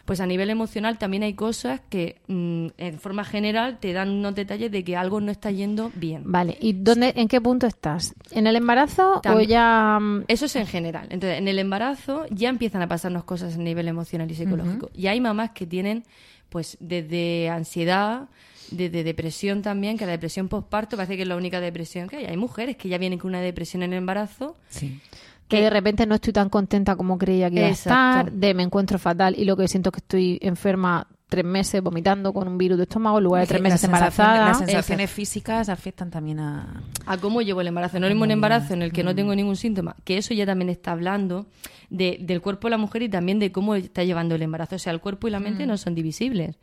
Pues 0.09 0.21
a 0.21 0.27
nivel 0.27 0.49
emocional 0.49 0.97
también 0.97 1.23
hay 1.23 1.35
cosas 1.35 1.83
que 1.91 2.17
mm, 2.29 2.69
en 2.79 2.99
forma 2.99 3.25
general 3.25 3.79
te 3.79 3.93
dan 3.93 4.09
unos 4.09 4.35
detalles 4.35 4.73
de 4.73 4.83
que 4.83 4.97
algo 4.97 5.21
no 5.21 5.31
está 5.31 5.51
yendo 5.51 5.93
bien. 5.97 6.23
Vale, 6.25 6.57
¿y 6.63 6.73
dónde, 6.73 7.13
en 7.15 7.29
qué 7.29 7.43
punto 7.43 7.67
estás? 7.67 8.15
¿En 8.31 8.47
el 8.47 8.57
embarazo 8.57 9.21
o 9.23 9.41
ya...? 9.43 9.99
mm, 10.01 10.25
Eso 10.27 10.47
es 10.47 10.57
en 10.57 10.67
general. 10.67 11.09
Entonces, 11.11 11.39
en 11.39 11.47
el 11.47 11.59
embarazo 11.59 12.25
ya 12.31 12.49
empiezan 12.49 12.81
a 12.81 12.89
pasarnos 12.89 13.25
cosas 13.25 13.57
a 13.57 13.59
nivel 13.59 13.87
emocional 13.87 14.31
y 14.31 14.35
psicológico. 14.35 14.89
Y 14.95 15.09
hay 15.09 15.21
mamás 15.21 15.51
que 15.51 15.67
tienen, 15.67 16.05
pues, 16.49 16.79
desde 16.81 17.51
ansiedad, 17.51 18.29
desde 18.71 19.05
depresión 19.05 19.61
también, 19.61 19.99
que 19.99 20.07
la 20.07 20.13
depresión 20.13 20.49
postparto 20.49 20.97
parece 20.97 21.17
que 21.17 21.23
es 21.25 21.29
la 21.29 21.37
única 21.37 21.61
depresión 21.61 22.09
que 22.09 22.17
hay. 22.17 22.25
Hay 22.25 22.39
mujeres 22.39 22.79
que 22.79 22.89
ya 22.89 22.97
vienen 22.97 23.19
con 23.19 23.29
una 23.29 23.43
depresión 23.43 23.83
en 23.83 23.93
el 23.93 23.99
embarazo. 23.99 24.57
Sí. 24.71 25.01
Que 25.49 25.61
de 25.63 25.71
repente 25.71 26.07
no 26.07 26.15
estoy 26.17 26.33
tan 26.33 26.49
contenta 26.49 26.95
como 26.97 27.17
creía 27.19 27.49
que 27.51 27.57
iba 27.57 27.67
a 27.67 27.71
estar, 27.71 28.33
de 28.33 28.55
me 28.55 28.63
encuentro 28.63 28.99
fatal 28.99 29.35
y 29.39 29.45
lo 29.45 29.57
que 29.57 29.67
siento 29.69 29.89
es 29.89 29.93
que 29.95 29.99
estoy 30.01 30.39
enferma 30.43 31.07
tres 31.29 31.45
meses 31.45 31.83
vomitando 31.83 32.33
con 32.33 32.49
un 32.49 32.57
virus 32.57 32.79
de 32.79 32.85
estómago 32.85 33.19
en 33.19 33.25
lugar 33.25 33.43
de 33.43 33.49
tres 33.49 33.61
meses 33.61 33.85
embarazada. 33.85 34.47
Las 34.49 34.59
sensaciones 34.59 35.11
físicas 35.11 35.69
afectan 35.69 36.11
también 36.11 36.41
a... 36.41 36.83
a 37.05 37.19
cómo 37.19 37.43
llevo 37.43 37.61
el 37.61 37.67
embarazo. 37.67 38.01
No 38.01 38.07
es 38.07 38.11
lo 38.11 38.15
mismo 38.15 38.25
un 38.25 38.31
embarazo 38.31 38.73
en 38.73 38.81
el 38.83 38.93
que 38.93 39.05
no 39.05 39.15
tengo 39.15 39.35
ningún 39.35 39.57
síntoma, 39.57 39.95
que 40.05 40.17
eso 40.17 40.33
ya 40.33 40.47
también 40.47 40.71
está 40.71 40.93
hablando 40.93 41.45
de- 41.91 42.17
del 42.21 42.41
cuerpo 42.41 42.69
de 42.69 42.71
la 42.71 42.79
mujer 42.79 43.03
y 43.03 43.09
también 43.11 43.39
de 43.39 43.53
cómo 43.53 43.75
está 43.75 44.05
llevando 44.05 44.37
el 44.37 44.43
embarazo. 44.43 44.77
O 44.77 44.79
sea, 44.79 44.93
el 44.93 45.01
cuerpo 45.01 45.29
y 45.29 45.31
la 45.31 45.39
mente 45.41 45.67
no 45.67 45.77
son 45.77 45.95
divisibles. 45.95 46.57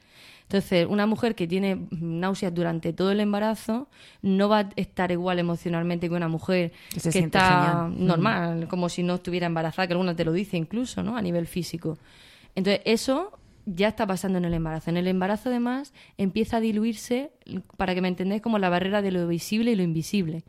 Entonces, 0.48 0.86
una 0.88 1.08
mujer 1.08 1.34
que 1.34 1.48
tiene 1.48 1.88
náuseas 1.90 2.54
durante 2.54 2.94
todo 2.94 3.12
el 3.12 3.20
embarazo 3.20 3.88
no 4.22 4.48
va 4.48 4.60
a 4.60 4.70
estar 4.76 5.12
igual 5.12 5.40
emocionalmente 5.40 6.08
que 6.08 6.14
una 6.14 6.28
mujer 6.28 6.72
Que 6.94 7.00
se 7.00 7.10
que 7.10 7.14
siente 7.14 7.38
está 7.40 7.88
genial. 7.90 8.06
normal, 8.08 8.68
como 8.68 8.88
si 8.90 9.02
no 9.02 9.16
estuviera 9.16 9.48
embarazada, 9.48 9.88
que 9.88 9.94
alguna 9.94 10.16
te 10.16 10.24
lo 10.24 10.32
dice 10.34 10.56
incluso, 10.56 11.02
¿no? 11.02 11.18
A 11.18 11.22
nivel 11.24 11.48
físico. 11.48 11.98
Entonces, 12.54 12.82
eso 12.86 13.32
ya 13.66 13.88
está 13.88 14.06
pasando 14.06 14.38
en 14.38 14.46
el 14.46 14.54
embarazo. 14.54 14.92
En 14.92 14.98
el 14.98 15.08
embarazo, 15.08 15.50
además, 15.50 15.94
empieza 16.20 16.58
a 16.58 16.60
diluirse, 16.60 17.32
para 17.76 17.96
que 17.96 18.02
me 18.02 18.08
entendáis, 18.08 18.44
como 18.44 18.60
la 18.60 18.70
barrera 18.70 19.02
de 19.02 19.12
lo 19.12 19.28
visible 19.28 19.72
y 19.72 19.76
lo 19.76 19.82
invisible. 19.82 20.44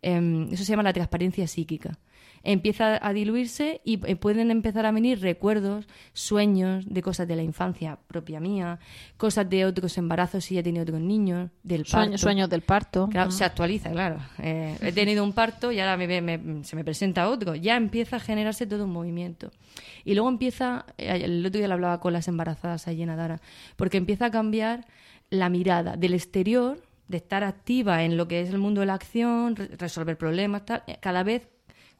Em, 0.00 0.48
eso 0.50 0.64
se 0.64 0.70
llama 0.72 0.82
la 0.82 0.94
transparencia 0.94 1.46
psíquica. 1.46 1.98
Empieza 2.44 2.98
a 3.06 3.12
diluirse 3.12 3.80
y 3.84 4.00
eh, 4.06 4.16
pueden 4.16 4.50
empezar 4.50 4.84
a 4.86 4.92
venir 4.92 5.20
recuerdos, 5.20 5.86
sueños 6.12 6.84
de 6.88 7.02
cosas 7.02 7.28
de 7.28 7.36
la 7.36 7.42
infancia 7.42 7.98
propia 8.06 8.40
mía, 8.40 8.78
cosas 9.16 9.48
de 9.48 9.64
otros 9.64 9.96
embarazos 9.98 10.44
si 10.44 10.54
ya 10.54 10.60
he 10.60 10.62
tenido 10.62 10.82
otros 10.82 11.00
niños, 11.00 11.50
del 11.62 11.82
parto. 11.82 11.90
Sueños, 11.98 12.20
sueños 12.20 12.50
del 12.50 12.62
parto. 12.62 13.08
Claro, 13.08 13.30
se 13.30 13.44
actualiza, 13.44 13.90
claro. 13.90 14.18
Eh, 14.40 14.76
he 14.80 14.92
tenido 14.92 15.22
un 15.24 15.32
parto 15.32 15.70
y 15.72 15.80
ahora 15.80 15.96
me- 15.96 16.20
me- 16.20 16.64
se 16.64 16.76
me 16.76 16.84
presenta 16.84 17.28
otro. 17.28 17.54
Ya 17.54 17.76
empieza 17.76 18.16
a 18.16 18.20
generarse 18.20 18.66
todo 18.66 18.84
un 18.84 18.92
movimiento. 18.92 19.50
Y 20.04 20.14
luego 20.14 20.28
empieza, 20.28 20.84
eh, 20.98 21.22
el 21.24 21.44
otro 21.46 21.58
día 21.58 21.68
lo 21.68 21.74
hablaba 21.74 22.00
con 22.00 22.12
las 22.12 22.28
embarazadas 22.28 22.88
allí 22.88 23.02
en 23.02 23.10
Adara, 23.10 23.40
porque 23.76 23.96
empieza 23.98 24.26
a 24.26 24.30
cambiar 24.30 24.86
la 25.30 25.48
mirada 25.48 25.96
del 25.96 26.14
exterior, 26.14 26.82
de 27.08 27.16
estar 27.18 27.44
activa 27.44 28.04
en 28.04 28.16
lo 28.16 28.26
que 28.28 28.40
es 28.40 28.50
el 28.50 28.58
mundo 28.58 28.80
de 28.80 28.86
la 28.86 28.94
acción, 28.94 29.56
re- 29.56 29.68
resolver 29.78 30.16
problemas, 30.16 30.64
tal, 30.64 30.82
cada 31.00 31.22
vez, 31.22 31.48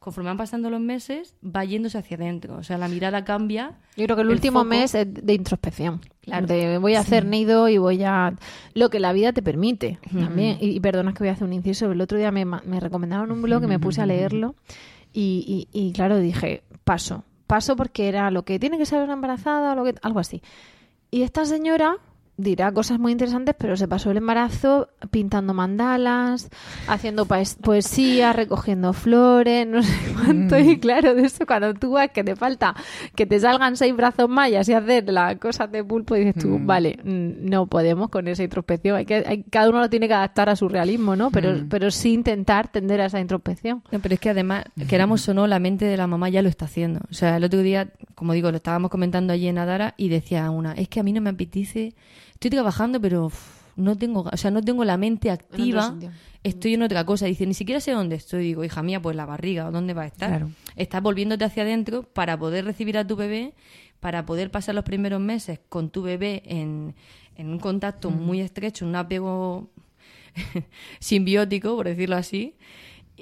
conforme 0.03 0.29
van 0.29 0.37
pasando 0.37 0.69
los 0.69 0.81
meses, 0.81 1.35
va 1.43 1.63
yéndose 1.63 1.97
hacia 1.97 2.17
adentro. 2.17 2.57
O 2.57 2.63
sea, 2.63 2.77
la 2.77 2.87
mirada 2.87 3.23
cambia. 3.23 3.79
Yo 3.95 4.03
creo 4.05 4.15
que 4.17 4.21
el, 4.23 4.27
el 4.27 4.33
último 4.33 4.59
foco- 4.59 4.69
mes 4.69 4.93
es 4.95 5.07
de 5.13 5.33
introspección. 5.33 6.01
Claro. 6.21 6.45
De 6.47 6.77
voy 6.77 6.95
a 6.95 6.99
hacer 6.99 7.25
nido 7.25 7.69
y 7.69 7.77
voy 7.77 8.03
a... 8.03 8.33
Lo 8.73 8.89
que 8.89 8.99
la 8.99 9.13
vida 9.13 9.31
te 9.33 9.41
permite 9.41 9.99
también. 10.11 10.57
Y, 10.59 10.71
y 10.71 10.79
perdona 10.79 11.13
que 11.13 11.19
voy 11.19 11.29
a 11.29 11.31
hacer 11.33 11.45
un 11.45 11.53
inciso. 11.53 11.91
El 11.91 12.01
otro 12.01 12.17
día 12.17 12.31
me, 12.31 12.43
me 12.45 12.79
recomendaron 12.79 13.31
un 13.31 13.41
blog 13.41 13.63
y 13.63 13.67
me 13.67 13.79
puse 13.79 14.01
a 14.01 14.05
leerlo. 14.05 14.55
Y, 15.13 15.67
y- 15.73 15.79
y, 15.87 15.93
claro, 15.93 16.17
dije, 16.19 16.63
paso. 16.83 17.23
Paso 17.47 17.75
porque 17.75 18.07
era 18.07 18.29
lo 18.31 18.43
que 18.45 18.59
tiene 18.59 18.77
que 18.77 18.85
ser 18.85 19.01
una 19.03 19.13
embarazada 19.13 19.73
o 19.73 19.75
lo 19.75 19.83
que, 19.83 19.95
algo 20.01 20.19
así. 20.19 20.41
Y 21.11 21.21
esta 21.23 21.45
señora 21.45 21.97
dirá 22.35 22.71
cosas 22.71 22.99
muy 22.99 23.11
interesantes, 23.11 23.53
pero 23.57 23.77
se 23.77 23.87
pasó 23.87 24.09
el 24.11 24.17
embarazo 24.17 24.89
pintando 25.11 25.53
mandalas, 25.53 26.49
haciendo 26.87 27.25
paes- 27.25 27.55
poesía, 27.61 28.33
recogiendo 28.33 28.91
flores, 28.93 29.67
no 29.67 29.83
sé 29.83 29.93
cuánto. 30.13 30.57
Y 30.57 30.79
claro, 30.79 31.13
de 31.13 31.25
eso 31.25 31.45
cuando 31.45 31.73
tú 31.75 31.93
ves 31.93 32.09
que 32.11 32.23
te 32.23 32.35
falta 32.35 32.73
que 33.15 33.25
te 33.25 33.39
salgan 33.39 33.77
seis 33.77 33.95
brazos 33.95 34.27
mayas 34.29 34.67
y 34.67 34.73
hacer 34.73 35.07
las 35.11 35.35
cosas 35.37 35.71
de 35.71 35.83
pulpo, 35.83 36.15
dices 36.15 36.35
tú, 36.41 36.59
vale, 36.61 36.97
mm, 37.03 37.49
no 37.49 37.67
podemos 37.67 38.09
con 38.09 38.27
esa 38.27 38.43
introspección. 38.43 38.95
Hay 38.97 39.05
que, 39.05 39.23
hay- 39.25 39.43
cada 39.43 39.69
uno 39.69 39.79
lo 39.79 39.89
tiene 39.89 40.07
que 40.07 40.13
adaptar 40.15 40.49
a 40.49 40.55
su 40.55 40.67
realismo, 40.67 41.15
¿no? 41.15 41.29
Pero, 41.31 41.49
pero 41.69 41.91
sí 41.91 42.13
intentar 42.13 42.67
tender 42.71 42.99
a 43.01 43.05
esa 43.05 43.19
introspección. 43.19 43.83
No, 43.91 43.99
pero 43.99 44.15
es 44.15 44.19
que 44.19 44.29
además, 44.31 44.65
queramos 44.89 45.27
o 45.29 45.33
no, 45.35 45.45
la 45.45 45.59
mente 45.59 45.85
de 45.85 45.97
la 45.97 46.07
mamá 46.07 46.29
ya 46.29 46.41
lo 46.41 46.49
está 46.49 46.65
haciendo. 46.65 47.01
O 47.11 47.13
sea, 47.13 47.37
el 47.37 47.43
otro 47.43 47.59
día, 47.61 47.89
como 48.15 48.33
digo, 48.33 48.49
lo 48.49 48.57
estábamos 48.57 48.89
comentando 48.89 49.33
allí 49.33 49.47
en 49.47 49.57
Adara 49.59 49.93
y 49.97 50.09
decía 50.09 50.49
una, 50.49 50.73
es 50.73 50.87
que 50.89 50.99
a 50.99 51.03
mí 51.03 51.13
no 51.13 51.21
me 51.21 51.29
apetece, 51.29 51.93
estoy 52.43 52.57
trabajando, 52.57 52.99
pero 52.99 53.31
no 53.77 53.97
tengo, 53.97 54.29
o 54.29 54.37
sea, 54.37 54.51
no 54.51 54.61
tengo 54.61 54.83
la 54.83 54.97
mente 54.97 55.31
activa, 55.31 55.95
estoy 56.43 56.73
en 56.73 56.83
otra 56.83 57.05
cosa. 57.05 57.25
Dice, 57.25 57.45
ni 57.45 57.53
siquiera 57.53 57.79
sé 57.79 57.91
dónde 57.91 58.17
estoy. 58.17 58.43
Digo, 58.43 58.65
hija 58.65 58.83
mía, 58.83 59.01
pues 59.01 59.15
la 59.15 59.25
barriga, 59.25 59.67
¿o 59.67 59.71
¿dónde 59.71 59.93
va 59.93 60.01
a 60.01 60.07
estar? 60.07 60.29
Claro. 60.29 60.51
Estás 60.75 61.01
volviéndote 61.01 61.45
hacia 61.45 61.63
adentro 61.63 62.03
para 62.03 62.37
poder 62.37 62.65
recibir 62.65 62.97
a 62.97 63.07
tu 63.07 63.15
bebé, 63.15 63.53
para 64.01 64.25
poder 64.25 64.51
pasar 64.51 64.75
los 64.75 64.83
primeros 64.83 65.21
meses 65.21 65.61
con 65.69 65.89
tu 65.89 66.01
bebé 66.01 66.43
en, 66.45 66.95
en 67.37 67.49
un 67.49 67.59
contacto 67.59 68.11
muy 68.11 68.41
estrecho, 68.41 68.85
un 68.85 68.97
apego 68.97 69.69
simbiótico, 70.99 71.77
por 71.77 71.87
decirlo 71.87 72.17
así, 72.17 72.55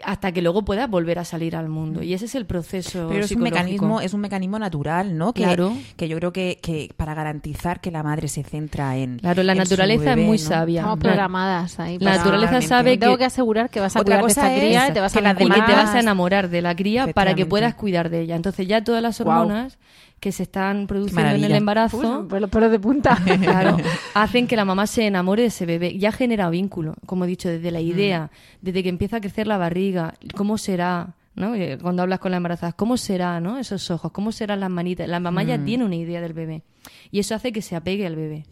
hasta 0.03 0.31
que 0.31 0.41
luego 0.41 0.63
puedas 0.63 0.89
volver 0.89 1.20
a 1.20 1.24
salir 1.25 1.55
al 1.55 1.70
mundo. 1.70 2.03
Y 2.03 2.13
ese 2.13 2.25
es 2.25 2.36
el 2.36 2.46
proceso 2.46 3.08
Pero 3.10 3.25
es 3.25 3.31
un 3.31 3.41
mecanismo, 3.41 4.01
es 4.01 4.13
un 4.13 4.22
mecanismo 4.22 4.60
natural, 4.60 5.17
¿no? 5.17 5.34
Que, 5.34 5.43
Claro. 5.43 5.74
que 5.98 6.07
yo 6.07 6.18
creo 6.18 6.31
que, 6.33 6.59
que 6.61 6.90
para 6.98 7.14
garantizar 7.14 7.81
que 7.81 7.92
la 7.92 8.03
madre 8.03 8.27
se 8.27 8.44
centra 8.44 8.98
en. 8.98 9.20
Claro, 9.20 9.44
la 9.44 9.53
en 9.53 9.57
su 9.57 9.64
naturaleza 9.64 10.03
bebé, 10.11 10.22
es 10.22 10.27
muy 10.27 10.37
¿no? 10.37 10.44
sabia. 10.44 10.81
Estamos 10.81 11.00
La- 11.00 11.03
programadas 11.03 11.79
ahí. 11.79 11.98
La 12.00 12.18
naturaleza 12.18 12.61
sabe 12.61 12.98
Tengo 12.98 13.14
que, 13.14 13.20
que 13.20 13.25
asegurar 13.25 13.70
que 13.70 13.79
vas 13.79 13.96
a 13.96 14.00
Otra 14.01 14.20
cuidar 14.22 14.25
de 14.25 14.29
esta 14.31 14.53
es 14.55 14.59
cría 14.59 14.90
y 14.90 14.94
te 14.94 15.00
vas 15.00 15.14
que 15.14 15.20
a 15.20 15.22
las 15.22 15.33
y 15.33 15.37
que 15.46 15.61
te 15.61 15.74
vas 15.74 15.96
a 15.96 16.00
enamorar 16.00 16.50
de 16.50 16.61
la 16.61 16.75
cría 16.75 17.07
para 17.14 17.33
que 17.33 17.46
puedas 17.46 17.75
cuidar 17.75 18.09
de 18.09 18.22
ella. 18.22 18.35
Entonces 18.35 18.68
ya 18.68 18.83
todas 18.83 19.01
las 19.01 19.20
hormonas 19.22 19.77
que 20.22 20.31
se 20.31 20.44
están 20.44 20.86
produciendo 20.86 21.31
en 21.31 21.44
el 21.44 21.51
embarazo 21.51 22.27
pues 22.29 22.40
los 22.40 22.50
pelos 22.51 22.72
de 22.72 22.79
punta. 22.79 23.18
claro, 23.42 23.77
hacen 24.14 24.46
que 24.46 24.55
la 24.55 24.64
mamá 24.64 24.86
se 24.86 25.07
enamore 25.07 25.42
de 25.42 25.48
ese 25.48 25.66
bebé. 25.66 25.98
Ya 25.98 26.12
genera 26.12 26.50
vínculo, 26.51 26.94
como 27.07 27.25
he 27.25 27.27
dicho, 27.27 27.50
desde 27.50 27.72
la 27.72 27.81
idea, 27.81 28.29
desde 28.62 28.84
que 28.84 28.90
empieza 28.90 29.18
a 29.18 29.20
crecer 29.20 29.48
la 29.48 29.57
barriga, 29.57 30.14
cómo 30.36 30.60
será, 30.60 31.16
¿no? 31.34 31.55
Eh, 31.55 31.79
Cuando 31.81 32.03
hablas 32.03 32.20
con 32.20 32.29
la 32.29 32.38
embarazada, 32.38 32.72
¿cómo 32.74 32.98
será, 32.98 33.40
no? 33.40 33.57
Esos 33.57 33.90
ojos, 33.90 34.12
¿cómo 34.12 34.31
serán 34.31 34.60
las 34.60 34.70
manitas? 34.70 35.10
La 35.10 35.20
mamá 35.20 35.42
ya 35.42 35.57
tiene 35.66 35.86
una 35.86 35.96
idea 35.96 36.22
del 36.22 36.34
bebé. 36.34 36.62
Y 37.10 37.18
eso 37.18 37.34
hace 37.34 37.51
que 37.51 37.64
se 37.64 37.75
apegue 37.75 38.05
al 38.05 38.16
bebé. 38.16 38.46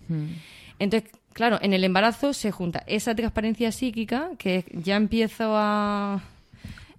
Entonces, 0.79 1.12
claro, 1.34 1.60
en 1.62 1.73
el 1.73 1.84
embarazo 1.84 2.34
se 2.34 2.49
junta 2.49 2.84
esa 2.88 3.13
transparencia 3.13 3.71
psíquica, 3.71 4.32
que 4.39 4.65
ya 4.73 4.95
empiezo 4.95 5.53
a 5.55 6.23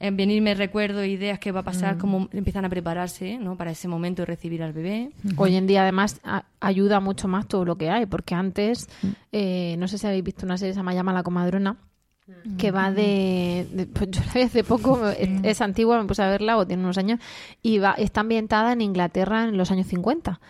en 0.01 0.17
venirme 0.17 0.55
recuerdos, 0.55 1.05
ideas 1.07 1.39
que 1.39 1.53
va 1.53 1.61
a 1.61 1.63
pasar, 1.63 1.99
cómo 1.99 2.29
empiezan 2.33 2.65
a 2.65 2.69
prepararse 2.71 3.39
¿no? 3.39 3.57
para 3.57 3.71
ese 3.71 3.87
momento 3.87 4.23
de 4.23 4.27
recibir 4.27 4.63
al 4.63 4.73
bebé. 4.73 5.11
Hoy 5.37 5.55
en 5.57 5.67
día, 5.67 5.83
además, 5.83 6.21
a- 6.25 6.45
ayuda 6.61 7.01
mucho 7.01 7.29
más 7.29 7.47
todo 7.47 7.65
lo 7.67 7.77
que 7.77 7.91
hay, 7.91 8.07
porque 8.07 8.35
antes, 8.35 8.89
eh, 9.31 9.77
no 9.79 9.87
sé 9.89 9.99
si 9.99 10.07
habéis 10.07 10.25
visto 10.25 10.47
una 10.47 10.57
serie 10.57 10.73
que 10.75 10.81
se 10.81 10.93
llama 10.95 11.13
la 11.13 11.23
comadrona, 11.23 11.77
que 12.57 12.71
va 12.71 12.91
de, 12.93 13.67
de- 13.73 13.87
pues 13.87 14.11
yo 14.11 14.23
la 14.27 14.33
vi 14.33 14.41
hace 14.43 14.65
poco, 14.65 15.07
es, 15.11 15.29
es 15.43 15.61
antigua, 15.61 16.01
me 16.01 16.07
puse 16.09 16.23
a 16.23 16.29
verla, 16.31 16.57
o 16.57 16.67
tiene 16.67 16.83
unos 16.83 16.97
años, 16.97 17.19
y 17.63 17.79
va, 17.79 17.93
está 17.93 18.21
ambientada 18.23 18.73
en 18.73 18.81
Inglaterra 18.81 19.45
en 19.45 19.57
los 19.57 19.71
años 19.71 19.87
50. 19.89 20.41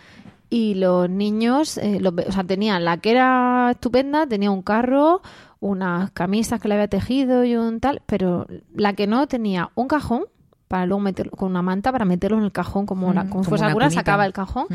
Y 0.49 0.75
los 0.75 1.09
niños, 1.09 1.77
eh, 1.77 1.99
los 2.01 2.13
o 2.27 2.31
sea, 2.31 2.43
tenían 2.43 2.83
la 2.85 2.97
que 2.97 3.11
era 3.11 3.69
estupenda, 3.71 4.27
tenía 4.27 4.51
un 4.51 4.61
carro, 4.61 5.21
unas 5.61 6.11
camisas 6.11 6.59
que 6.59 6.67
le 6.67 6.73
había 6.73 6.87
tejido 6.89 7.45
y 7.45 7.55
un 7.55 7.79
tal, 7.79 8.01
pero 8.05 8.45
la 8.75 8.91
que 8.93 9.07
no 9.07 9.27
tenía 9.27 9.69
un 9.75 9.87
cajón 9.87 10.23
para 10.67 10.85
luego 10.85 10.99
meterlo 11.01 11.31
con 11.31 11.49
una 11.51 11.61
manta 11.61 11.91
para 11.93 12.03
meterlo 12.05 12.37
en 12.37 12.43
el 12.43 12.51
cajón 12.51 12.85
como, 12.85 13.13
la, 13.13 13.21
como, 13.21 13.29
como 13.31 13.43
fuese 13.45 13.63
alguna, 13.69 13.85
sacaba 13.99 14.25
el 14.25 14.33
cajón 14.33 14.65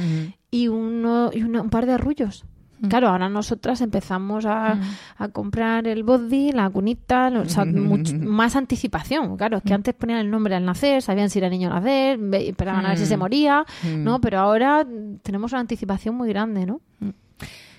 y, 0.51 0.69
uno, 0.69 1.31
y 1.35 1.43
una- 1.43 1.61
un 1.63 1.71
par 1.71 1.85
de 1.87 1.93
arrullos. 1.93 2.45
Claro, 2.91 3.09
ahora 3.09 3.31
nosotras 3.31 3.81
empezamos 3.81 4.45
a, 4.45 4.73
a 5.17 5.29
comprar 5.29 5.87
el 5.89 6.03
body, 6.05 6.53
la 6.53 6.69
cunita, 6.69 7.29
o 7.35 7.47
sea, 7.49 7.65
más 8.21 8.55
anticipación. 8.55 9.39
Claro, 9.39 9.57
es 9.57 9.63
que 9.63 9.73
antes 9.73 9.95
ponían 9.95 10.19
el 10.19 10.31
nombre 10.31 10.55
al 10.55 10.65
nacer, 10.67 11.01
sabían 11.01 11.31
si 11.31 11.39
era 11.39 11.49
niño 11.49 11.69
al 11.73 11.77
nacer, 11.83 12.21
esperaban 12.35 12.85
a 12.85 12.91
ver 12.91 12.99
si 12.99 13.07
se 13.07 13.17
moría, 13.17 13.65
¿no? 14.05 14.21
Pero 14.21 14.41
ahora 14.41 14.85
mm, 14.85 15.21
tenemos 15.23 15.53
una 15.53 15.63
anticipación 15.63 16.15
muy 16.15 16.29
grande, 16.29 16.67
¿no? 16.67 16.81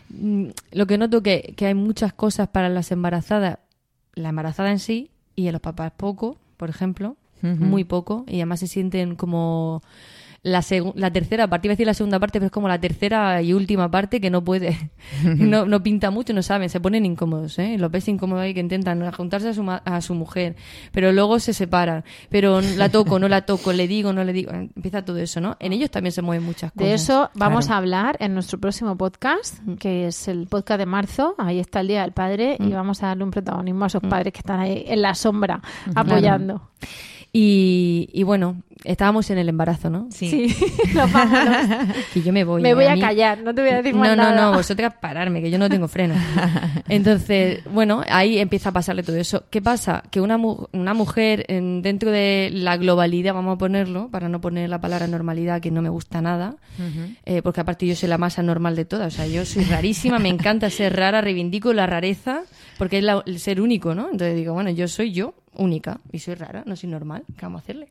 Mm, 0.09 0.47
Lo 0.71 0.87
que 0.87 0.97
noto 0.97 1.21
que, 1.21 1.53
que 1.55 1.65
hay 1.65 1.73
muchas 1.73 2.13
cosas 2.13 2.47
para 2.47 2.69
las 2.69 2.91
embarazadas, 2.91 3.59
la 4.15 4.29
embarazada 4.29 4.71
en 4.71 4.79
sí 4.79 5.11
y 5.35 5.47
en 5.47 5.53
los 5.53 5.61
papás 5.61 5.91
poco, 5.95 6.37
por 6.57 6.69
ejemplo, 6.69 7.15
muy 7.43 7.83
poco, 7.83 8.25
y 8.27 8.37
además 8.37 8.61
se 8.61 8.67
sienten 8.67 9.15
como 9.15 9.83
la, 10.47 10.63
la 10.95 11.12
tercera 11.12 11.47
parte, 11.47 11.67
iba 11.67 11.71
a 11.73 11.75
decir 11.75 11.86
la 11.88 11.93
segunda 11.93 12.19
parte, 12.19 12.39
pero 12.39 12.47
es 12.47 12.51
como 12.51 12.67
la 12.67 12.79
tercera 12.79 13.41
y 13.41 13.53
última 13.53 13.89
parte 13.91 14.19
que 14.21 14.29
no 14.29 14.43
puede, 14.43 14.91
no, 15.23 15.65
no 15.65 15.83
pinta 15.83 16.10
mucho, 16.12 16.33
no 16.33 16.41
saben, 16.41 16.69
se 16.69 16.79
ponen 16.79 17.05
incómodos, 17.05 17.60
¿eh? 17.60 17.77
Los 17.77 17.91
ves 17.91 18.07
incómodos 18.07 18.43
ahí 18.43 18.53
que 18.53 18.60
intentan 18.60 19.12
juntarse 19.12 19.49
a 19.49 19.53
su, 19.53 19.63
ma- 19.63 19.81
a 19.86 20.01
su 20.01 20.13
mujer, 20.15 20.55
pero 20.91 21.12
luego 21.12 21.39
se 21.39 21.53
separan, 21.53 22.03
pero 22.29 22.62
la 22.62 22.89
toco, 22.89 23.19
no 23.19 23.27
la 23.27 23.41
toco, 23.45 23.73
le 23.73 23.88
digo, 23.88 24.13
no 24.13 24.23
le 24.23 24.33
digo, 24.33 24.51
empieza 24.51 25.03
todo 25.05 25.17
eso, 25.17 25.39
¿no? 25.41 25.55
En 25.60 25.73
ellos 25.73 25.91
también 25.91 26.12
se 26.12 26.21
mueven 26.21 26.45
muchas 26.45 26.71
cosas. 26.71 26.88
De 26.88 26.93
eso 26.93 27.29
vamos 27.36 27.65
Claro. 27.65 27.75
a 27.75 27.77
hablar 27.79 28.17
en 28.19 28.33
nuestro 28.33 28.60
próximo 28.60 28.95
podcast, 28.97 29.60
que 29.79 30.07
es 30.07 30.27
el 30.27 30.47
podcast 30.47 30.79
de 30.79 30.86
marzo. 30.86 31.36
Ahí 31.38 31.60
está 31.60 31.81
el 31.81 31.88
Día 31.88 32.01
del 32.01 32.12
Padre 32.12 32.57
y 32.60 32.71
vamos 32.71 33.03
a 33.03 33.07
darle 33.07 33.23
un 33.23 33.31
protagonismo 33.31 33.83
a 33.83 33.88
esos 33.88 34.01
padres 34.01 34.33
que 34.33 34.39
están 34.39 34.60
ahí 34.60 34.83
en 34.88 35.01
la 35.01 35.13
sombra 35.15 35.62
apoyando. 35.95 36.62
Y, 37.39 38.10
y 38.13 38.23
bueno, 38.23 38.63
estábamos 38.84 39.30
en 39.30 39.38
el 39.38 39.47
embarazo, 39.47 39.91
¿no? 39.91 40.08
Sí. 40.10 40.56
Nos 40.95 41.12
vámonos. 41.12 41.67
Que 42.13 42.23
yo 42.23 42.34
me 42.34 42.43
voy. 42.43 42.63
Me 42.63 42.71
¿eh? 42.71 42.73
voy 42.73 42.86
a 42.86 42.95
mí- 42.95 43.02
callar, 43.02 43.43
no 43.43 43.54
te 43.54 43.62
voy 43.62 43.69
a 43.69 43.78
decir 43.78 43.93
más 43.93 44.10
No, 44.10 44.15
no, 44.15 44.23
nada. 44.32 44.41
no, 44.50 44.58
vosotras 44.58 44.95
pararme, 45.00 45.39
que 45.43 45.52
yo 45.52 45.60
no 45.60 45.69
tengo 45.69 45.88
freno. 45.88 46.15
Entonces, 46.89 47.60
bueno, 47.71 48.02
ahí 48.10 48.39
empieza 48.39 48.69
a 48.69 48.71
pasarle 48.71 49.04
todo 49.04 49.17
eso. 49.17 49.43
¿Qué 49.52 49.62
pasa? 49.62 50.02
Que 50.10 50.19
una, 50.19 50.38
mu- 50.38 50.65
una 50.71 50.95
mujer 50.95 51.45
en- 51.47 51.84
dentro 51.84 52.10
de 52.10 52.50
la 52.52 52.76
globalidad, 52.78 53.36
vamos 53.36 53.54
a 53.56 53.58
ponerlo, 53.60 54.10
para 54.10 54.30
no 54.30 54.41
poner 54.41 54.67
la 54.69 54.82
palabra 54.82 55.06
normalidad, 55.06 55.62
que 55.62 55.69
no 55.69 55.84
me 55.84 55.89
gusta 55.89 56.19
nada, 56.23 56.56
eh, 57.26 57.43
porque 57.43 57.62
aparte 57.62 57.86
yo 57.86 57.95
soy 57.95 58.10
la 58.10 58.17
más 58.17 58.39
anormal 58.39 58.76
de 58.76 58.86
todas, 58.86 59.13
o 59.13 59.15
sea, 59.17 59.28
yo 59.28 59.45
soy 59.45 59.63
rarísima, 59.65 60.17
me 60.17 60.30
encanta 60.30 60.71
ser 60.71 60.95
rara, 60.95 61.21
reivindico 61.21 61.71
la 61.71 61.86
rareza, 61.86 62.41
porque 62.80 62.97
es 62.97 63.04
la- 63.04 63.21
el 63.28 63.39
ser 63.39 63.62
único, 63.62 63.93
¿no? 63.93 64.06
Entonces 64.06 64.36
digo, 64.36 64.54
bueno, 64.56 64.71
yo 64.71 64.88
soy 64.88 65.12
yo, 65.12 65.36
única, 65.57 65.99
y 66.11 66.19
soy 66.19 66.35
rara, 66.35 66.63
no 66.65 66.75
soy 66.75 66.89
normal, 66.89 67.23
¿qué 67.35 67.41
vamos 67.45 67.61
a 67.61 67.63
hacerle? 67.63 67.89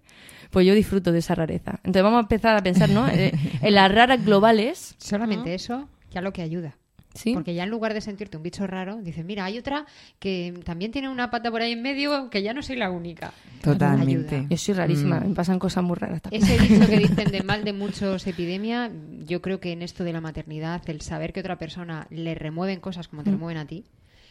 Pues 0.50 0.66
yo 0.66 0.74
disfruto 0.74 1.12
de 1.12 1.18
esa 1.18 1.34
rareza. 1.34 1.72
Entonces 1.78 2.02
vamos 2.02 2.18
a 2.18 2.20
empezar 2.20 2.56
a 2.56 2.62
pensar, 2.62 2.88
¿no? 2.90 3.08
Eh, 3.08 3.32
en 3.62 3.74
las 3.74 3.92
raras 3.92 4.24
globales, 4.24 4.94
Solamente 4.98 5.54
eso 5.54 5.88
ya 6.10 6.20
lo 6.20 6.32
que 6.32 6.42
ayuda. 6.42 6.76
¿sí? 7.14 7.32
Porque 7.32 7.54
ya 7.54 7.64
en 7.64 7.70
lugar 7.70 7.94
de 7.94 8.02
sentirte 8.02 8.36
un 8.36 8.42
bicho 8.42 8.66
raro, 8.66 8.96
dices, 8.96 9.24
mira, 9.24 9.46
hay 9.46 9.56
otra 9.56 9.86
que 10.18 10.52
también 10.64 10.92
tiene 10.92 11.08
una 11.08 11.30
pata 11.30 11.50
por 11.50 11.62
ahí 11.62 11.72
en 11.72 11.80
medio, 11.80 12.28
que 12.28 12.42
ya 12.42 12.52
no 12.52 12.60
soy 12.62 12.76
la 12.76 12.90
única. 12.90 13.32
Totalmente. 13.62 14.36
Ayuda. 14.36 14.48
Yo 14.50 14.56
soy 14.58 14.74
rarísima, 14.74 15.20
Mm. 15.20 15.28
me 15.30 15.34
pasan 15.34 15.58
cosas 15.58 15.82
muy 15.82 15.96
raras 15.96 16.20
también. 16.20 16.42
Ese 16.44 16.58
dicho 16.58 16.86
que 16.86 16.98
dicen 16.98 17.30
de 17.30 17.42
mal 17.42 17.64
de 17.64 17.72
muchos 17.72 18.26
epidemia, 18.26 18.90
yo 19.24 19.40
creo 19.40 19.60
que 19.60 19.72
en 19.72 19.80
esto 19.80 20.04
de 20.04 20.12
la 20.12 20.20
maternidad, 20.20 20.82
el 20.90 21.00
saber 21.00 21.32
que 21.32 21.40
otra 21.40 21.56
persona 21.56 22.06
le 22.10 22.34
remueven 22.34 22.80
cosas 22.80 23.08
como 23.08 23.22
te 23.24 23.30
remueven 23.30 23.56
a 23.56 23.66
ti, 23.66 23.84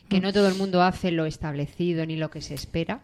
que 0.08 0.22
no 0.22 0.32
todo 0.32 0.48
el 0.48 0.54
mundo 0.54 0.84
hace 0.84 1.12
lo 1.12 1.26
establecido 1.26 2.06
ni 2.06 2.16
lo 2.18 2.30
que 2.30 2.42
se 2.42 2.54
espera. 2.54 3.02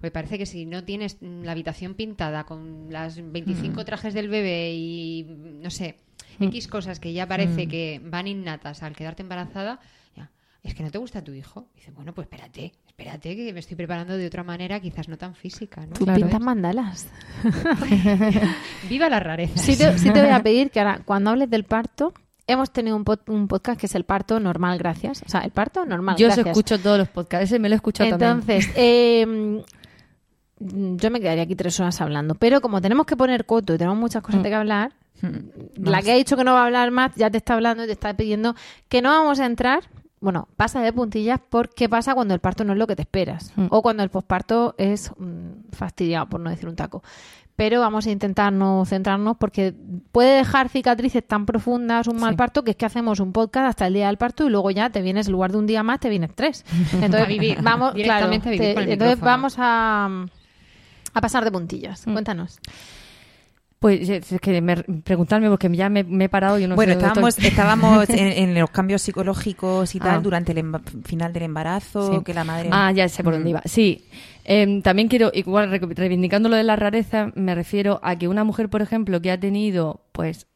Porque 0.00 0.10
parece 0.12 0.38
que 0.38 0.46
si 0.46 0.64
no 0.66 0.82
tienes 0.84 1.18
mm, 1.20 1.42
la 1.42 1.52
habitación 1.52 1.94
pintada 1.94 2.44
con 2.44 2.86
las 2.90 3.20
25 3.32 3.84
trajes 3.84 4.14
del 4.14 4.28
bebé 4.28 4.72
y, 4.74 5.24
mm, 5.24 5.62
no 5.62 5.70
sé, 5.70 5.96
X 6.40 6.68
cosas 6.68 7.00
que 7.00 7.12
ya 7.12 7.26
parece 7.28 7.66
que 7.68 8.00
van 8.02 8.26
innatas 8.26 8.82
al 8.82 8.96
quedarte 8.96 9.22
embarazada, 9.22 9.78
ya, 10.16 10.30
es 10.62 10.74
que 10.74 10.82
no 10.82 10.90
te 10.90 10.96
gusta 10.96 11.22
tu 11.22 11.32
hijo. 11.32 11.68
Dice, 11.74 11.90
bueno, 11.90 12.14
pues 12.14 12.24
espérate, 12.26 12.72
espérate 12.86 13.36
que 13.36 13.52
me 13.52 13.60
estoy 13.60 13.76
preparando 13.76 14.16
de 14.16 14.26
otra 14.26 14.42
manera, 14.42 14.80
quizás 14.80 15.06
no 15.08 15.18
tan 15.18 15.34
física, 15.34 15.84
¿no? 15.84 15.92
Tú 15.92 16.04
Claro, 16.04 16.20
pintas 16.22 16.40
¿eh? 16.40 16.44
mandalas. 16.44 17.08
Viva 18.88 19.08
la 19.08 19.20
rareza. 19.20 19.58
Sí 19.58 19.76
te, 19.76 19.98
sí 19.98 20.10
te 20.10 20.20
voy 20.20 20.30
a 20.30 20.42
pedir 20.42 20.70
que 20.70 20.80
ahora, 20.80 21.00
cuando 21.04 21.30
hables 21.30 21.50
del 21.50 21.64
parto, 21.64 22.14
hemos 22.46 22.70
tenido 22.72 22.96
un, 22.96 23.04
pod- 23.04 23.28
un 23.28 23.46
podcast 23.48 23.78
que 23.78 23.86
es 23.86 23.94
el 23.94 24.04
parto 24.04 24.40
normal, 24.40 24.78
gracias. 24.78 25.22
O 25.26 25.28
sea, 25.28 25.40
el 25.40 25.50
parto 25.50 25.84
normal, 25.84 26.16
Yo 26.16 26.26
os 26.28 26.34
gracias. 26.36 26.56
escucho 26.56 26.78
todos 26.80 26.98
los 26.98 27.08
podcasts, 27.08 27.44
ese 27.50 27.58
me 27.58 27.68
lo 27.68 27.74
he 27.74 27.76
escuchado 27.76 28.10
también. 28.16 28.30
Entonces, 28.40 28.72
eh, 28.76 29.62
yo 30.60 31.10
me 31.10 31.20
quedaría 31.20 31.42
aquí 31.44 31.56
tres 31.56 31.80
horas 31.80 32.00
hablando, 32.00 32.34
pero 32.34 32.60
como 32.60 32.80
tenemos 32.80 33.06
que 33.06 33.16
poner 33.16 33.46
coto 33.46 33.74
y 33.74 33.78
tenemos 33.78 33.98
muchas 33.98 34.22
cosas 34.22 34.42
de 34.42 34.48
que 34.50 34.54
hablar, 34.54 34.92
la 35.76 36.02
que 36.02 36.12
ha 36.12 36.16
dicho 36.16 36.36
que 36.36 36.44
no 36.44 36.52
va 36.54 36.62
a 36.62 36.66
hablar 36.66 36.90
más 36.90 37.14
ya 37.16 37.30
te 37.30 37.38
está 37.38 37.54
hablando 37.54 37.84
y 37.84 37.86
te 37.86 37.92
está 37.92 38.14
pidiendo 38.14 38.54
que 38.88 39.02
no 39.02 39.08
vamos 39.10 39.40
a 39.40 39.46
entrar. 39.46 39.84
Bueno, 40.22 40.48
pasa 40.56 40.82
de 40.82 40.92
puntillas 40.92 41.40
por 41.40 41.70
qué 41.70 41.88
pasa 41.88 42.12
cuando 42.14 42.34
el 42.34 42.40
parto 42.40 42.62
no 42.62 42.74
es 42.74 42.78
lo 42.78 42.86
que 42.86 42.94
te 42.94 43.02
esperas 43.02 43.52
Mm. 43.56 43.66
o 43.70 43.80
cuando 43.80 44.02
el 44.02 44.10
posparto 44.10 44.74
es 44.76 45.10
mm, 45.16 45.72
fastidiado, 45.72 46.26
por 46.28 46.40
no 46.40 46.50
decir 46.50 46.68
un 46.68 46.76
taco. 46.76 47.02
Pero 47.56 47.80
vamos 47.80 48.06
a 48.06 48.10
intentar 48.10 48.52
no 48.52 48.84
centrarnos 48.86 49.36
porque 49.38 49.74
puede 50.12 50.36
dejar 50.36 50.68
cicatrices 50.68 51.26
tan 51.26 51.46
profundas 51.46 52.06
un 52.06 52.16
mal 52.18 52.32
Sí. 52.32 52.36
parto 52.36 52.64
que 52.64 52.70
es 52.72 52.76
que 52.76 52.84
hacemos 52.86 53.18
un 53.20 53.32
podcast 53.32 53.66
hasta 53.68 53.86
el 53.86 53.94
día 53.94 54.08
del 54.08 54.18
parto 54.18 54.46
y 54.46 54.50
luego 54.50 54.70
ya 54.70 54.90
te 54.90 55.00
vienes, 55.00 55.26
en 55.26 55.32
lugar 55.32 55.52
de 55.52 55.58
un 55.58 55.66
día 55.66 55.82
más, 55.82 56.00
te 56.00 56.08
vienes 56.10 56.30
tres. 56.34 56.64
Entonces, 56.94 57.22
A 57.22 57.24
vivir, 57.28 57.58
vamos, 57.62 57.92
claro, 57.94 58.26
a 58.26 58.28
vivir 58.30 58.42
te- 58.42 58.70
entonces 58.72 58.98
micrófono. 58.98 59.24
vamos 59.26 59.54
a, 59.58 60.24
a 61.14 61.20
pasar 61.20 61.44
de 61.44 61.50
puntillas. 61.52 62.06
Mm. 62.06 62.12
Cuéntanos. 62.12 62.58
Pues 63.78 64.06
es 64.10 64.26
que 64.42 64.60
me, 64.60 64.76
preguntarme 64.76 65.48
porque 65.48 65.74
ya 65.74 65.88
me, 65.88 66.04
me 66.04 66.26
he 66.26 66.28
parado 66.28 66.58
y 66.58 66.66
no 66.66 66.74
bueno, 66.74 66.92
sé 66.92 66.98
estábamos, 66.98 67.28
estoy. 67.30 67.46
estábamos 67.46 68.10
en, 68.10 68.18
en 68.50 68.54
los 68.60 68.68
cambios 68.70 69.00
psicológicos 69.00 69.94
y 69.94 69.98
tal 70.00 70.16
Ah. 70.16 70.20
durante 70.20 70.52
el 70.52 70.58
emba- 70.58 70.82
final 71.04 71.32
del 71.32 71.44
embarazo, 71.44 72.12
Sí. 72.18 72.22
que 72.22 72.34
la 72.34 72.44
madre... 72.44 72.68
Ah, 72.72 72.92
ya 72.92 73.08
sé 73.08 73.24
por 73.24 73.32
dónde 73.32 73.48
Mm. 73.48 73.50
iba. 73.52 73.62
Sí. 73.64 74.04
Em, 74.44 74.82
también 74.82 75.08
quiero, 75.08 75.30
igual 75.32 75.70
re- 75.70 75.78
reivindicando 75.94 76.50
lo 76.50 76.56
de 76.56 76.62
la 76.62 76.76
rareza, 76.76 77.32
me 77.34 77.54
refiero 77.54 78.00
a 78.02 78.16
que 78.16 78.28
una 78.28 78.44
mujer, 78.44 78.68
por 78.68 78.82
ejemplo, 78.82 79.18
que 79.22 79.30
ha 79.30 79.40
tenido, 79.40 80.02
pues, 80.12 80.46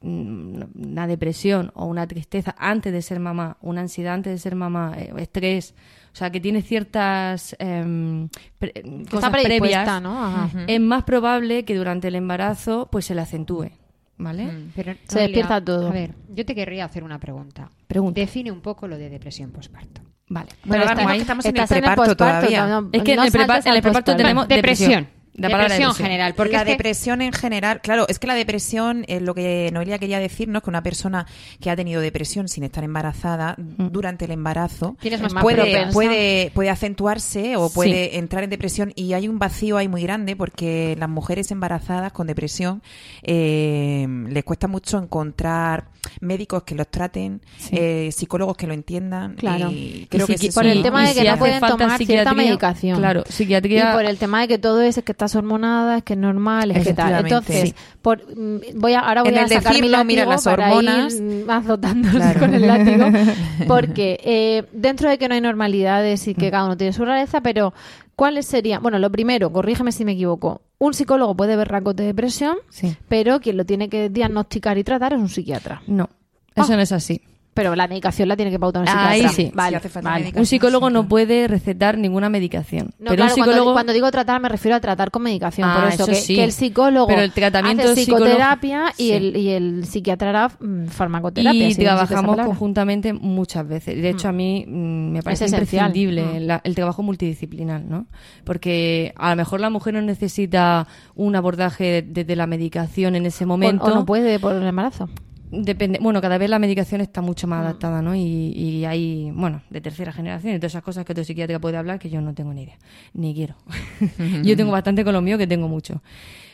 mm, 0.00 0.62
una 0.92 1.06
depresión 1.06 1.72
o 1.74 1.84
una 1.84 2.06
tristeza 2.06 2.54
antes 2.58 2.94
de 2.94 3.02
ser 3.02 3.20
mamá, 3.20 3.58
una 3.60 3.82
ansiedad 3.82 4.14
antes 4.14 4.32
de 4.32 4.38
ser 4.38 4.54
mamá, 4.54 4.94
eh, 4.96 5.12
estrés, 5.18 5.74
o 6.12 6.16
sea, 6.16 6.30
que 6.30 6.40
tiene 6.40 6.62
ciertas 6.62 7.54
em, 7.58 8.28
pre- 8.58 8.72
Que 8.72 9.04
cosas 9.10 9.30
previas, 9.30 10.02
¿no? 10.02 10.24
Ajá. 10.24 10.64
es 10.66 10.80
más 10.80 11.04
probable 11.04 11.64
que 11.64 11.74
durante 11.76 12.08
el 12.08 12.14
embarazo, 12.16 12.88
pues, 12.90 13.04
se 13.06 13.14
le 13.14 13.20
acentúe, 13.22 13.70
¿vale? 14.18 14.44
Mm. 14.46 14.72
Pero, 14.74 14.94
Se 15.06 15.20
despierta 15.20 15.64
todo. 15.64 15.88
A 15.88 15.92
ver, 15.92 16.14
yo 16.34 16.44
te 16.44 16.54
querría 16.54 16.84
hacer 16.84 17.04
una 17.04 17.18
pregunta. 17.18 17.70
Pregunta. 17.86 18.20
Define 18.20 18.50
un 18.52 18.60
poco 18.60 18.86
lo 18.88 18.98
de 18.98 19.08
depresión 19.08 19.50
postparto. 19.50 20.00
Vale. 20.28 20.48
Bueno, 20.64 20.84
ahora 20.84 21.16
estamos 21.16 21.44
en 21.44 21.56
el 21.56 21.66
preparto 21.66 21.94
posparto, 22.02 22.16
todavía. 22.16 22.66
no, 22.66 22.80
no, 22.82 22.88
Es 22.92 23.02
que 23.02 23.10
en 23.12 23.16
no 23.16 23.24
el 23.24 23.32
preparto 23.32 23.70
posparto. 23.82 24.16
tenemos 24.16 24.46
depresión. 24.46 25.08
La 25.34 25.48
depresión 25.48 25.78
depresión. 25.90 25.94
general. 25.94 26.34
Porque 26.34 26.52
la 26.52 26.58
es 26.58 26.64
que- 26.64 26.70
depresión 26.72 27.22
en 27.22 27.32
general, 27.32 27.80
claro, 27.80 28.06
es 28.08 28.18
que 28.18 28.26
la 28.26 28.34
depresión, 28.34 29.04
es 29.08 29.22
lo 29.22 29.34
que 29.34 29.70
Noelia 29.72 29.98
quería 29.98 30.18
decirnos, 30.18 30.62
que 30.62 30.70
una 30.70 30.82
persona 30.82 31.26
que 31.60 31.70
ha 31.70 31.76
tenido 31.76 32.00
depresión 32.00 32.48
sin 32.48 32.64
estar 32.64 32.82
embarazada 32.84 33.54
durante 33.58 34.24
el 34.26 34.32
embarazo 34.32 34.96
puede, 35.40 35.86
puede, 35.92 36.50
puede 36.54 36.68
acentuarse 36.70 37.56
o 37.56 37.68
Sí. 37.68 37.74
puede 37.74 38.18
entrar 38.18 38.42
en 38.44 38.50
depresión 38.50 38.92
y 38.96 39.12
hay 39.12 39.28
un 39.28 39.38
vacío 39.38 39.76
ahí 39.78 39.88
muy 39.88 40.02
grande 40.02 40.36
porque 40.36 40.96
las 40.98 41.08
mujeres 41.08 41.50
embarazadas 41.50 42.12
con 42.12 42.26
depresión 42.26 42.82
eh, 43.22 44.06
les 44.28 44.44
cuesta 44.44 44.66
mucho 44.68 44.98
encontrar 44.98 45.84
médicos 46.20 46.64
que 46.64 46.74
los 46.74 46.88
traten, 46.88 47.40
Sí. 47.58 47.70
eh, 47.72 48.10
psicologos 48.12 48.56
que 48.56 48.66
lo 48.66 48.74
entiendan. 48.74 49.34
Claro. 49.36 49.70
Y 49.70 50.06
creo 50.10 50.26
Y 50.28 50.34
que 50.34 50.50
por 50.52 50.66
el 50.66 50.82
tema 50.82 51.06
de 51.06 51.14
que 51.14 51.20
si 51.20 51.26
no 51.28 51.38
pueden 51.38 51.60
tomar 51.60 51.98
cierta 52.04 52.34
medicación. 52.34 52.98
Claro, 52.98 53.22
psiquiatría. 53.28 53.90
Y 53.90 53.94
por 53.94 54.04
el 54.04 54.18
tema 54.18 54.40
de 54.40 54.48
que 54.48 54.58
todo 54.58 54.80
es 54.82 55.00
que 55.04 55.12
estás 55.20 55.36
hormonada, 55.36 55.98
es 55.98 56.02
que 56.02 56.14
es 56.14 56.18
normal, 56.18 56.70
es 56.70 56.82
que 56.86 56.94
tal. 56.94 57.24
Entonces, 57.26 57.68
Sí. 57.68 57.74
por, 58.00 58.22
mm, 58.34 58.60
voy 58.80 58.94
a, 58.94 59.00
ahora 59.00 59.22
voy 59.22 59.32
En 59.32 59.38
a 59.40 59.48
sacar 59.48 59.74
mi 59.74 59.80
decirlo, 59.80 59.90
látigo 59.90 60.04
mira, 60.06 60.24
las 60.24 60.44
para 60.44 60.68
hormonas. 60.68 61.14
ir 61.14 61.22
mm, 61.22 61.50
azotándose 61.50 62.16
Claro. 62.16 62.40
con 62.40 62.54
el 62.54 62.66
látigo, 62.66 63.04
porque 63.68 64.18
eh, 64.24 64.64
dentro 64.72 65.10
de 65.10 65.18
que 65.18 65.28
no 65.28 65.34
hay 65.34 65.40
normalidades 65.42 66.26
y 66.26 66.34
que 66.34 66.50
cada 66.50 66.64
uno 66.64 66.76
tiene 66.78 66.92
su 66.94 67.04
rareza, 67.04 67.42
pero 67.42 67.74
¿cuáles 68.16 68.46
serían? 68.46 68.82
Bueno, 68.82 68.98
lo 68.98 69.10
primero, 69.10 69.52
corrígeme 69.52 69.92
si 69.92 70.04
me 70.06 70.12
equivoco, 70.12 70.62
un 70.78 70.94
psicólogo 70.94 71.34
puede 71.36 71.54
ver 71.56 71.68
rasgos 71.68 71.94
de 71.96 72.04
depresión, 72.04 72.56
Sí. 72.70 72.96
pero 73.08 73.40
quien 73.40 73.58
lo 73.58 73.66
tiene 73.66 73.90
que 73.90 74.08
diagnosticar 74.08 74.78
y 74.78 74.84
tratar 74.84 75.12
es 75.12 75.18
un 75.18 75.28
psiquiatra. 75.28 75.82
No, 75.86 76.08
eso 76.54 76.72
Ah. 76.72 76.76
no 76.76 76.82
es 76.82 76.92
así. 76.92 77.20
Pero 77.52 77.74
la 77.74 77.88
medicación 77.88 78.28
la 78.28 78.36
tiene 78.36 78.52
que 78.52 78.60
pautar 78.60 78.82
un 78.82 78.88
Ahí 78.88 79.22
psiquiatra. 79.22 79.36
sí. 79.36 79.50
Vale, 79.54 79.70
Si 79.70 79.74
hace 79.74 79.88
falta 79.88 80.08
vale. 80.10 80.20
medicación. 80.22 80.40
Un 80.42 80.46
psicólogo 80.46 80.88
no 80.90 81.08
puede 81.08 81.48
recetar 81.48 81.98
ninguna 81.98 82.28
medicación. 82.30 82.90
No, 83.00 83.10
pero 83.10 83.16
claro, 83.16 83.32
un 83.32 83.34
cuando- 83.38 83.52
psicólogo. 83.52 83.72
cuando, 83.72 83.92
digo 83.92 84.10
tratar 84.12 84.40
me 84.40 84.48
refiero 84.48 84.76
a 84.76 84.80
tratar 84.80 85.10
con 85.10 85.22
medicación. 85.22 85.68
Ah, 85.68 85.80
por 85.80 85.88
eso, 85.92 86.02
eso 86.04 86.12
que, 86.12 86.14
sí. 86.14 86.34
que 86.36 86.44
el 86.44 86.52
psicólogo 86.52 87.08
Pero 87.08 87.22
el 87.22 87.32
tratamiento 87.32 87.82
hace 87.90 88.04
psicoterapia 88.04 88.92
y, 88.96 89.02
sí. 89.08 89.12
el, 89.12 89.36
y 89.36 89.48
el 89.50 89.84
psiquiatra 89.84 90.28
hará 90.30 90.48
mm, 90.60 90.86
farmacoterapia. 90.86 91.66
y 91.68 91.74
si 91.74 91.82
trabajamos 91.82 92.36
conjuntamente 92.36 93.12
muchas 93.14 93.66
veces. 93.66 94.00
De 94.00 94.10
hecho, 94.10 94.28
a 94.28 94.32
mí 94.32 94.64
mm, 94.68 95.10
me 95.10 95.22
parece 95.24 95.46
imprescindible 95.46 96.22
Mm. 96.22 96.46
la- 96.46 96.60
el 96.62 96.74
trabajo 96.76 97.02
multidisciplinar, 97.02 97.82
¿no? 97.82 98.06
Porque 98.44 99.12
a 99.16 99.30
lo 99.30 99.36
mejor 99.36 99.60
la 99.60 99.70
mujer 99.70 99.94
no 99.94 100.02
necesita 100.02 100.86
un 101.16 101.34
abordaje 101.34 102.02
desde 102.06 102.36
la 102.36 102.46
medicación 102.46 103.16
en 103.16 103.26
ese 103.26 103.42
O- 103.44 103.48
momento. 103.48 103.86
O, 103.86 103.94
no 103.94 104.06
puede 104.06 104.38
por 104.38 104.54
el 104.54 104.62
embarazo. 104.66 105.08
Depende, 105.52 105.98
bueno, 106.00 106.20
cada 106.20 106.38
vez 106.38 106.48
la 106.48 106.58
medicación 106.60 107.00
está 107.00 107.20
mucho 107.22 107.46
Mm. 107.46 107.50
más 107.50 107.60
adaptada, 107.62 108.00
¿no? 108.02 108.14
Y, 108.14 108.20
y 108.20 108.84
hay, 108.84 109.30
bueno, 109.34 109.62
de 109.70 109.80
tercera 109.80 110.12
generación 110.12 110.54
y 110.54 110.58
todas 110.58 110.72
esas 110.72 110.82
cosas 110.84 111.04
que 111.04 111.14
tu 111.14 111.24
psiquiatra 111.24 111.58
puede 111.58 111.76
hablar 111.76 111.98
que 111.98 112.08
yo 112.08 112.20
no 112.20 112.32
tengo 112.34 112.54
ni 112.54 112.62
idea, 112.62 112.78
ni 113.14 113.34
quiero. 113.34 113.54
yo 114.44 114.56
tengo 114.56 114.70
bastante 114.70 115.02
con 115.04 115.12
lo 115.12 115.20
mío 115.22 115.36
que 115.38 115.46
tengo 115.46 115.66
mucho. 115.68 116.02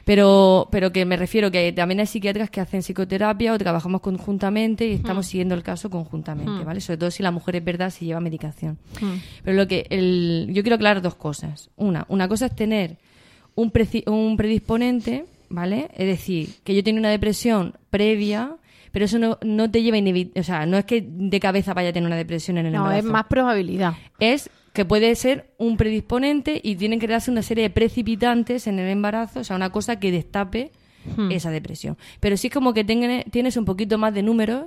Pero, 0.05 0.69
pero 0.71 0.93
que 0.93 1.05
me 1.05 1.17
refiero 1.17 1.51
que 1.51 1.73
también 1.73 1.99
hay 1.99 2.07
psiquiatras 2.07 2.49
que 2.49 2.61
hacen 2.61 2.81
psicoterapia 2.81 3.53
o 3.53 3.59
trabajamos 3.59 4.01
conjuntamente 4.01 4.87
y 4.87 4.93
estamos 4.93 5.27
siguiendo 5.27 5.55
el 5.57 5.65
caso 5.65 5.91
conjuntamente, 5.91 6.65
¿vale? 6.65 6.81
Sobre 6.81 6.97
todo 6.99 7.11
si 7.11 7.25
la 7.25 7.33
mujer 7.33 7.57
es 7.57 7.65
verdad, 7.65 7.91
si 7.91 8.05
lleva 8.07 8.21
medicación. 8.21 8.79
Pero 9.45 9.57
lo 9.57 9.67
que 9.67 9.85
el, 9.91 10.47
yo 10.53 10.63
quiero 10.63 10.77
aclarar 10.77 11.03
dos 11.03 11.17
cosas. 11.17 11.71
Una, 11.77 12.07
una 12.09 12.29
cosa 12.29 12.47
es 12.47 12.55
tener 12.55 12.99
un, 13.57 13.73
preci- 13.73 14.09
un 14.09 14.37
predisponente, 14.37 15.27
¿vale? 15.49 15.89
Es 15.97 16.07
decir, 16.07 16.51
que 16.63 16.73
yo 16.77 16.85
tengo 16.85 17.01
una 17.01 17.11
depresión 17.11 17.75
previa, 17.91 18.53
pero 18.93 19.05
eso 19.05 19.19
no, 19.19 19.39
no 19.43 19.71
te 19.71 19.83
lleva 19.83 19.97
o 20.39 20.43
sea, 20.43 20.67
no 20.67 20.77
es 20.77 20.85
que 20.85 21.05
de 21.07 21.41
cabeza 21.41 21.75
vaya 21.75 21.91
a 21.91 21.93
tener 21.93 22.07
una 22.07 22.17
depresión 22.17 22.59
en 22.59 22.67
el 22.67 22.73
No, 22.73 22.79
embarazo. 22.81 23.07
es 23.07 23.13
más 23.13 23.25
probabilidad. 23.27 23.95
Es 24.19 24.51
que 24.73 24.85
puede 24.85 25.15
ser 25.15 25.53
un 25.59 25.77
predisponente 25.77 26.61
y 26.63 26.77
tienen 26.77 26.99
que 27.01 27.07
darse 27.07 27.31
una 27.31 27.43
serie 27.43 27.63
de 27.65 27.71
precipitantes 27.71 28.67
en 28.67 28.79
el 28.79 28.89
embarazo, 28.89 29.41
o 29.41 29.45
sea, 29.45 29.57
una 29.57 29.71
cosa 29.71 29.99
que 29.99 30.11
destape 30.13 30.71
Hmm. 31.17 31.31
esa 31.31 31.51
depresión. 31.53 31.97
Pero 32.19 32.37
sí 32.37 32.49
es 32.49 32.53
como 32.53 32.75
que 32.75 32.83
tenga- 32.85 33.23
tienes 33.31 33.57
un 33.57 33.65
poquito 33.65 33.97
más 33.97 34.13
de 34.13 34.23
números 34.23 34.65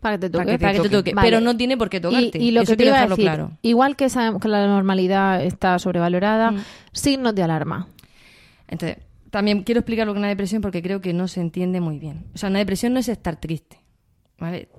Para 0.00 0.16
que 0.16 0.28
te 0.28 0.30
Para 0.30 0.44
toque. 0.44 0.52
que 0.52 0.58
te 0.58 0.62
para 0.64 0.72
que 0.72 0.80
te 0.80 0.88
toque. 0.96 1.12
Vale. 1.14 1.26
pero 1.28 1.40
no 1.42 1.54
tiene 1.58 1.76
por 1.76 1.90
qué 1.90 2.00
tocarte. 2.00 2.38
Y, 2.38 2.48
y 2.48 2.50
lo 2.52 2.62
Eso 2.62 2.72
que 2.72 2.76
te 2.78 2.84
quiero 2.84 2.90
iba 2.92 2.96
a 2.96 3.00
dejarlo 3.02 3.16
decir, 3.16 3.24
claro. 3.30 3.50
igual 3.60 3.96
que 3.96 4.08
sabemos 4.08 4.40
que 4.40 4.48
la 4.48 4.66
normalidad 4.66 5.44
está 5.44 5.78
sobrevalorada, 5.78 6.52
Mm. 6.52 6.58
signos 6.92 7.34
de 7.34 7.42
alarma. 7.42 7.86
Entonces, 8.68 8.96
también 9.30 9.62
quiero 9.62 9.80
explicar 9.80 10.06
lo 10.06 10.12
que 10.12 10.18
es 10.18 10.20
una 10.20 10.28
depresión 10.28 10.60
porque 10.62 10.82
creo 10.82 11.00
que 11.00 11.12
no 11.12 11.28
se 11.28 11.40
entiende 11.40 11.80
muy 11.80 11.98
bien. 11.98 12.26
O 12.34 12.38
sea, 12.38 12.48
una 12.50 12.58
depresión 12.58 12.92
no 12.92 13.00
es 13.00 13.08
estar 13.08 13.36
triste. 13.40 13.78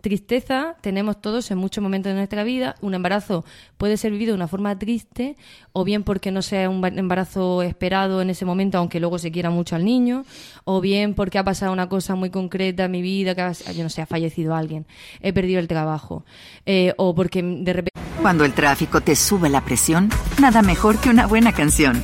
Tristeza 0.02 0.76
tenemos 0.82 1.22
todos 1.22 1.52
en 1.52 1.60
muchos 1.60 1.84
momentos 1.84 2.10
de 2.10 2.16
nuestra 2.16 2.44
vida. 2.44 2.76
Un 2.82 2.96
embarazo 2.96 3.46
puede 3.78 3.96
ser 3.96 4.12
vivido 4.12 4.32
de 4.32 4.38
una 4.38 4.48
forma 4.48 4.78
triste, 4.80 5.38
o 5.72 5.84
bien 5.84 6.02
porque 6.04 6.32
no 6.32 6.42
sea 6.42 6.68
un 6.68 6.82
ba- 6.82 6.88
embarazo 6.88 7.62
esperado 7.62 8.24
en 8.24 8.32
ese 8.32 8.44
momento, 8.44 8.80
aunque 8.80 9.00
luego 9.00 9.20
se 9.20 9.32
quiera 9.32 9.52
mucho 9.52 9.76
al 9.76 9.86
niño, 9.86 10.26
o 10.64 10.82
bien 10.82 11.14
porque 11.14 11.38
ha 11.38 11.44
pasado 11.44 11.72
una 11.74 11.90
cosa 11.90 12.16
muy 12.16 12.32
concreta 12.32 12.86
en 12.86 12.92
mi 12.92 13.04
vida, 13.04 13.36
que 13.36 13.74
yo 13.76 13.84
no 13.84 13.90
sé, 13.92 14.02
ha 14.02 14.08
fallecido 14.08 14.56
alguien, 14.56 14.88
he 15.22 15.32
perdido 15.32 15.60
el 15.60 15.68
trabajo, 15.68 16.26
eh, 16.66 16.94
o 16.98 17.14
porque 17.14 17.44
de 17.44 17.74
repente 17.74 17.92
Cuando 18.20 18.46
el 18.46 18.54
tráfico 18.54 19.02
te 19.02 19.16
sube 19.16 19.48
la 19.50 19.62
presión, 19.64 20.10
nada 20.40 20.64
mejor 20.64 20.98
que 21.00 21.10
una 21.10 21.28
buena 21.28 21.52
canción. 21.54 22.04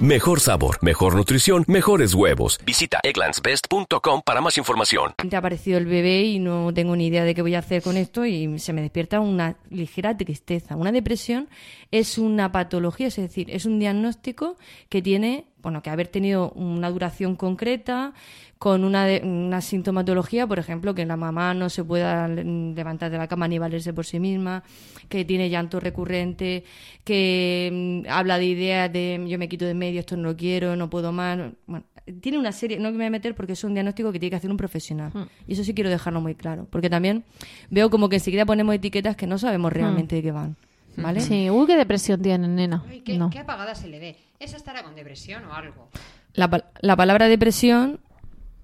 Mejor 0.00 0.38
sabor, 0.38 0.78
mejor 0.80 1.16
nutrición, 1.16 1.64
mejores 1.66 2.14
huevos. 2.14 2.60
Visita 2.64 3.00
egglandsbest.com 3.02 4.22
para 4.24 4.40
más 4.40 4.56
información. 4.56 5.14
ha 5.18 5.36
aparecido 5.36 5.76
el 5.76 5.86
bebé 5.86 6.22
y 6.22 6.38
no 6.38 6.72
tengo 6.72 6.94
ni 6.94 7.08
idea 7.08 7.24
de 7.24 7.34
qué 7.34 7.42
voy 7.42 7.56
a 7.56 7.58
hacer 7.58 7.82
con 7.82 7.96
esto 7.96 8.24
y 8.24 8.60
se 8.60 8.72
me 8.72 8.80
despierta 8.80 9.18
una 9.18 9.56
ligera 9.70 10.16
tristeza. 10.16 10.76
Una 10.76 10.92
depresión 10.92 11.48
es 11.90 12.16
una 12.16 12.52
patología, 12.52 13.08
es 13.08 13.16
decir, 13.16 13.50
es 13.50 13.66
un 13.66 13.80
diagnóstico 13.80 14.56
que 14.88 15.02
tiene, 15.02 15.46
bueno, 15.68 15.82
que 15.82 15.90
haber 15.90 16.08
tenido 16.08 16.50
una 16.52 16.90
duración 16.90 17.36
concreta, 17.36 18.12
con 18.58 18.82
una, 18.84 19.04
de- 19.04 19.20
una 19.22 19.60
sintomatología, 19.60 20.46
por 20.46 20.58
ejemplo, 20.58 20.94
que 20.94 21.06
la 21.06 21.16
mamá 21.16 21.54
no 21.54 21.68
se 21.68 21.84
pueda 21.84 22.26
levantar 22.26 23.10
de 23.10 23.18
la 23.18 23.28
cama 23.28 23.46
ni 23.46 23.58
valerse 23.58 23.92
por 23.92 24.04
sí 24.04 24.18
misma, 24.18 24.64
que 25.08 25.24
tiene 25.24 25.48
llanto 25.48 25.78
recurrente, 25.78 26.64
que 27.04 28.02
mm, 28.04 28.10
habla 28.10 28.38
de 28.38 28.46
ideas 28.46 28.92
de 28.92 29.24
yo 29.28 29.38
me 29.38 29.48
quito 29.48 29.64
de 29.64 29.74
medio, 29.74 30.00
esto 30.00 30.16
no 30.16 30.24
lo 30.30 30.36
quiero, 30.36 30.74
no 30.74 30.90
puedo 30.90 31.12
más. 31.12 31.38
Bueno, 31.66 31.84
tiene 32.20 32.38
una 32.38 32.52
serie, 32.52 32.78
no 32.78 32.90
me 32.90 32.96
voy 32.96 33.06
a 33.06 33.10
meter 33.10 33.34
porque 33.34 33.52
es 33.52 33.62
un 33.62 33.74
diagnóstico 33.74 34.10
que 34.12 34.18
tiene 34.18 34.30
que 34.30 34.36
hacer 34.36 34.50
un 34.50 34.56
profesional. 34.56 35.12
Y 35.46 35.52
eso 35.52 35.62
sí 35.62 35.74
quiero 35.74 35.90
dejarlo 35.90 36.20
muy 36.20 36.34
claro, 36.34 36.66
porque 36.70 36.90
también 36.90 37.24
veo 37.70 37.90
como 37.90 38.08
que 38.08 38.16
enseguida 38.16 38.44
ponemos 38.46 38.74
etiquetas 38.74 39.14
que 39.16 39.26
no 39.26 39.38
sabemos 39.38 39.72
realmente 39.72 40.16
de 40.16 40.22
qué 40.22 40.32
van. 40.32 40.56
¿Vale? 40.96 41.20
Sí, 41.20 41.48
uy, 41.48 41.64
qué 41.68 41.76
depresión 41.76 42.20
tienen, 42.20 42.56
nena. 42.56 42.82
Ay, 42.90 43.02
¿qué, 43.02 43.16
No. 43.16 43.30
qué 43.30 43.38
apagada 43.38 43.76
se 43.76 43.86
le 43.86 44.00
ve? 44.00 44.16
¿Esa 44.40 44.56
estará 44.56 44.82
con 44.82 44.94
depresión 44.94 45.44
o 45.46 45.52
algo? 45.54 45.88
La, 46.34 46.48
pa- 46.48 46.70
la 46.80 46.96
palabra 46.96 47.26
depresión 47.28 48.00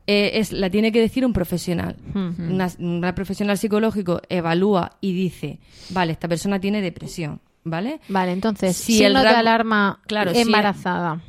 eh, 0.06 0.32
es, 0.34 0.52
la 0.52 0.70
tiene 0.70 0.92
que 0.92 1.00
decir 1.00 1.24
un 1.26 1.32
profesional. 1.32 1.96
Una, 2.14 2.68
una 2.78 3.14
profesional 3.14 3.58
psicológico 3.58 4.20
evalúa 4.28 4.98
y 5.00 5.12
dice, 5.12 5.58
vale, 5.90 6.12
esta 6.12 6.28
persona 6.28 6.60
tiene 6.60 6.80
depresión, 6.82 7.40
¿vale? 7.64 8.00
Vale, 8.08 8.32
entonces, 8.32 8.76
Si 8.76 9.02
el 9.02 9.14
no 9.14 9.20
te 9.22 9.26
rango- 9.28 9.38
alarma 9.38 10.00
Claro, 10.06 10.32
si- 10.32 10.40
embarazada. 10.42 11.20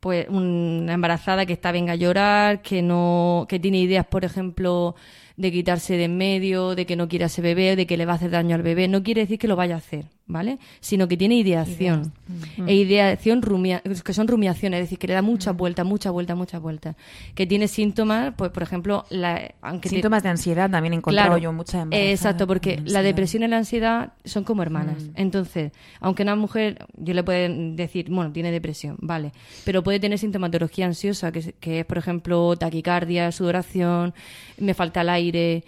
Pues 0.00 0.26
una 0.28 0.94
embarazada 0.94 1.46
que 1.46 1.52
está 1.52 1.70
venga 1.70 1.92
a 1.92 1.96
llorar, 1.96 2.60
que 2.62 2.82
no, 2.82 3.46
que 3.48 3.60
tiene 3.60 3.78
ideas, 3.78 4.04
por 4.06 4.24
ejemplo, 4.24 4.96
de 5.36 5.52
quitarse 5.52 5.96
de 5.96 6.04
en 6.04 6.16
medio, 6.16 6.74
de 6.74 6.86
que 6.86 6.96
no 6.96 7.06
quiere 7.08 7.24
a 7.24 7.26
ese 7.26 7.40
bebé, 7.40 7.76
de 7.76 7.86
que 7.86 7.96
le 7.96 8.04
va 8.04 8.12
a 8.14 8.16
hacer 8.16 8.30
daño 8.32 8.56
al 8.56 8.62
bebé, 8.62 8.88
no 8.88 9.04
quiere 9.04 9.20
decir 9.20 9.38
que 9.38 9.46
lo 9.46 9.54
vaya 9.54 9.76
a 9.76 9.78
hacer, 9.78 10.06
¿vale? 10.32 10.58
Sino 10.80 11.06
que 11.08 11.16
tiene 11.16 11.36
ideación. 11.36 12.12
E 12.66 12.74
ideación 12.74 13.42
rumia- 13.42 13.82
que 13.82 14.12
son 14.14 14.26
rumiaciones, 14.28 14.78
es 14.80 14.84
decir, 14.86 14.98
que 14.98 15.06
le 15.06 15.14
da 15.14 15.22
muchas 15.22 15.56
vueltas, 15.56 15.84
muchas 15.86 16.12
vueltas, 16.12 16.36
muchas 16.36 16.60
vueltas. 16.60 16.96
Que 17.34 17.46
tiene 17.46 17.68
síntomas, 17.68 18.34
pues 18.36 18.50
por 18.50 18.62
ejemplo, 18.62 19.04
la, 19.10 19.54
aunque 19.60 19.88
te- 19.88 19.96
Síntomas 19.96 20.22
de 20.22 20.30
ansiedad 20.30 20.70
también 20.70 20.94
he 20.94 20.96
encontrado 20.96 21.28
Claro, 21.28 21.38
yo 21.42 21.52
muchas 21.52 21.86
eh, 21.90 22.10
Exacto, 22.12 22.46
porque 22.46 22.80
la 22.84 23.02
depresión 23.02 23.42
y 23.42 23.48
la 23.48 23.58
ansiedad 23.58 24.14
son 24.24 24.44
como 24.44 24.62
hermanas. 24.62 25.02
Mm. 25.04 25.10
Entonces, 25.16 25.72
aunque 26.00 26.22
una 26.22 26.34
mujer, 26.36 26.86
yo 26.96 27.14
le 27.14 27.22
puedo 27.22 27.38
decir, 27.76 28.06
bueno, 28.10 28.32
tiene 28.32 28.50
depresión, 28.50 28.96
vale, 29.00 29.32
pero 29.64 29.82
puede 29.82 30.00
tener 30.00 30.18
sintomatología 30.18 30.86
ansiosa, 30.86 31.30
que 31.32 31.52
que 31.60 31.80
es, 31.80 31.84
por 31.86 31.98
ejemplo, 31.98 32.56
taquicardia, 32.56 33.30
sudoración, 33.32 34.14
me 34.58 34.74
falta 34.74 35.02
el 35.02 35.08
aire, 35.10 35.64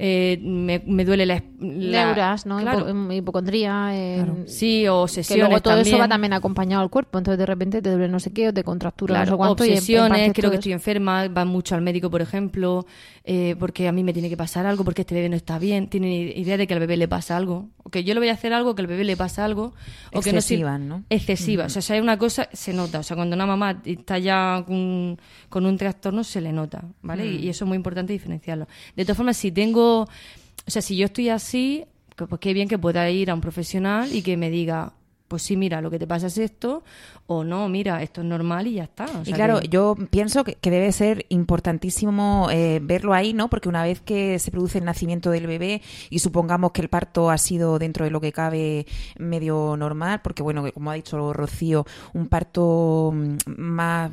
eh, 0.00 0.38
me, 0.42 0.80
me 0.86 1.04
duele 1.04 1.26
la... 1.26 1.42
la- 1.58 2.04
Neuras, 2.06 2.46
¿no? 2.46 2.58
Claro. 2.60 2.86
Hipo- 2.86 2.88
em, 2.90 3.12
hipocondría. 3.12 3.90
eh, 3.94 4.24
Sí, 4.46 4.86
o 4.86 4.92
Que 4.92 5.02
obsesiones 5.02 5.38
luego 5.48 5.60
todo 5.60 5.74
eso 5.80 5.98
va 5.98 6.08
también 6.08 6.32
acompañado 6.32 6.82
al 6.84 6.88
cuerpo. 6.90 7.18
Entonces, 7.18 7.38
de 7.38 7.46
repente 7.46 7.82
te 7.82 7.90
duele 7.90 8.08
no 8.08 8.20
sé 8.20 8.32
qué, 8.32 8.48
o 8.48 8.54
te 8.54 8.62
contractura 8.62 9.14
Claro, 9.14 9.30
no 9.32 9.32
sé 9.32 9.36
cuánto. 9.36 9.64
y 9.64 9.68
en- 9.68 9.72
en 9.72 9.78
obsesiones, 9.78 10.32
creo 10.34 10.50
que 10.50 10.56
estoy 10.56 10.72
enferma, 10.72 11.26
van 11.28 11.48
mucho 11.48 11.74
al 11.74 11.82
médico, 11.82 12.10
por 12.10 12.20
ejemplo, 12.22 12.86
eh, 13.24 13.56
porque 13.58 13.88
a 13.88 13.92
mí 13.92 14.04
me 14.04 14.12
tiene 14.12 14.28
que 14.28 14.36
pasar 14.36 14.66
algo, 14.66 14.84
porque 14.84 15.02
este 15.02 15.14
bebé 15.16 15.28
no 15.28 15.36
está 15.36 15.58
bien, 15.58 15.88
tienen 15.88 16.10
idea 16.12 16.56
de 16.56 16.66
que 16.68 16.74
al 16.74 16.80
bebé 16.80 16.96
le 16.96 17.08
pasa 17.08 17.36
algo, 17.36 17.68
o 17.82 17.90
que 17.90 18.04
yo 18.04 18.14
le 18.14 18.20
voy 18.20 18.28
a 18.28 18.34
hacer 18.34 18.52
algo, 18.52 18.74
que 18.76 18.82
al 18.82 18.86
bebé 18.86 19.02
le 19.04 19.16
pasa 19.16 19.44
algo, 19.44 19.74
o 20.14 20.20
que 20.20 20.32
no 20.32 20.40
¿no? 20.88 21.04
Excesiva, 21.10 21.64
o 21.66 21.68
sea, 21.68 21.82
si 21.82 21.92
hay 21.92 22.00
una 22.00 22.16
cosa, 22.16 22.48
se 22.52 22.72
nota, 22.72 23.00
o 23.00 23.02
sea, 23.02 23.16
cuando 23.16 23.34
una 23.34 23.46
mamá 23.46 23.82
está 23.84 24.18
ya 24.18 24.62
con, 24.66 25.18
con 25.48 25.66
un 25.66 25.76
trastorno, 25.76 26.22
se 26.24 26.40
le 26.40 26.52
nota, 26.52 26.84
¿vale? 27.02 27.26
Y, 27.26 27.36
y 27.46 27.48
eso 27.48 27.64
es 27.64 27.68
muy 27.68 27.76
importante 27.76 28.12
diferenciarlo. 28.12 28.66
De 28.96 29.04
todas 29.04 29.16
formas, 29.16 29.36
si 29.36 29.50
tengo, 29.52 29.87
o 29.96 30.70
sea, 30.70 30.82
si 30.82 30.96
yo 30.96 31.06
estoy 31.06 31.28
así, 31.28 31.84
pues 32.16 32.40
qué 32.40 32.52
bien 32.52 32.68
que 32.68 32.78
pueda 32.78 33.08
ir 33.10 33.30
a 33.30 33.34
un 33.34 33.40
profesional 33.40 34.14
y 34.14 34.22
que 34.22 34.36
me 34.36 34.50
diga, 34.50 34.92
pues 35.28 35.42
sí, 35.42 35.56
mira, 35.56 35.80
lo 35.80 35.90
que 35.90 35.98
te 35.98 36.06
pasa 36.06 36.26
es 36.28 36.38
esto, 36.38 36.82
o 37.26 37.44
no, 37.44 37.68
mira, 37.68 38.02
esto 38.02 38.22
es 38.22 38.26
normal 38.26 38.66
y 38.66 38.74
ya 38.74 38.84
está. 38.84 39.04
o 39.04 39.22
Y 39.24 39.32
claro, 39.32 39.60
que- 39.60 39.68
yo 39.68 39.94
pienso 40.10 40.42
que, 40.44 40.54
que 40.54 40.70
debe 40.70 40.90
ser 40.92 41.26
importantísimo 41.28 42.48
eh, 42.50 42.80
verlo 42.82 43.12
ahí, 43.14 43.34
¿no? 43.34 43.48
Porque 43.50 43.68
una 43.68 43.82
vez 43.82 44.00
que 44.00 44.38
se 44.38 44.50
produce 44.50 44.78
el 44.78 44.84
nacimiento 44.86 45.30
del 45.30 45.46
bebé 45.46 45.82
y 46.10 46.20
supongamos 46.20 46.72
que 46.72 46.80
el 46.80 46.88
parto 46.88 47.30
ha 47.30 47.36
sido 47.38 47.78
dentro 47.78 48.04
de 48.04 48.10
lo 48.10 48.20
que 48.20 48.32
cabe 48.32 48.86
medio 49.18 49.76
normal, 49.76 50.20
porque 50.22 50.42
bueno, 50.42 50.64
que 50.64 50.72
como 50.72 50.90
ha 50.90 50.94
dicho 50.94 51.32
Rocío, 51.32 51.84
un 52.14 52.28
parto 52.28 53.12
mm, 53.14 53.36
más 53.58 54.10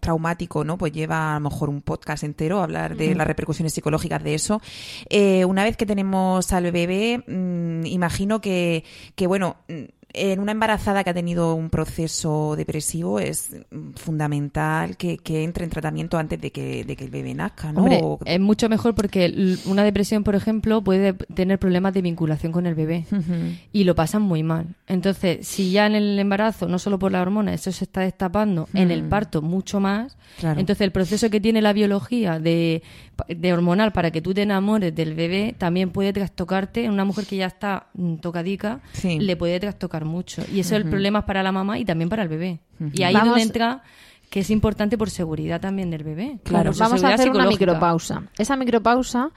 traumático, 0.00 0.64
¿no? 0.64 0.76
Pues 0.78 0.92
lleva 0.92 1.32
a 1.36 1.40
lo 1.40 1.48
mejor 1.48 1.68
un 1.68 1.82
podcast 1.82 2.24
entero 2.24 2.58
a 2.60 2.64
hablar 2.64 2.96
de 2.96 3.14
las 3.14 3.26
repercusiones 3.26 3.72
psicológicas 3.72 4.22
de 4.24 4.34
eso. 4.34 4.60
Eh, 5.08 5.44
una 5.44 5.62
vez 5.64 5.76
que 5.76 5.86
tenemos 5.86 6.52
al 6.52 6.72
bebé, 6.72 7.22
mm, 7.26 7.86
imagino 7.86 8.40
que, 8.40 8.84
que 9.14 9.26
bueno, 9.26 9.56
mm, 9.68 9.84
en 10.12 10.40
una 10.40 10.52
embarazada 10.52 11.04
que 11.04 11.10
ha 11.10 11.14
tenido 11.14 11.54
un 11.54 11.68
proceso 11.68 12.54
depresivo 12.56 13.20
es 13.20 13.54
fundamental 13.96 14.96
que, 14.96 15.18
que 15.18 15.42
entre 15.44 15.64
en 15.64 15.70
tratamiento 15.70 16.16
antes 16.16 16.40
de 16.40 16.50
que, 16.52 16.84
de 16.84 16.96
que 16.96 17.04
el 17.04 17.10
bebé 17.10 17.34
nazca, 17.34 17.72
¿no? 17.72 17.80
Hombre, 17.80 18.00
O- 18.02 18.18
es 18.24 18.40
mucho 18.40 18.68
mejor 18.68 18.94
porque 18.94 19.56
una 19.66 19.84
depresión, 19.84 20.22
por 20.24 20.34
ejemplo, 20.34 20.82
puede 20.82 21.12
tener 21.12 21.58
problemas 21.58 21.92
de 21.92 22.02
vinculación 22.02 22.52
con 22.52 22.66
el 22.66 22.74
bebé 22.74 23.04
Ujú. 23.10 23.32
y 23.72 23.84
lo 23.84 23.94
pasan 23.94 24.22
muy 24.22 24.42
mal. 24.42 24.68
Entonces, 24.86 25.46
si 25.46 25.70
ya 25.72 25.86
en 25.86 25.94
el 25.96 26.18
embarazo, 26.18 26.68
no 26.68 26.78
solo 26.78 26.98
por 26.98 27.12
la 27.12 27.20
hormona, 27.20 27.52
eso 27.52 27.72
se 27.72 27.84
está 27.84 28.02
destapando, 28.02 28.68
en 28.72 28.90
el 28.90 29.02
Mm. 29.02 29.08
parto 29.08 29.42
mucho 29.42 29.80
más, 29.80 30.16
Claro. 30.38 30.58
entonces 30.60 30.82
el 30.84 30.92
proceso 30.92 31.28
que 31.30 31.40
tiene 31.40 31.60
la 31.62 31.72
biología 31.72 32.38
de, 32.38 32.82
de 33.28 33.52
hormonal 33.52 33.92
para 33.92 34.10
que 34.10 34.20
tú 34.22 34.32
te 34.34 34.42
enamores 34.42 34.94
del 34.94 35.14
bebé 35.14 35.54
también 35.58 35.90
puede 35.90 36.12
trastocarte. 36.12 36.88
Una 36.88 37.04
mujer 37.04 37.24
que 37.26 37.36
ya 37.36 37.46
está 37.46 37.88
mm, 37.94 38.16
tocadica, 38.16 38.80
Sí. 38.92 39.18
le 39.18 39.36
puede 39.36 39.58
trastocar 39.60 40.04
mucho. 40.06 40.42
Y 40.52 40.60
eso 40.60 40.74
es 40.74 40.82
el 40.82 40.88
problema 40.90 41.26
para 41.26 41.42
la 41.42 41.52
mamá 41.52 41.78
y 41.78 41.84
también 41.84 42.08
para 42.08 42.22
el 42.22 42.28
bebé. 42.28 42.60
Y 42.92 43.02
ahí 43.02 43.14
es 43.14 43.20
donde 43.24 43.42
entra 43.48 43.82
que 44.30 44.40
es 44.40 44.50
importante 44.50 44.96
por 44.98 45.10
seguridad 45.10 45.60
también 45.60 45.90
del 45.90 46.02
bebé. 46.04 46.38
Claro, 46.42 46.70
vamos 46.78 47.04
a 47.04 47.08
hacer 47.14 47.30
una 47.30 47.44
micropausa. 47.58 48.22
Esa 48.38 48.56
micropausa 48.56 49.30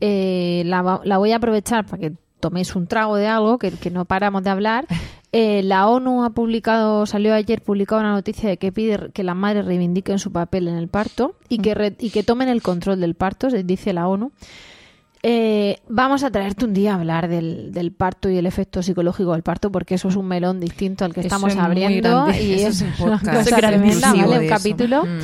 eh, 0.00 0.62
la, 0.66 0.82
va- 0.82 1.00
la 1.04 1.18
voy 1.18 1.32
a 1.32 1.36
aprovechar 1.36 1.86
para 1.86 1.98
que 1.98 2.12
toméis 2.40 2.74
un 2.76 2.86
trago 2.86 3.16
de 3.16 3.26
algo 3.26 3.58
que, 3.58 3.72
que 3.72 3.90
no 3.90 4.04
paramos 4.04 4.42
de 4.44 4.50
hablar. 4.50 4.86
Eh, 5.30 5.62
la 5.62 5.86
ONU 5.88 6.24
ha 6.24 6.30
publicado, 6.30 7.04
salió 7.04 7.34
ayer 7.34 7.60
publicada 7.60 8.00
una 8.00 8.12
noticia 8.12 8.48
de 8.48 8.56
que 8.56 8.72
pide 8.72 9.10
que 9.12 9.22
las 9.22 9.36
madres 9.36 9.66
reivindiquen 9.66 10.18
su 10.18 10.32
papel 10.32 10.68
en 10.68 10.76
el 10.76 10.88
parto 10.88 11.34
y 11.50 11.58
que, 11.58 11.74
re- 11.74 11.94
y 11.98 12.08
que 12.08 12.22
tomen 12.22 12.48
el 12.48 12.62
control 12.62 12.98
del 12.98 13.14
parto, 13.14 13.50
se 13.50 13.62
dice 13.62 13.92
la 13.92 14.08
ONU. 14.08 14.32
Eh, 15.22 15.78
vamos 15.88 16.22
a 16.22 16.30
traerte 16.30 16.64
un 16.64 16.72
día 16.74 16.92
a 16.92 16.96
hablar 16.96 17.28
del, 17.28 17.72
del 17.72 17.90
parto 17.92 18.30
y 18.30 18.36
el 18.38 18.46
efecto 18.46 18.82
psicológico 18.82 19.32
del 19.32 19.42
parto, 19.42 19.72
porque 19.72 19.96
eso 19.96 20.08
es 20.08 20.16
un 20.16 20.26
melón 20.28 20.60
distinto 20.60 21.04
al 21.04 21.12
que 21.12 21.20
Eso 21.20 21.26
estamos 21.26 21.52
es 21.52 21.58
abriendo 21.58 22.24
grande. 22.26 22.42
y 22.42 22.52
Eso 22.54 22.68
es 22.68 22.82
es 22.82 23.00
un 23.00 23.08
una 23.08 23.18
podcast 23.18 23.44
cosa 23.50 23.56
tremenda, 23.56 23.88
exclusivo 23.88 24.28
¿vale? 24.28 24.32
de 24.32 24.38
Un 24.38 24.44
eso. 24.52 24.54
capítulo. 24.54 25.04
Mm. 25.04 25.18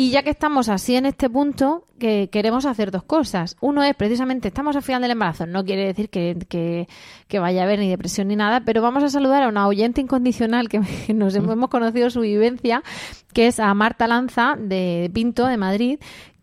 Y 0.00 0.10
ya 0.10 0.22
que 0.22 0.30
estamos 0.30 0.68
así 0.68 0.94
en 0.94 1.06
este 1.06 1.28
punto, 1.28 1.84
que 1.98 2.28
queremos 2.30 2.66
hacer 2.66 2.92
dos 2.92 3.02
cosas. 3.02 3.56
Uno 3.60 3.82
es 3.82 3.96
precisamente, 3.96 4.46
estamos 4.46 4.76
al 4.76 4.82
final 4.82 5.02
del 5.02 5.10
embarazo. 5.10 5.44
No 5.46 5.64
quiere 5.64 5.86
decir 5.86 6.08
que, 6.08 6.36
que- 6.48 6.86
que 7.26 7.38
vaya 7.40 7.62
a 7.62 7.64
haber 7.64 7.80
ni 7.80 7.88
depresión 7.90 8.28
ni 8.28 8.36
nada, 8.36 8.60
pero 8.60 8.80
vamos 8.80 9.02
a 9.02 9.08
saludar 9.08 9.42
a 9.42 9.48
una 9.48 9.66
oyente 9.66 10.00
incondicional 10.00 10.68
que 10.68 10.78
nos 11.14 11.34
hemos, 11.34 11.52
hemos 11.52 11.68
conocido 11.70 12.10
su 12.10 12.20
vivencia, 12.20 12.82
que 13.32 13.48
es 13.48 13.58
a 13.58 13.74
Marta 13.74 14.06
Lanza 14.06 14.54
de 14.56 15.10
Pinto, 15.12 15.46
de 15.46 15.56
Madrid 15.56 15.98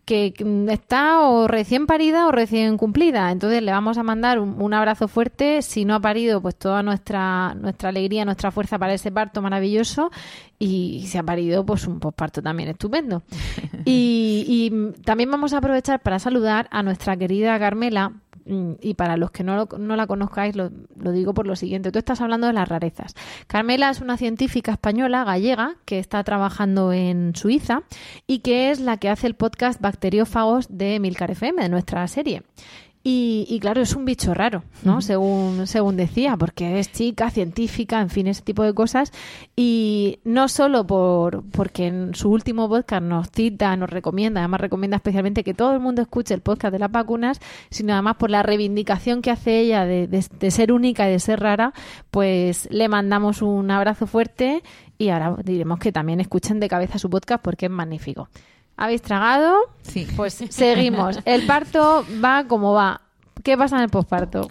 que 0.05 0.33
está 0.69 1.21
o 1.21 1.47
recién 1.47 1.87
parida 1.87 2.27
o 2.27 2.31
recién 2.31 2.77
cumplida. 2.77 3.31
Entonces 3.31 3.61
le 3.63 3.71
vamos 3.71 3.97
a 3.97 4.03
mandar 4.03 4.39
un, 4.39 4.61
un 4.61 4.73
abrazo 4.73 5.07
fuerte. 5.07 5.61
Si 5.63 5.83
no 5.83 5.95
ha 5.95 5.99
parido, 5.99 6.41
pues 6.41 6.55
toda 6.55 6.83
nuestra, 6.83 7.55
nuestra 7.55 7.89
alegría, 7.89 8.23
nuestra 8.23 8.51
fuerza 8.51 8.77
para 8.77 8.93
ese 8.93 9.11
parto 9.11 9.41
maravilloso. 9.41 10.11
Y 10.59 11.05
si 11.07 11.17
ha 11.17 11.23
parido, 11.23 11.65
pues 11.65 11.85
un 11.87 11.99
posparto 11.99 12.41
también 12.41 12.69
estupendo. 12.69 13.23
Y, 13.87 14.45
y, 14.47 15.01
también 15.03 15.29
vamos 15.29 15.53
a 15.53 15.59
aprovechar 15.59 16.01
para 16.01 16.17
saludar 16.17 16.67
a 16.71 16.81
nuestra 16.81 17.15
querida 17.15 17.59
Carmela. 17.59 18.13
Mm, 18.45 18.73
Y 18.81 18.93
para 18.95 19.17
los 19.17 19.31
que 19.31 19.43
no, 19.43 19.55
lo- 19.55 19.77
no 19.77 19.95
la 19.95 20.07
conozcáis, 20.07 20.55
lo, 20.55 20.69
digo 21.11 21.33
por 21.33 21.47
lo 21.47 21.55
siguiente. 21.55 21.91
Tú 21.91 21.99
estás 21.99 22.21
hablando 22.21 22.47
de 22.47 22.53
las 22.53 22.67
rarezas. 22.67 23.13
Carmela 23.47 23.89
es 23.89 24.01
una 24.01 24.17
científica 24.17 24.71
española, 24.73 25.23
gallega, 25.23 25.75
que 25.85 25.99
está 25.99 26.23
trabajando 26.23 26.93
en 26.93 27.35
Suiza 27.35 27.83
y 28.27 28.39
que 28.39 28.71
es 28.71 28.79
la 28.79 28.97
que 28.97 29.09
hace 29.09 29.27
el 29.27 29.35
podcast 29.35 29.81
Bacteriófagos 29.81 30.67
de 30.69 30.99
Milcar 30.99 31.31
FM, 31.31 31.61
de 31.61 31.69
nuestra 31.69 32.07
serie. 32.07 32.43
Y, 33.07 33.45
y 33.47 33.59
claro, 33.59 33.83
es 33.83 33.95
un 33.95 34.03
bicho 34.03 34.33
raro, 34.33 34.63
¿no? 34.83 34.99
según, 34.99 35.67
según 35.67 35.95
decía, 35.95 36.35
porque 36.37 36.79
es 36.79 36.91
chica, 36.91 37.29
científica, 37.29 38.01
en 38.01 38.09
fin, 38.09 38.25
ese 38.25 38.41
tipo 38.41 38.63
de 38.63 38.73
cosas. 38.73 39.11
Y 39.55 40.17
no 40.23 40.47
solo 40.47 40.87
por 40.87 41.43
porque 41.51 41.85
en 41.85 42.15
su 42.15 42.31
último 42.31 42.67
podcast 42.67 43.03
nos 43.03 43.29
cita, 43.29 43.75
nos 43.77 43.91
recomienda, 43.91 44.41
además 44.41 44.59
recomienda 44.61 44.97
especialmente 44.97 45.43
que 45.43 45.53
todo 45.53 45.73
el 45.73 45.79
mundo 45.81 46.01
escuche 46.01 46.33
el 46.33 46.41
podcast 46.41 46.71
de 46.71 46.79
las 46.79 46.91
vacunas, 46.91 47.39
sino 47.69 47.93
además 47.93 48.15
por 48.15 48.31
la 48.31 48.41
reivindicación 48.41 49.21
que 49.21 49.29
hace 49.29 49.59
ella 49.59 49.85
de, 49.85 50.07
de- 50.07 50.25
de 50.39 50.49
ser 50.49 50.71
única 50.71 51.07
y 51.07 51.11
de 51.11 51.19
ser 51.19 51.41
rara, 51.41 51.73
pues 52.09 52.67
le 52.71 52.89
mandamos 52.89 53.43
un 53.43 53.69
abrazo 53.69 54.07
fuerte 54.07 54.63
y 54.97 55.09
ahora 55.09 55.35
diremos 55.43 55.77
que 55.77 55.91
también 55.91 56.21
escuchen 56.21 56.59
de 56.59 56.67
cabeza 56.69 56.97
su 56.97 57.11
podcast 57.11 57.43
porque 57.43 57.67
es 57.67 57.71
magnífico. 57.71 58.29
¿Habéis 58.77 59.01
tragado? 59.01 59.55
Sí. 59.83 60.07
Pues 60.15 60.33
seguimos. 60.49 61.19
El 61.25 61.45
parto 61.45 62.05
va 62.23 62.45
como 62.47 62.73
va. 62.73 63.01
¿Qué 63.43 63.57
pasa 63.57 63.77
en 63.77 63.83
el 63.83 63.89
posparto? 63.89 64.49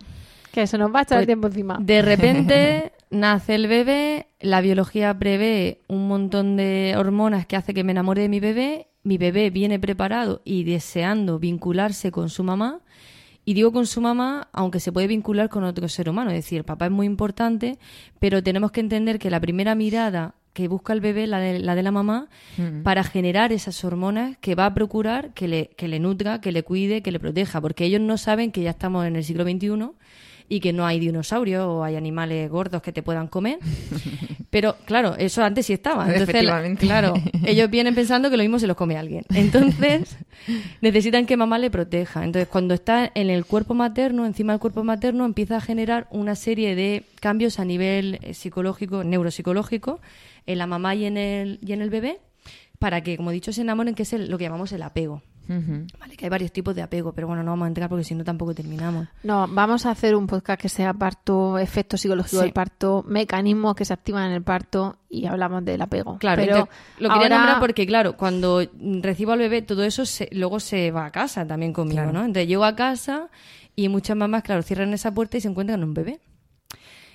Que 0.52 0.66
se 0.66 0.78
nos 0.78 0.94
va 0.94 1.00
a 1.00 1.02
echar 1.02 1.18
el 1.18 1.22
Pues, 1.22 1.26
tiempo 1.26 1.46
encima. 1.48 1.78
De 1.80 2.00
repente 2.00 2.92
nace 3.10 3.54
el 3.56 3.66
bebé, 3.66 4.28
la 4.40 4.60
biología 4.60 5.18
prevé 5.18 5.82
un 5.88 6.08
montón 6.08 6.56
de 6.56 6.94
hormonas 6.96 7.46
que 7.46 7.56
hace 7.56 7.74
que 7.74 7.84
me 7.84 7.92
enamore 7.92 8.22
de 8.22 8.28
mi 8.28 8.40
bebé, 8.40 8.88
mi 9.02 9.18
bebé 9.18 9.50
viene 9.50 9.78
preparado 9.78 10.40
y 10.44 10.64
deseando 10.64 11.38
vincularse 11.38 12.10
con 12.10 12.30
su 12.30 12.44
mamá. 12.44 12.80
Y 13.44 13.52
digo 13.52 13.72
con 13.72 13.86
su 13.86 14.00
mamá, 14.00 14.48
aunque 14.52 14.80
se 14.80 14.90
puede 14.90 15.06
vincular 15.06 15.50
con 15.50 15.64
otro 15.64 15.86
ser 15.88 16.08
humano, 16.08 16.30
es 16.30 16.36
decir, 16.36 16.56
el 16.58 16.64
papá 16.64 16.86
es 16.86 16.90
muy 16.90 17.04
importante, 17.06 17.78
pero 18.18 18.42
tenemos 18.42 18.70
que 18.70 18.80
entender 18.80 19.18
que 19.18 19.28
la 19.28 19.38
primera 19.38 19.74
mirada 19.74 20.34
que 20.54 20.68
busca 20.68 20.92
el 20.92 21.00
bebé, 21.00 21.26
la 21.26 21.40
de 21.40 21.58
la, 21.58 21.74
de 21.74 21.82
la 21.82 21.90
mamá, 21.90 22.28
para 22.84 23.04
generar 23.04 23.52
esas 23.52 23.84
hormonas 23.84 24.38
que 24.40 24.54
va 24.54 24.66
a 24.66 24.72
procurar 24.72 25.34
que 25.34 25.48
le, 25.48 25.70
que 25.76 25.88
le 25.88 25.98
nutra, 25.98 26.40
que 26.40 26.52
le 26.52 26.62
cuide, 26.62 27.02
que 27.02 27.12
le 27.12 27.20
proteja, 27.20 27.60
porque 27.60 27.84
ellos 27.84 28.00
no 28.00 28.16
saben 28.16 28.52
que 28.52 28.62
ya 28.62 28.70
estamos 28.70 29.04
en 29.04 29.16
el 29.16 29.24
siglo 29.24 29.44
XXI 29.44 29.90
y 30.48 30.60
que 30.60 30.72
no 30.72 30.86
hay 30.86 31.00
dinosaurios 31.00 31.64
o 31.66 31.84
hay 31.84 31.96
animales 31.96 32.50
gordos 32.50 32.82
que 32.82 32.92
te 32.92 33.02
puedan 33.02 33.28
comer. 33.28 33.58
Pero 34.50 34.76
claro, 34.84 35.16
eso 35.18 35.42
antes 35.42 35.66
sí 35.66 35.72
estaba. 35.72 36.06
Entonces, 36.06 36.78
claro, 36.78 37.14
ellos 37.44 37.68
vienen 37.70 37.94
pensando 37.94 38.30
que 38.30 38.36
lo 38.36 38.42
mismo 38.42 38.58
se 38.58 38.68
los 38.68 38.76
come 38.76 38.96
alguien. 38.96 39.24
Entonces, 39.34 40.16
necesitan 40.80 41.26
que 41.26 41.36
mamá 41.36 41.58
le 41.58 41.70
proteja. 41.70 42.24
Entonces, 42.24 42.46
cuando 42.46 42.74
está 42.74 43.10
en 43.14 43.30
el 43.30 43.46
cuerpo 43.46 43.74
materno, 43.74 44.26
encima 44.26 44.52
del 44.52 44.60
cuerpo 44.60 44.84
materno, 44.84 45.24
empieza 45.24 45.56
a 45.56 45.60
generar 45.60 46.06
una 46.10 46.36
serie 46.36 46.76
de 46.76 47.04
cambios 47.20 47.58
a 47.58 47.64
nivel 47.64 48.20
eh, 48.22 48.34
psicológico, 48.34 49.02
neuropsicológico, 49.02 50.00
en 50.46 50.58
la 50.58 50.66
mamá 50.66 50.94
y 50.94 51.04
en 51.06 51.16
el, 51.16 51.58
y 51.62 51.72
en 51.72 51.82
el 51.82 51.90
bebé, 51.90 52.20
para 52.78 53.00
que, 53.02 53.16
como 53.16 53.30
he 53.30 53.34
dicho, 53.34 53.52
se 53.52 53.62
enamoren, 53.62 53.94
que 53.94 54.02
es 54.02 54.12
el- 54.12 54.30
lo 54.30 54.36
que 54.38 54.44
llamamos 54.44 54.72
el 54.72 54.82
apego. 54.82 55.22
Vale, 55.46 56.16
que 56.16 56.24
hay 56.24 56.30
varios 56.30 56.52
tipos 56.52 56.74
de 56.74 56.80
apego, 56.80 57.12
pero 57.12 57.26
bueno, 57.26 57.42
no 57.42 57.50
vamos 57.50 57.66
a 57.66 57.68
entrar 57.68 57.90
porque 57.90 58.02
si 58.04 58.14
no 58.14 58.24
tampoco 58.24 58.54
terminamos. 58.54 59.08
No, 59.24 59.46
vamos 59.46 59.84
a 59.84 59.90
hacer 59.90 60.14
un 60.16 60.26
podcast 60.26 60.58
que 60.58 60.70
sea 60.70 60.94
parto, 60.94 61.58
efectos 61.58 62.00
psicológicos 62.00 62.38
Sí. 62.38 62.44
del 62.46 62.54
parto, 62.54 63.04
mecanismos 63.06 63.74
que 63.74 63.84
se 63.84 63.92
activan 63.92 64.28
en 64.30 64.32
el 64.32 64.42
parto 64.42 64.96
y 65.10 65.26
hablamos 65.26 65.62
del 65.62 65.82
apego. 65.82 66.16
Claro, 66.18 66.40
pero 66.42 66.68
lo 66.98 67.08
quería 67.10 67.24
ahora- 67.24 67.36
nombrar 67.36 67.60
porque, 67.60 67.86
claro, 67.86 68.16
cuando 68.16 68.62
recibo 69.02 69.32
al 69.32 69.38
bebé, 69.40 69.60
todo 69.60 69.84
eso 69.84 70.06
se- 70.06 70.30
luego 70.32 70.60
se 70.60 70.90
va 70.90 71.04
a 71.04 71.10
casa 71.10 71.46
también 71.46 71.74
conmigo, 71.74 71.96
Claro. 72.00 72.12
¿no? 72.14 72.20
Entonces 72.20 72.48
llego 72.48 72.64
a 72.64 72.74
casa 72.74 73.28
y 73.76 73.90
muchas 73.90 74.16
mamás, 74.16 74.44
claro, 74.44 74.62
cierran 74.62 74.94
esa 74.94 75.12
puerta 75.12 75.36
y 75.36 75.42
se 75.42 75.48
encuentran 75.48 75.84
un 75.84 75.92
bebé. 75.92 76.20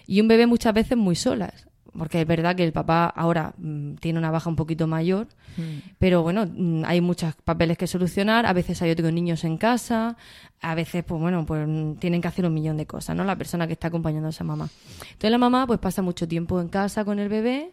Y 0.06 0.22
un 0.22 0.28
bebé 0.28 0.46
muchas 0.46 0.74
veces 0.76 0.98
muy 0.98 1.15
solas. 1.15 1.68
Porque 2.00 2.22
es 2.22 2.26
verdad 2.26 2.56
que 2.56 2.64
el 2.64 2.72
papá 2.72 3.06
ahora 3.06 3.54
mm, 3.58 3.96
tiene 3.96 4.18
una 4.18 4.32
baja 4.32 4.50
un 4.50 4.56
poquito 4.56 4.88
mayor, 4.88 5.28
pero 6.00 6.24
bueno, 6.24 6.46
mm, 6.50 6.84
hay 6.86 7.02
muchos 7.02 7.36
papeles 7.44 7.78
que 7.78 7.86
solucionar, 7.86 8.46
a 8.46 8.54
veces 8.54 8.82
hay 8.82 8.92
otros 8.92 9.12
niños 9.12 9.44
en 9.44 9.58
casa, 9.58 10.16
a 10.62 10.76
veces, 10.76 11.04
pues 11.04 11.20
bueno, 11.20 11.46
pues 11.46 11.68
mm, 11.68 11.96
tienen 11.96 12.22
que 12.22 12.30
hacer 12.30 12.46
un 12.46 12.54
millón 12.54 12.78
de 12.78 12.86
cosas, 12.86 13.16
¿no? 13.16 13.26
La 13.26 13.36
persona 13.36 13.68
que 13.68 13.74
está 13.74 13.90
acompañando 13.90 14.28
a 14.28 14.30
esa 14.30 14.46
mamá. 14.46 14.70
Entonces 15.02 15.32
la 15.32 15.38
mamá 15.38 15.68
pues 15.68 15.80
pasa 15.80 16.02
mucho 16.02 16.28
tiempo 16.28 16.60
en 16.62 16.70
casa 16.70 17.04
con 17.04 17.20
el 17.20 17.30
bebé. 17.30 17.72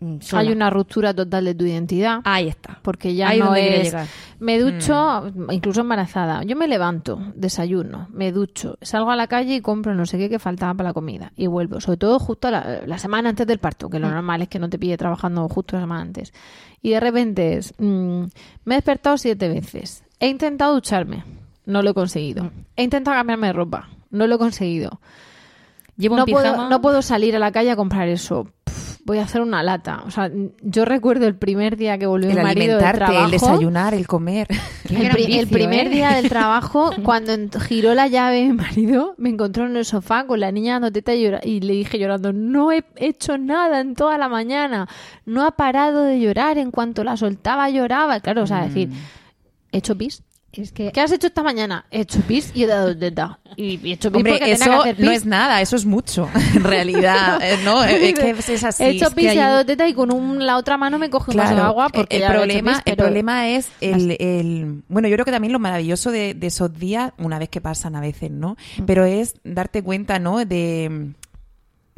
Mm, 0.00 0.20
sola. 0.20 0.42
hay 0.42 0.52
una 0.52 0.70
ruptura 0.70 1.14
total 1.14 1.44
de 1.44 1.54
tu 1.54 1.64
identidad. 1.64 2.20
Ahí 2.24 2.48
está. 2.48 2.78
Porque 2.82 3.14
ya 3.14 3.28
Ahí 3.28 3.38
no 3.40 3.54
es. 3.54 3.94
Me 4.40 4.58
ducho, 4.60 5.32
incluso 5.50 5.80
embarazada. 5.80 6.42
Yo 6.44 6.54
me 6.56 6.68
levanto, 6.68 7.20
desayuno, 7.34 8.08
me 8.12 8.30
ducho, 8.30 8.78
salgo 8.82 9.10
a 9.10 9.16
la 9.16 9.26
calle 9.26 9.56
y 9.56 9.60
compro 9.60 9.94
no 9.94 10.06
sé 10.06 10.18
qué 10.18 10.28
que 10.28 10.38
faltaba 10.38 10.74
para 10.74 10.90
la 10.90 10.94
comida. 10.94 11.32
Y 11.36 11.46
vuelvo. 11.46 11.80
Sobre 11.80 11.98
todo 11.98 12.18
justo 12.18 12.50
la, 12.50 12.82
la 12.86 12.98
semana 12.98 13.30
antes 13.30 13.46
del 13.46 13.58
parto, 13.58 13.90
que 13.90 13.98
lo 13.98 14.08
normal 14.08 14.42
es 14.42 14.48
que 14.48 14.58
no 14.58 14.68
te 14.68 14.78
pille 14.78 14.96
trabajando 14.96 15.48
justo 15.48 15.76
la 15.76 15.82
semana 15.82 16.02
antes. 16.02 16.32
Y 16.82 16.90
de 16.90 17.00
repente 17.00 17.56
es. 17.56 17.74
mm, 17.78 18.22
me 18.64 18.74
he 18.74 18.76
despertado 18.76 19.18
siete 19.18 19.48
veces. 19.48 20.04
He 20.20 20.28
intentado 20.28 20.74
ducharme. 20.74 21.24
No 21.66 21.82
lo 21.82 21.90
he 21.90 21.94
conseguido. 21.94 22.50
He 22.76 22.82
intentado 22.82 23.16
cambiarme 23.16 23.48
de 23.48 23.52
ropa. 23.52 23.88
No 24.10 24.26
lo 24.26 24.36
he 24.36 24.38
conseguido. 24.38 25.00
Llevo 25.98 26.16
no 26.16 26.24
un 26.24 26.30
puedo, 26.30 26.68
no 26.68 26.80
puedo 26.80 27.02
salir 27.02 27.34
a 27.34 27.40
la 27.40 27.50
calle 27.50 27.72
a 27.72 27.76
comprar 27.76 28.08
eso. 28.08 28.48
Voy 29.08 29.16
a 29.16 29.22
hacer 29.22 29.40
una 29.40 29.62
lata. 29.62 30.02
O 30.06 30.10
sea, 30.10 30.30
yo 30.60 30.84
recuerdo 30.84 31.26
el 31.26 31.34
primer 31.34 31.78
día 31.78 31.96
que 31.96 32.04
volvió 32.04 32.28
El 32.28 32.36
mi 32.36 32.42
marido 32.42 32.76
del 32.76 32.92
trabajo. 32.92 33.24
el 33.24 33.30
desayunar, 33.30 33.94
el 33.94 34.06
comer. 34.06 34.46
El, 34.90 35.32
el 35.32 35.48
primer 35.48 35.86
¿eh? 35.86 35.90
día 35.90 36.10
del 36.10 36.28
trabajo, 36.30 36.90
cuando 37.02 37.32
giró 37.58 37.94
la 37.94 38.06
llave 38.06 38.46
mi 38.46 38.52
marido, 38.52 39.14
me 39.16 39.30
encontró 39.30 39.66
en 39.66 39.76
el 39.76 39.84
sofá 39.86 40.26
con 40.26 40.40
la 40.40 40.52
niña 40.52 40.74
dando 40.74 40.92
teta 40.92 41.14
y, 41.14 41.26
y 41.42 41.60
le 41.60 41.72
dije 41.74 41.98
llorando, 41.98 42.32
no 42.32 42.70
he 42.70 42.84
hecho 42.96 43.38
nada 43.38 43.80
en 43.80 43.94
toda 43.94 44.18
la 44.18 44.28
mañana, 44.28 44.88
no 45.26 45.46
ha 45.46 45.52
parado 45.52 46.04
de 46.04 46.20
llorar, 46.20 46.58
en 46.58 46.70
cuanto 46.70 47.02
la 47.02 47.16
soltaba 47.16 47.70
lloraba. 47.70 48.20
Claro, 48.20 48.42
o 48.42 48.46
sea, 48.46 48.62
decir, 48.66 48.90
he 49.72 49.78
hecho 49.78 49.96
pis. 49.96 50.22
Es 50.60 50.72
que 50.72 50.90
¿Qué 50.90 51.00
has 51.00 51.12
hecho 51.12 51.28
esta 51.28 51.42
mañana? 51.44 51.84
He 51.90 52.00
hecho 52.00 52.20
pis 52.22 52.50
y 52.52 52.64
he 52.64 52.66
dado 52.66 52.96
teta. 52.96 53.38
Y 53.56 53.78
he 53.88 53.92
hecho 53.92 54.10
pis 54.10 54.16
Hombre, 54.16 54.32
porque 54.32 54.44
tenía 54.44 54.54
eso 54.56 54.70
que 54.70 54.76
hacer 54.80 54.96
pis. 54.96 55.04
no 55.04 55.10
es 55.12 55.24
nada, 55.24 55.60
eso 55.60 55.76
es 55.76 55.86
mucho, 55.86 56.28
en 56.54 56.64
realidad. 56.64 57.38
eh, 57.42 57.58
¿no? 57.64 57.84
Es 57.84 58.18
que 58.18 58.30
es 58.54 58.64
así. 58.64 58.82
He 58.82 58.88
hecho 58.90 59.10
pis 59.12 59.26
y 59.34 59.38
he 59.38 59.40
dado 59.40 59.64
teta 59.64 59.86
y 59.86 59.94
con 59.94 60.12
un- 60.12 60.44
la 60.44 60.56
otra 60.56 60.76
mano 60.76 60.98
me 60.98 61.10
coge 61.10 61.30
un 61.30 61.36
vaso 61.36 61.54
de 61.54 61.60
agua 61.60 61.88
porque 61.90 62.16
el 62.16 62.22
ya 62.22 62.26
he 62.26 62.30
hecho 62.30 62.38
problema, 62.38 62.72
pis, 62.72 62.82
el 62.86 62.96
problema 62.96 63.48
es 63.50 63.68
el, 63.80 64.16
el- 64.18 64.82
bueno, 64.88 65.06
yo 65.08 65.14
creo 65.14 65.24
que 65.24 65.30
también 65.32 65.52
lo 65.52 65.58
maravilloso 65.60 66.10
de, 66.10 66.34
de 66.34 66.46
esos 66.48 66.76
días, 66.76 67.12
una 67.18 67.38
vez 67.38 67.48
que 67.50 67.60
pasan 67.60 67.94
a 67.94 68.00
veces, 68.00 68.30
¿no? 68.30 68.56
Mm. 68.78 68.84
Pero 68.84 69.04
es 69.04 69.34
darte 69.44 69.82
cuenta, 69.82 70.18
¿no? 70.18 70.44
De, 70.44 71.12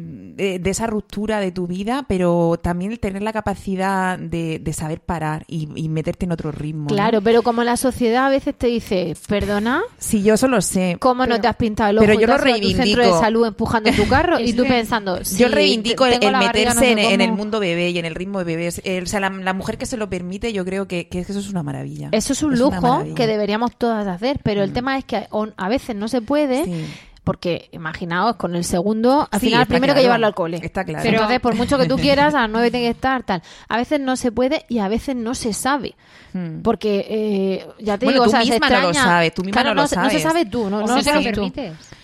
de, 0.00 0.58
de 0.58 0.70
esa 0.70 0.86
ruptura 0.86 1.40
de 1.40 1.52
tu 1.52 1.66
vida, 1.66 2.04
pero 2.08 2.58
también 2.62 2.92
el 2.92 3.00
tener 3.00 3.22
la 3.22 3.32
capacidad 3.32 4.18
de, 4.18 4.58
de 4.58 4.72
saber 4.72 5.00
parar 5.00 5.44
y, 5.48 5.68
y 5.74 5.88
meterte 5.88 6.24
en 6.26 6.32
otro 6.32 6.52
ritmo. 6.52 6.82
¿no? 6.82 6.94
Claro, 6.94 7.20
pero 7.22 7.42
como 7.42 7.64
la 7.64 7.76
sociedad 7.76 8.26
a 8.26 8.30
veces 8.30 8.54
te 8.56 8.66
dice, 8.68 9.16
perdona, 9.28 9.82
Sí, 9.98 10.22
yo 10.22 10.34
eso 10.34 10.48
lo 10.48 10.60
sé. 10.60 10.96
¿cómo 10.98 11.26
no 11.26 11.40
te 11.40 11.48
has 11.48 11.56
pintado 11.56 11.90
el 11.90 11.98
ojo? 11.98 12.06
pero 12.06 12.14
yo 12.14 12.26
te 12.26 12.26
lo 12.26 12.34
a 12.34 12.38
tu 12.38 12.44
centro 12.44 12.58
de 12.58 12.74
reivindico. 12.82 13.20
salud 13.20 13.46
empujando 13.46 13.90
tu 13.92 14.08
carro 14.08 14.40
y 14.40 14.52
tú 14.52 14.64
pensando, 14.66 15.20
yo 15.22 15.48
reivindico 15.48 16.06
el, 16.06 16.18
meterse 16.20 16.74
no 16.74 16.80
sé 16.80 16.92
en, 16.92 16.98
en 16.98 17.20
el 17.20 17.32
mundo 17.32 17.60
bebé 17.60 17.90
y 17.90 17.98
en 17.98 18.04
el 18.04 18.14
ritmo 18.14 18.38
de 18.38 18.44
bebés. 18.44 18.80
Eh, 18.84 19.00
o 19.02 19.06
sea, 19.06 19.20
la, 19.20 19.30
la 19.30 19.52
mujer 19.52 19.78
que 19.78 19.86
se 19.86 19.96
lo 19.96 20.08
permite, 20.08 20.52
yo 20.52 20.64
creo 20.64 20.86
que, 20.86 21.08
que 21.08 21.20
eso 21.20 21.38
es 21.38 21.48
una 21.50 21.62
maravilla. 21.62 22.08
Eso 22.12 22.32
es 22.32 22.42
un 22.42 22.58
lujo 22.58 23.04
que 23.14 23.26
deberíamos 23.26 23.76
todas 23.76 24.06
hacer, 24.06 24.40
pero 24.42 24.62
el 24.62 24.72
tema 24.72 24.98
es 24.98 25.04
que 25.04 25.16
a, 25.16 25.28
a 25.56 25.68
veces 25.68 25.96
no 25.96 26.08
se 26.08 26.20
puede. 26.22 26.64
Sí. 26.64 26.84
Porque 27.30 27.68
imaginaos, 27.70 28.34
con 28.34 28.56
el 28.56 28.64
segundo, 28.64 29.28
al 29.30 29.38
Sí, 29.40 29.46
final 29.46 29.66
primero 29.66 29.92
que 29.92 30.00
claro. 30.00 30.02
llevarlo 30.02 30.26
al 30.26 30.34
cole. 30.34 30.58
Está 30.62 30.82
claro. 30.84 31.00
Pero 31.04 31.16
entonces, 31.18 31.38
por 31.38 31.54
mucho 31.54 31.78
que 31.78 31.86
tú 31.86 31.96
quieras, 32.00 32.34
a 32.34 32.40
las 32.40 32.50
9 32.50 32.70
tiene 32.72 32.86
que 32.86 32.90
estar, 32.90 33.22
tal. 33.22 33.40
A 33.68 33.76
veces 33.76 34.00
no 34.00 34.16
se 34.16 34.32
puede 34.32 34.64
y 34.68 34.80
a 34.80 34.88
veces 34.88 35.14
no 35.14 35.36
se 35.36 35.52
sabe. 35.52 35.94
Hmm. 36.32 36.62
Porque, 36.62 37.06
eh, 37.08 37.66
ya 37.78 37.98
te 37.98 38.06
Bueno, 38.06 38.22
digo, 38.22 38.24
tú 38.24 38.28
o 38.30 38.32
sea, 38.32 38.40
se 38.44 38.50
misma 38.50 38.68
no 38.68 38.80
lo 38.80 38.88
extraña. 38.88 39.08
sabes, 39.08 39.34
tú 39.34 39.42
misma 39.44 39.60
Claro, 39.62 39.74
no 39.76 39.82
lo 39.82 39.86
se- 39.88 39.94
No 39.96 40.04
se 40.04 40.10
sabes. 40.10 40.22
sabe 40.24 40.46
tú, 40.46 40.68
no, 40.70 40.78
O 40.78 40.80
no 40.80 40.86
no 40.88 40.96
lo 40.96 41.02
te 41.04 41.12
lo 41.12 41.22
sabes 41.22 41.32
tú. 41.32 41.52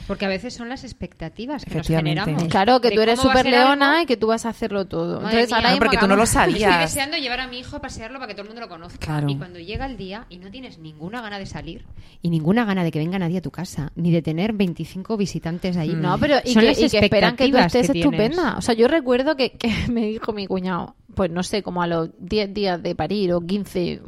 Porque 0.06 0.24
a 0.24 0.28
veces 0.28 0.54
son 0.54 0.68
las 0.68 0.84
expectativas 0.84 1.64
que 1.64 1.70
nos 1.70 1.76
Efectivamente. 1.78 2.20
generamos. 2.20 2.44
Claro, 2.50 2.80
que 2.80 2.90
tú 2.92 3.00
eres 3.00 3.18
súper 3.20 3.46
leona 3.46 3.92
algo. 3.92 4.02
y 4.02 4.06
que 4.06 4.16
tú 4.16 4.28
vas 4.28 4.46
a 4.46 4.50
hacerlo 4.50 4.86
todo. 4.86 5.20
Madre 5.20 5.40
Entonces, 5.42 5.48
mía. 5.48 5.56
ahora 5.58 5.70
No, 5.72 5.78
porque 5.78 5.96
tú 5.98 6.06
no 6.06 6.16
lo 6.16 6.26
sabías. 6.26 6.60
Estoy 6.70 6.80
deseando 6.82 7.16
llevar 7.16 7.40
a 7.40 7.48
mi 7.48 7.58
hijo 7.58 7.76
a 7.76 7.80
pasearlo 7.80 8.18
para 8.18 8.28
que 8.28 8.34
todo 8.34 8.42
el 8.42 8.48
mundo 8.48 8.60
lo 8.60 8.68
conozca. 8.68 8.98
Claro. 9.04 9.28
Y 9.28 9.36
cuando 9.36 9.58
llega 9.58 9.84
el 9.86 9.96
día 9.96 10.26
y 10.28 10.38
no 10.38 10.50
tienes 10.50 10.78
ninguna 10.78 11.20
gana 11.22 11.38
de 11.38 11.46
salir 11.46 11.84
y 12.22 12.30
ninguna 12.30 12.64
gana 12.64 12.84
de 12.84 12.92
que 12.92 12.98
venga 13.00 13.18
nadie 13.18 13.38
a 13.38 13.42
tu 13.42 13.50
casa, 13.50 13.90
ni 13.96 14.12
de 14.12 14.22
tener 14.22 14.52
25 14.52 15.16
visitantes 15.16 15.76
ahí. 15.76 15.92
No, 15.94 16.18
pero 16.18 16.36
y 16.44 16.52
Son 16.52 16.60
que, 16.62 16.68
las 16.68 16.78
y 16.78 16.88
que 16.88 16.98
esperan 16.98 17.36
que 17.36 17.48
tú 17.48 17.56
expectativas 17.56 17.66
estés 17.74 17.86
que 17.88 17.92
tienes. 17.92 18.12
estupenda. 18.30 18.56
O 18.58 18.62
sea, 18.62 18.74
yo 18.74 18.86
recuerdo 18.88 19.36
que, 19.36 19.52
que 19.52 19.72
me 19.90 20.02
dijo 20.02 20.32
mi 20.32 20.46
cuñado, 20.46 20.94
pues 21.14 21.30
no 21.30 21.42
sé, 21.42 21.62
como 21.64 21.82
a 21.82 21.86
los 21.88 22.10
10 22.20 22.54
días 22.54 22.82
de 22.82 22.94
parir 22.94 23.32
o 23.32 23.40
15. 23.40 24.02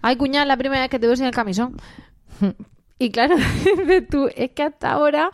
Ay, 0.00 0.16
cuñada, 0.16 0.44
la 0.46 0.56
primera 0.56 0.82
vez 0.82 0.90
que 0.90 0.98
te 0.98 1.06
veo 1.06 1.16
sin 1.16 1.26
el 1.26 1.32
camisón. 1.32 1.76
Y 2.96 3.10
claro, 3.10 3.34
dices 3.64 4.08
tú, 4.08 4.28
es 4.36 4.52
que 4.52 4.62
hasta 4.62 4.92
ahora, 4.92 5.30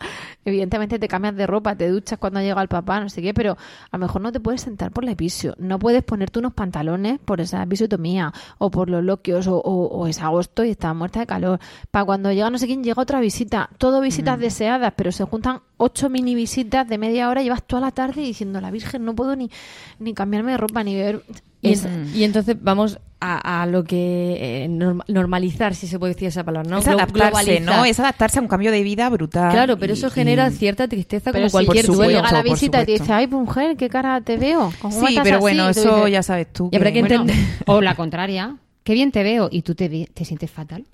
evidentemente 0.46 0.98
te 0.98 1.06
cambias 1.08 1.36
de 1.36 1.46
ropa, 1.46 1.76
te 1.76 1.88
duchas 1.90 2.18
cuando 2.18 2.40
llega 2.40 2.60
el 2.62 2.68
papá, 2.68 3.00
no 3.00 3.10
sé 3.10 3.20
qué, 3.20 3.34
pero 3.34 3.52
a 3.90 3.96
lo 3.96 3.98
mejor 3.98 4.22
no 4.22 4.32
te 4.32 4.40
puedes 4.40 4.62
sentar 4.62 4.92
por 4.92 5.04
la 5.04 5.10
episio, 5.10 5.54
no 5.58 5.78
puedes 5.78 6.02
ponerte 6.02 6.38
unos 6.38 6.54
pantalones 6.54 7.18
por 7.20 7.38
esa 7.42 7.62
episiotomía 7.62 8.32
o 8.56 8.70
por 8.70 8.88
los 8.88 9.04
loquios 9.04 9.46
o, 9.46 9.58
o- 9.58 9.88
o 9.88 10.06
es 10.06 10.22
agosto 10.22 10.64
y 10.64 10.70
estás 10.70 10.96
muerta 10.96 11.20
de 11.20 11.26
calor. 11.26 11.60
Para 11.90 12.06
cuando 12.06 12.32
llega 12.32 12.48
no 12.48 12.56
sé 12.56 12.66
quién, 12.66 12.82
llega 12.82 13.02
otra 13.02 13.20
visita, 13.20 13.68
todo 13.76 14.00
visitas 14.00 14.38
deseadas, 14.38 14.94
pero 14.96 15.12
se 15.12 15.24
juntan 15.24 15.60
ocho 15.76 16.08
mini 16.08 16.34
visitas 16.34 16.88
de 16.88 16.96
media 16.96 17.28
hora, 17.28 17.42
llevas 17.42 17.62
toda 17.66 17.82
la 17.82 17.90
tarde 17.90 18.22
diciendo, 18.22 18.60
la 18.62 18.70
Virgen, 18.70 19.04
no 19.04 19.14
puedo 19.14 19.36
ni, 19.36 19.50
ni 19.98 20.14
cambiarme 20.14 20.52
de 20.52 20.56
ropa, 20.58 20.82
ni 20.82 20.94
ver... 20.96 21.22
Y, 21.62 21.72
Es- 21.72 21.86
y 22.14 22.24
entonces 22.24 22.56
vamos 22.60 22.98
a, 23.22 23.62
a 23.62 23.66
lo 23.66 23.84
que 23.84 24.64
eh, 24.64 24.68
norm- 24.70 25.02
normalizar, 25.08 25.74
si 25.74 25.86
se 25.86 25.98
puede 25.98 26.14
decir 26.14 26.28
esa 26.28 26.42
palabra, 26.42 26.70
¿no? 26.70 26.78
Es 26.78 26.88
adaptarse, 26.88 27.60
¿no? 27.60 27.84
Es 27.84 28.00
adaptarse 28.00 28.38
a 28.38 28.42
un 28.42 28.48
cambio 28.48 28.72
de 28.72 28.82
vida 28.82 29.10
brutal. 29.10 29.52
Claro, 29.52 29.78
pero 29.78 29.92
Y- 29.92 29.96
eso 29.98 30.10
genera 30.10 30.48
y- 30.48 30.52
cierta 30.52 30.88
tristeza 30.88 31.30
pero 31.32 31.48
como 31.48 31.60
si 31.60 31.66
cualquier 31.66 31.86
por 31.86 31.96
duelo. 31.96 32.18
llega 32.22 32.32
la 32.32 32.42
visita 32.42 32.82
y 32.82 32.86
te 32.86 32.92
dice, 32.92 33.12
ay, 33.12 33.26
mujer, 33.26 33.76
qué 33.76 33.90
cara 33.90 34.22
te 34.22 34.38
veo. 34.38 34.72
¿Cómo 34.80 34.98
Sí, 35.00 35.06
estás 35.10 35.24
pero 35.24 35.36
así?". 35.36 35.40
bueno, 35.42 35.68
eso 35.68 35.96
dices, 35.96 36.12
ya 36.12 36.22
sabes 36.22 36.50
tú. 36.50 36.70
Y 36.72 36.76
habrá 36.76 36.92
que 36.92 37.00
Bueno, 37.00 37.14
entender- 37.16 37.36
o 37.66 37.80
la 37.82 37.94
contraria. 37.94 38.56
Qué 38.82 38.94
bien 38.94 39.12
te 39.12 39.22
veo 39.22 39.48
y 39.52 39.60
tú 39.62 39.74
te, 39.74 40.08
te 40.12 40.24
sientes 40.24 40.50
fatal. 40.50 40.84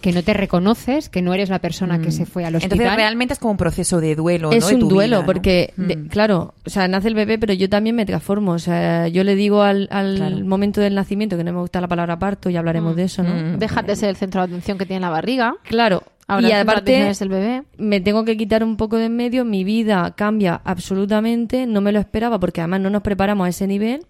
que 0.00 0.12
no 0.12 0.22
te 0.22 0.32
reconoces, 0.32 1.08
que 1.08 1.22
no 1.22 1.34
eres 1.34 1.48
la 1.48 1.58
persona 1.58 1.98
que 2.00 2.12
se 2.12 2.24
fue 2.24 2.44
al 2.44 2.54
hospital. 2.54 2.78
Entonces 2.78 2.96
realmente 2.96 3.32
es 3.34 3.40
como 3.40 3.50
un 3.50 3.56
proceso 3.56 4.00
de 4.00 4.14
duelo, 4.14 4.52
es 4.52 4.62
¿no? 4.62 4.68
De 4.68 4.74
un 4.76 4.80
tu 4.80 4.88
duelo, 4.88 5.16
vida, 5.16 5.20
¿no? 5.20 5.26
porque, 5.26 5.72
de- 5.76 5.96
Mm. 5.96 6.06
claro, 6.08 6.54
o 6.64 6.70
sea, 6.70 6.86
nace 6.86 7.08
el 7.08 7.14
bebé, 7.14 7.36
pero 7.38 7.52
yo 7.52 7.68
también 7.68 7.96
me 7.96 8.06
transformo. 8.06 8.52
O 8.52 8.58
sea, 8.60 9.08
yo 9.08 9.24
le 9.24 9.34
digo 9.34 9.62
al, 9.62 9.88
al 9.90 10.16
Claro. 10.16 10.44
momento 10.46 10.80
del 10.80 10.94
nacimiento, 10.94 11.36
que 11.36 11.42
no 11.44 11.52
me 11.52 11.58
gusta 11.60 11.80
la 11.80 11.88
palabra 11.88 12.16
parto, 12.18 12.48
y 12.48 12.56
hablaremos 12.56 12.94
de 12.94 13.02
eso, 13.04 13.22
¿no? 13.24 13.34
Mm. 13.34 13.58
Dejas 13.58 13.84
de 13.86 13.96
ser 13.96 14.08
el 14.10 14.16
centro 14.16 14.40
de 14.42 14.46
atención 14.46 14.78
que 14.78 14.86
tiene 14.86 15.00
la 15.00 15.10
barriga. 15.10 15.54
Claro. 15.64 16.04
Ahora 16.28 16.48
y 16.48 16.52
aparte, 16.52 17.08
es 17.10 17.20
el 17.22 17.28
bebé. 17.28 17.62
me 17.78 18.00
tengo 18.00 18.24
que 18.24 18.36
quitar 18.36 18.64
un 18.64 18.76
poco 18.76 18.96
de 18.96 19.04
en 19.06 19.14
medio, 19.16 19.44
mi 19.44 19.62
vida 19.64 20.12
cambia 20.16 20.60
absolutamente, 20.64 21.66
no 21.66 21.80
me 21.80 21.92
lo 21.92 22.00
esperaba 22.00 22.38
porque 22.40 22.60
además 22.60 22.80
no 22.80 22.90
nos 22.90 23.02
preparamos 23.02 23.46
a 23.46 23.48
ese 23.50 23.66
nivel. 23.66 24.04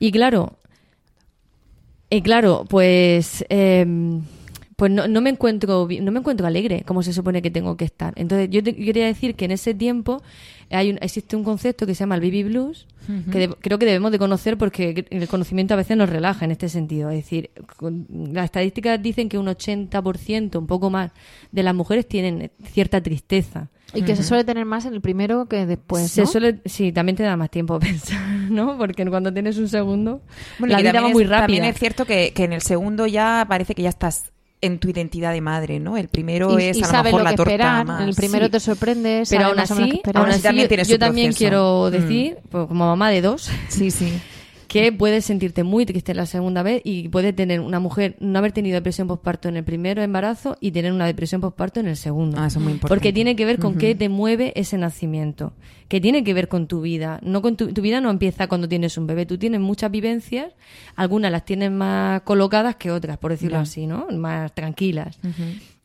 Y 0.00 0.10
claro, 0.10 0.58
y 2.14 2.22
claro, 2.22 2.64
pues 2.68 3.44
eh, 3.48 3.84
pues 4.76 4.90
no, 4.90 5.06
no 5.08 5.20
me 5.20 5.30
encuentro 5.30 5.86
no 6.00 6.10
me 6.12 6.18
encuentro 6.18 6.46
alegre 6.46 6.82
como 6.86 7.02
se 7.02 7.12
supone 7.12 7.42
que 7.42 7.50
tengo 7.50 7.76
que 7.76 7.84
estar. 7.84 8.12
Entonces, 8.16 8.48
yo 8.50 8.62
te 8.62 8.74
quería 8.74 9.06
decir 9.06 9.34
que 9.34 9.44
en 9.44 9.52
ese 9.52 9.74
tiempo 9.74 10.22
hay 10.70 10.90
un- 10.90 10.98
existe 11.00 11.36
un 11.36 11.44
concepto 11.44 11.86
que 11.86 11.94
se 11.94 12.00
llama 12.00 12.14
el 12.16 12.20
baby 12.22 12.42
blues, 12.44 12.86
que 13.30 13.38
de- 13.38 13.48
creo 13.48 13.78
que 13.78 13.84
debemos 13.86 14.10
de 14.12 14.18
conocer 14.18 14.56
porque 14.56 15.04
el 15.10 15.28
conocimiento 15.28 15.74
a 15.74 15.76
veces 15.76 15.96
nos 15.96 16.08
relaja 16.08 16.44
en 16.44 16.50
este 16.50 16.68
sentido. 16.68 17.10
Es 17.10 17.16
decir, 17.24 17.50
con- 17.76 18.06
las 18.32 18.46
estadísticas 18.46 19.00
dicen 19.02 19.28
que 19.28 19.38
un 19.38 19.46
80%, 19.48 20.58
un 20.58 20.66
poco 20.66 20.90
más, 20.90 21.12
de 21.52 21.62
las 21.62 21.74
mujeres 21.74 22.08
tienen 22.08 22.50
cierta 22.72 23.00
tristeza. 23.02 23.68
Y 23.96 24.02
que 24.02 24.16
se 24.16 24.24
suele 24.24 24.42
tener 24.42 24.64
más 24.64 24.86
en 24.86 24.94
el 24.94 25.00
primero 25.00 25.46
que 25.46 25.66
después. 25.66 26.10
se 26.10 26.22
¿no? 26.22 26.26
suele, 26.26 26.58
sí, 26.64 26.90
también 26.90 27.14
te 27.14 27.22
da 27.22 27.36
más 27.36 27.48
tiempo 27.50 27.74
a 27.74 27.78
pensar, 27.80 28.18
¿no? 28.50 28.76
Porque 28.76 29.06
cuando 29.06 29.32
tienes 29.32 29.56
un 29.58 29.68
segundo, 29.68 30.20
Bueno, 30.58 30.72
la 30.74 30.80
vida 30.82 31.00
va 31.00 31.08
muy 31.10 31.22
rápida. 31.22 31.40
También 31.46 31.64
es 31.64 31.78
cierto 31.78 32.04
que, 32.04 32.32
que 32.34 32.42
en 32.42 32.52
el 32.54 32.62
segundo 32.62 33.06
ya 33.06 33.46
parece 33.48 33.76
que 33.76 33.82
ya 33.82 33.90
estás 33.90 34.32
en 34.64 34.78
tu 34.78 34.88
identidad 34.88 35.32
de 35.32 35.40
madre, 35.40 35.78
¿no? 35.80 35.96
El 35.96 36.08
primero 36.08 36.58
y, 36.58 36.64
es 36.64 36.76
y 36.78 36.82
a 36.82 36.86
lo 36.88 37.02
mejor 37.04 37.20
lo 37.20 37.24
la 37.24 37.30
que 37.30 37.36
torta 37.36 37.52
esperar. 37.52 37.86
más. 37.86 38.00
El 38.08 38.14
primero 38.14 38.44
Sí. 38.46 38.50
te 38.52 38.60
sorprende. 38.60 39.22
Pero 39.28 39.46
aún 39.46 39.58
así, 39.58 39.74
qué 39.90 39.96
esperar. 39.96 40.22
aún 40.22 40.30
así 40.30 40.36
así, 40.38 40.46
también 40.46 40.68
yo 40.88 40.94
su 40.94 40.98
también 40.98 41.26
proceso. 41.28 41.38
quiero 41.38 41.86
Mm. 41.88 41.90
decir, 41.92 42.36
pues, 42.50 42.66
como 42.66 42.86
mamá 42.86 43.10
de 43.10 43.20
dos, 43.22 43.50
Sí, 43.68 43.90
sí. 43.90 44.12
que 44.74 44.90
puedes 44.90 45.24
sentirte 45.24 45.62
muy 45.62 45.86
triste 45.86 46.14
la 46.14 46.26
segunda 46.26 46.64
vez 46.64 46.82
y 46.82 47.08
puede 47.08 47.32
tener 47.32 47.60
una 47.60 47.78
mujer 47.78 48.16
no 48.18 48.40
haber 48.40 48.50
tenido 48.50 48.74
depresión 48.74 49.06
postparto 49.06 49.48
en 49.48 49.56
el 49.56 49.62
primero 49.62 50.02
embarazo 50.02 50.56
y 50.60 50.72
tener 50.72 50.90
una 50.90 51.06
depresión 51.06 51.40
postparto 51.40 51.78
en 51.78 51.86
el 51.86 51.96
segundo. 51.96 52.38
Ah, 52.40 52.48
eso 52.48 52.58
es 52.58 52.64
muy 52.64 52.72
importante. 52.72 52.92
Porque 52.92 53.12
tiene 53.12 53.36
que 53.36 53.44
ver 53.44 53.60
con 53.60 53.76
qué 53.76 53.94
te 53.94 54.08
mueve 54.08 54.52
ese 54.56 54.76
nacimiento, 54.76 55.52
que 55.86 56.00
tiene 56.00 56.24
que 56.24 56.34
ver 56.34 56.48
con 56.48 56.66
tu 56.66 56.80
vida. 56.80 57.20
No 57.22 57.40
con 57.40 57.56
tu, 57.56 57.72
tu 57.72 57.82
vida 57.82 58.00
no 58.00 58.10
empieza 58.10 58.48
cuando 58.48 58.68
tienes 58.68 58.98
un 58.98 59.06
bebé, 59.06 59.26
tú 59.26 59.38
tienes 59.38 59.60
muchas 59.60 59.92
vivencias, 59.92 60.52
algunas 60.96 61.30
las 61.30 61.44
tienes 61.44 61.70
más 61.70 62.22
colocadas 62.22 62.74
que 62.74 62.90
otras, 62.90 63.16
por 63.18 63.30
decirlo 63.30 63.58
así, 63.58 63.86
¿no? 63.86 64.08
Más 64.10 64.52
tranquilas. 64.56 65.20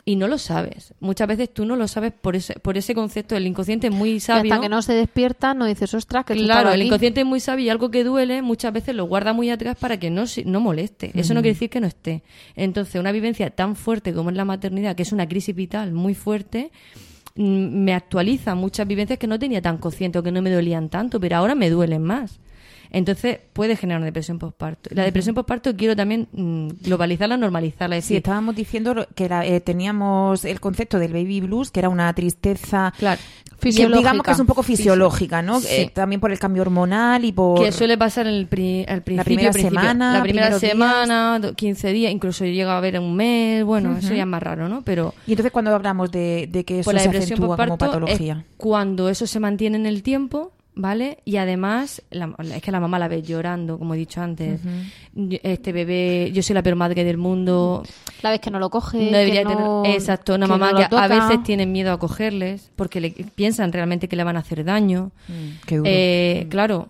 Y 0.06 0.16
no 0.16 0.28
lo 0.28 0.38
sabes. 0.39 0.93
Muchas 1.02 1.28
veces 1.28 1.54
tú 1.54 1.66
no 1.66 1.76
lo 1.76 1.88
sabes 1.88 2.14
por 2.14 2.36
ese, 2.36 2.54
por 2.56 2.78
ese 2.78 2.95
concepto. 2.95 3.36
El 3.36 3.45
inconsciente 3.45 3.88
es 3.88 3.93
muy 3.93 4.12
Y 4.12 4.20
sabio. 4.20 4.52
hasta 4.52 4.62
que 4.64 4.70
no 4.70 4.82
se 4.82 4.93
despierta, 4.93 5.54
no 5.54 5.66
dices, 5.66 5.93
ostras, 5.93 6.26
que 6.26 6.34
Claro, 6.36 6.70
el 6.70 6.76
aquí". 6.82 6.88
inconsciente 6.88 7.20
es 7.22 7.28
muy 7.28 7.39
sabio 7.39 7.66
y 7.66 7.70
algo 7.70 7.91
que 7.91 8.04
duele 8.04 8.41
muchas 8.41 8.74
veces 8.74 8.95
lo 8.95 9.06
guarda 9.06 9.34
muy 9.34 9.50
atrás 9.52 9.78
para 9.80 9.97
que 9.97 10.10
no, 10.10 10.24
no 10.45 10.60
moleste. 10.62 11.12
Eso 11.14 11.34
no 11.36 11.41
quiere 11.41 11.54
decir 11.54 11.70
que 11.70 11.80
no 11.80 11.86
esté. 11.88 12.24
Entonces, 12.56 12.95
una 13.00 13.12
vivencia 13.12 13.50
tan 13.52 13.76
fuerte 13.76 14.14
como 14.14 14.32
es 14.32 14.36
la 14.36 14.45
maternidad, 14.45 14.95
que 14.95 15.04
es 15.04 15.12
una 15.12 15.28
crisis 15.28 15.54
vital 15.54 15.91
muy 15.91 16.16
fuerte, 16.16 16.72
mm, 17.36 17.84
me 17.84 17.93
actualiza 17.93 18.56
muchas 18.56 18.88
vivencias 18.88 19.20
que 19.20 19.28
no 19.28 19.38
tenía 19.38 19.62
tan 19.62 19.78
consciente 19.78 20.18
o 20.18 20.24
que 20.24 20.32
no 20.32 20.41
me 20.41 20.50
dolían 20.50 20.89
tanto, 20.89 21.20
pero 21.20 21.36
ahora 21.38 21.54
me 21.56 21.70
duelen 21.70 22.02
más. 22.04 22.39
Entonces 22.91 23.39
puede 23.53 23.75
generar 23.75 23.99
una 23.99 24.05
depresión 24.07 24.39
postparto. 24.39 24.89
La 24.93 25.03
depresión 25.03 25.35
postparto 25.35 25.75
quiero 25.75 25.95
también 25.95 26.27
mm, 26.31 26.69
globalizarla, 26.83 27.37
normalizarla. 27.37 27.97
Es 27.97 28.05
Sí, 28.05 28.15
decir, 28.15 28.17
estábamos 28.17 28.55
diciendo 28.55 29.07
que 29.15 29.25
era- 29.25 29.45
eh, 29.45 29.59
teníamos 29.61 30.43
el 30.45 30.59
concepto 30.59 30.97
del 30.97 31.13
baby 31.13 31.41
blues, 31.41 31.69
que 31.71 31.79
era 31.81 31.89
una 31.89 32.11
tristeza 32.13 32.91
claro, 32.97 33.21
Fisiológica. 33.59 33.97
digamos 33.99 34.23
que 34.25 34.31
es 34.31 34.39
un 34.39 34.45
poco 34.47 34.63
fisiológica, 34.63 35.41
¿no? 35.41 35.59
Sí. 35.59 35.67
Eh, 35.69 35.91
también 35.93 36.19
por 36.21 36.31
el 36.31 36.39
cambio 36.39 36.61
hormonal 36.63 37.25
y 37.25 37.31
por... 37.33 37.61
que 37.61 37.71
suele 37.73 37.97
pasar 37.97 38.25
el 38.25 38.47
pri- 38.47 38.85
al 38.87 39.01
principio, 39.03 39.23
primera 39.25 39.51
principio. 39.51 39.79
semana, 39.81 40.13
la 40.13 40.23
primera 40.23 40.47
días. 40.49 40.59
semana, 40.61 41.39
do- 41.39 41.53
15 41.53 41.91
días, 41.91 42.11
incluso 42.11 42.45
llega 42.45 42.73
a 42.73 42.77
haber 42.77 42.97
un 42.99 43.15
mes, 43.15 43.63
bueno, 43.65 43.97
eso 43.97 44.13
ya 44.15 44.21
es 44.21 44.27
más 44.27 44.41
raro, 44.41 44.67
¿no? 44.69 44.81
Pero 44.83 45.13
Y 45.27 45.33
entonces 45.33 45.51
cuando 45.51 45.75
hablamos 45.75 46.09
de, 46.09 46.47
de 46.51 46.63
que 46.63 46.79
eso 46.79 46.85
pues 46.85 46.95
la 46.95 47.01
se 47.01 47.07
depresión 47.09 47.37
acentúa 47.39 47.57
como 47.57 47.77
patología. 47.77 48.37
es 48.39 48.45
cuando 48.57 49.09
eso 49.09 49.27
se 49.27 49.39
mantiene 49.41 49.75
en 49.77 49.85
el 49.85 50.01
tiempo, 50.03 50.53
¿vale? 50.82 51.17
Y 51.25 51.36
además, 51.38 52.01
la- 52.09 52.34
es 52.55 52.61
que 52.61 52.71
la 52.71 52.80
mamá 52.80 52.97
la 52.99 53.07
ves 53.09 53.27
llorando, 53.27 53.77
como 53.77 53.93
he 53.93 53.97
dicho 53.97 54.21
antes. 54.21 54.61
Este 55.43 55.71
bebé, 55.73 56.32
yo 56.34 56.41
soy 56.41 56.53
la 56.53 56.63
peor 56.63 56.75
madre 56.77 57.03
del 57.03 57.17
mundo. 57.17 57.84
La 58.21 58.32
vez 58.32 58.39
que 58.39 58.49
no 58.49 58.59
lo 58.59 58.69
coge, 58.69 58.97
No 59.11 59.17
debería 59.17 59.43
que 59.43 59.55
no- 59.55 59.82
tener. 59.84 59.97
Exacto, 59.97 60.36
una 60.36 60.45
que 60.45 60.51
mamá 60.51 60.71
no 60.71 60.88
que 60.89 60.95
a 60.95 61.07
veces 61.07 61.43
tienen 61.43 61.71
miedo 61.71 61.91
a 61.91 61.99
cogerles 61.99 62.71
porque 62.75 63.01
le, 63.01 63.11
piensan 63.11 63.71
realmente 63.73 64.07
que 64.07 64.15
le 64.15 64.23
van 64.23 64.38
a 64.38 64.39
hacer 64.39 64.63
daño. 64.63 65.11
Qué 65.65 65.77
duro. 65.77 65.89
Eh, 65.91 66.47
claro. 66.49 66.89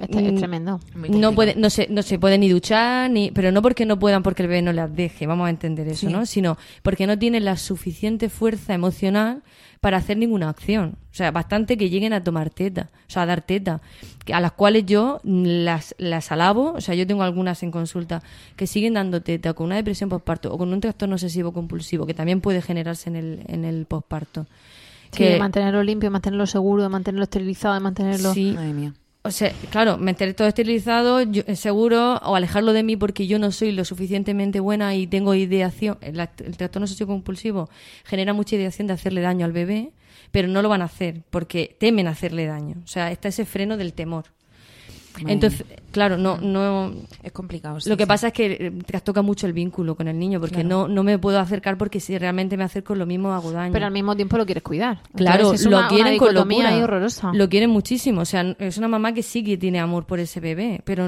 Este 0.00 0.26
Es, 0.26 0.32
Mm, 0.32 0.36
tremendo. 0.36 0.80
No, 1.08 1.32
puede, 1.34 1.54
no, 1.56 1.68
se, 1.70 1.86
no 1.88 2.02
se 2.02 2.18
puede 2.18 2.38
ni 2.38 2.48
duchar, 2.48 3.10
ni, 3.10 3.30
pero 3.30 3.50
no 3.52 3.62
porque 3.62 3.86
no 3.86 3.98
puedan 3.98 4.22
porque 4.22 4.42
el 4.42 4.48
bebé 4.48 4.62
no 4.62 4.72
las 4.72 4.94
deje, 4.94 5.26
vamos 5.26 5.46
a 5.46 5.50
entender 5.50 5.86
eso, 5.88 6.06
Sí. 6.06 6.12
¿no? 6.12 6.26
Sino 6.26 6.58
porque 6.82 7.06
no 7.06 7.18
tienen 7.18 7.44
la 7.44 7.56
suficiente 7.56 8.28
fuerza 8.28 8.74
emocional 8.74 9.42
para 9.80 9.96
hacer 9.96 10.16
ninguna 10.18 10.48
acción. 10.48 10.96
O 11.10 11.14
sea, 11.14 11.30
bastante 11.30 11.76
que 11.78 11.88
lleguen 11.90 12.12
a 12.12 12.22
tomar 12.22 12.50
teta, 12.50 12.90
o 13.08 13.10
sea, 13.10 13.22
a 13.22 13.26
dar 13.26 13.40
teta, 13.40 13.80
que- 14.24 14.34
a 14.34 14.40
las 14.40 14.52
cuales 14.52 14.84
yo 14.86 15.20
las, 15.24 15.94
las 15.98 16.30
alabo, 16.32 16.74
o 16.76 16.80
sea, 16.80 16.94
yo 16.94 17.06
tengo 17.06 17.22
algunas 17.22 17.62
en 17.62 17.70
consulta 17.70 18.22
que 18.56 18.66
siguen 18.66 18.94
dando 18.94 19.22
teta 19.22 19.54
con 19.54 19.66
una 19.66 19.76
depresión 19.76 20.10
postparto 20.10 20.52
o 20.52 20.58
con 20.58 20.72
un 20.72 20.80
trastorno 20.80 21.14
obsesivo 21.14 21.52
compulsivo 21.52 22.06
que 22.06 22.14
también 22.14 22.40
puede 22.40 22.60
generarse 22.62 23.08
en 23.08 23.16
el, 23.16 23.42
en 23.48 23.64
el 23.64 23.86
postparto. 23.86 24.46
Sí, 25.12 25.24
de 25.24 25.38
mantenerlo 25.38 25.82
limpio, 25.82 26.06
de 26.08 26.12
mantenerlo 26.12 26.46
seguro, 26.46 26.82
de 26.84 26.88
mantenerlo 26.88 27.24
esterilizado, 27.24 27.74
de 27.74 27.80
mantenerlo... 27.80 28.32
Sí. 28.32 28.52
Madre 28.54 28.72
mía. 28.74 28.94
O 29.22 29.30
sea, 29.30 29.52
claro, 29.70 29.98
meter 29.98 30.32
todo 30.32 30.48
esterilizado, 30.48 31.20
yo- 31.22 31.42
eh, 31.46 31.54
seguro, 31.54 32.16
o 32.22 32.36
alejarlo 32.36 32.72
de 32.72 32.82
mí 32.82 32.96
porque 32.96 33.26
yo 33.26 33.38
no 33.38 33.52
soy 33.52 33.70
lo 33.72 33.84
suficientemente 33.84 34.60
buena 34.60 34.94
y 34.94 35.06
tengo 35.06 35.34
ideación. 35.34 35.98
El, 36.00 36.18
el 36.20 36.56
trastorno 36.56 36.86
compulsivo 37.06 37.68
genera 38.04 38.32
mucha 38.32 38.56
ideación 38.56 38.86
de 38.86 38.94
hacerle 38.94 39.20
daño 39.20 39.44
al 39.44 39.52
bebé, 39.52 39.92
pero 40.30 40.48
no 40.48 40.62
lo 40.62 40.70
van 40.70 40.80
a 40.80 40.86
hacer 40.86 41.22
porque 41.28 41.76
temen 41.78 42.06
hacerle 42.06 42.46
daño. 42.46 42.76
O 42.82 42.86
sea, 42.86 43.10
está 43.12 43.28
ese 43.28 43.44
freno 43.44 43.76
del 43.76 43.92
temor. 43.92 44.24
Entonces, 45.26 45.64
claro, 45.92 46.16
no, 46.16 46.38
no. 46.38 46.92
Es 47.22 47.32
complicado. 47.32 47.80
sí, 47.80 47.88
Lo 47.90 47.96
que 47.96 48.04
sí. 48.04 48.08
pasa 48.08 48.26
es 48.28 48.32
que 48.32 48.46
eh, 48.52 48.72
trastoca 48.86 49.22
mucho 49.22 49.46
el 49.46 49.52
vínculo 49.52 49.94
con 49.94 50.08
el 50.08 50.18
niño, 50.18 50.40
porque 50.40 50.56
Claro. 50.62 50.68
no, 50.68 50.88
no 50.88 51.02
me 51.02 51.18
puedo 51.18 51.38
acercar 51.38 51.76
porque 51.78 52.00
si 52.00 52.16
realmente 52.18 52.56
me 52.56 52.64
acerco 52.64 52.94
lo 52.94 53.06
mismo 53.06 53.32
hago 53.32 53.52
daño. 53.52 53.72
Pero 53.72 53.86
al 53.86 53.92
mismo 53.92 54.14
tiempo 54.16 54.36
lo 54.38 54.46
quieres 54.46 54.62
cuidar. 54.62 55.00
Claro, 55.14 55.38
Entonces, 55.38 55.60
es 55.60 55.70
lo 55.70 55.76
una- 55.76 55.86
una 55.86 55.88
quieren 55.88 56.18
con 56.18 56.28
dicotomía 56.28 56.58
locura. 56.58 56.76
ahí 56.76 56.82
horrorosa. 56.82 57.32
Lo 57.34 57.48
quieren 57.48 57.70
muchísimo. 57.70 58.20
O 58.22 58.24
sea, 58.24 58.56
es 58.58 58.78
una 58.78 58.88
mamá 58.88 59.12
que 59.12 59.22
sí 59.22 59.42
que 59.44 59.56
tiene 59.56 59.78
amor 59.80 60.06
por 60.06 60.20
ese 60.20 60.40
bebé, 60.40 60.80
pero 60.84 61.06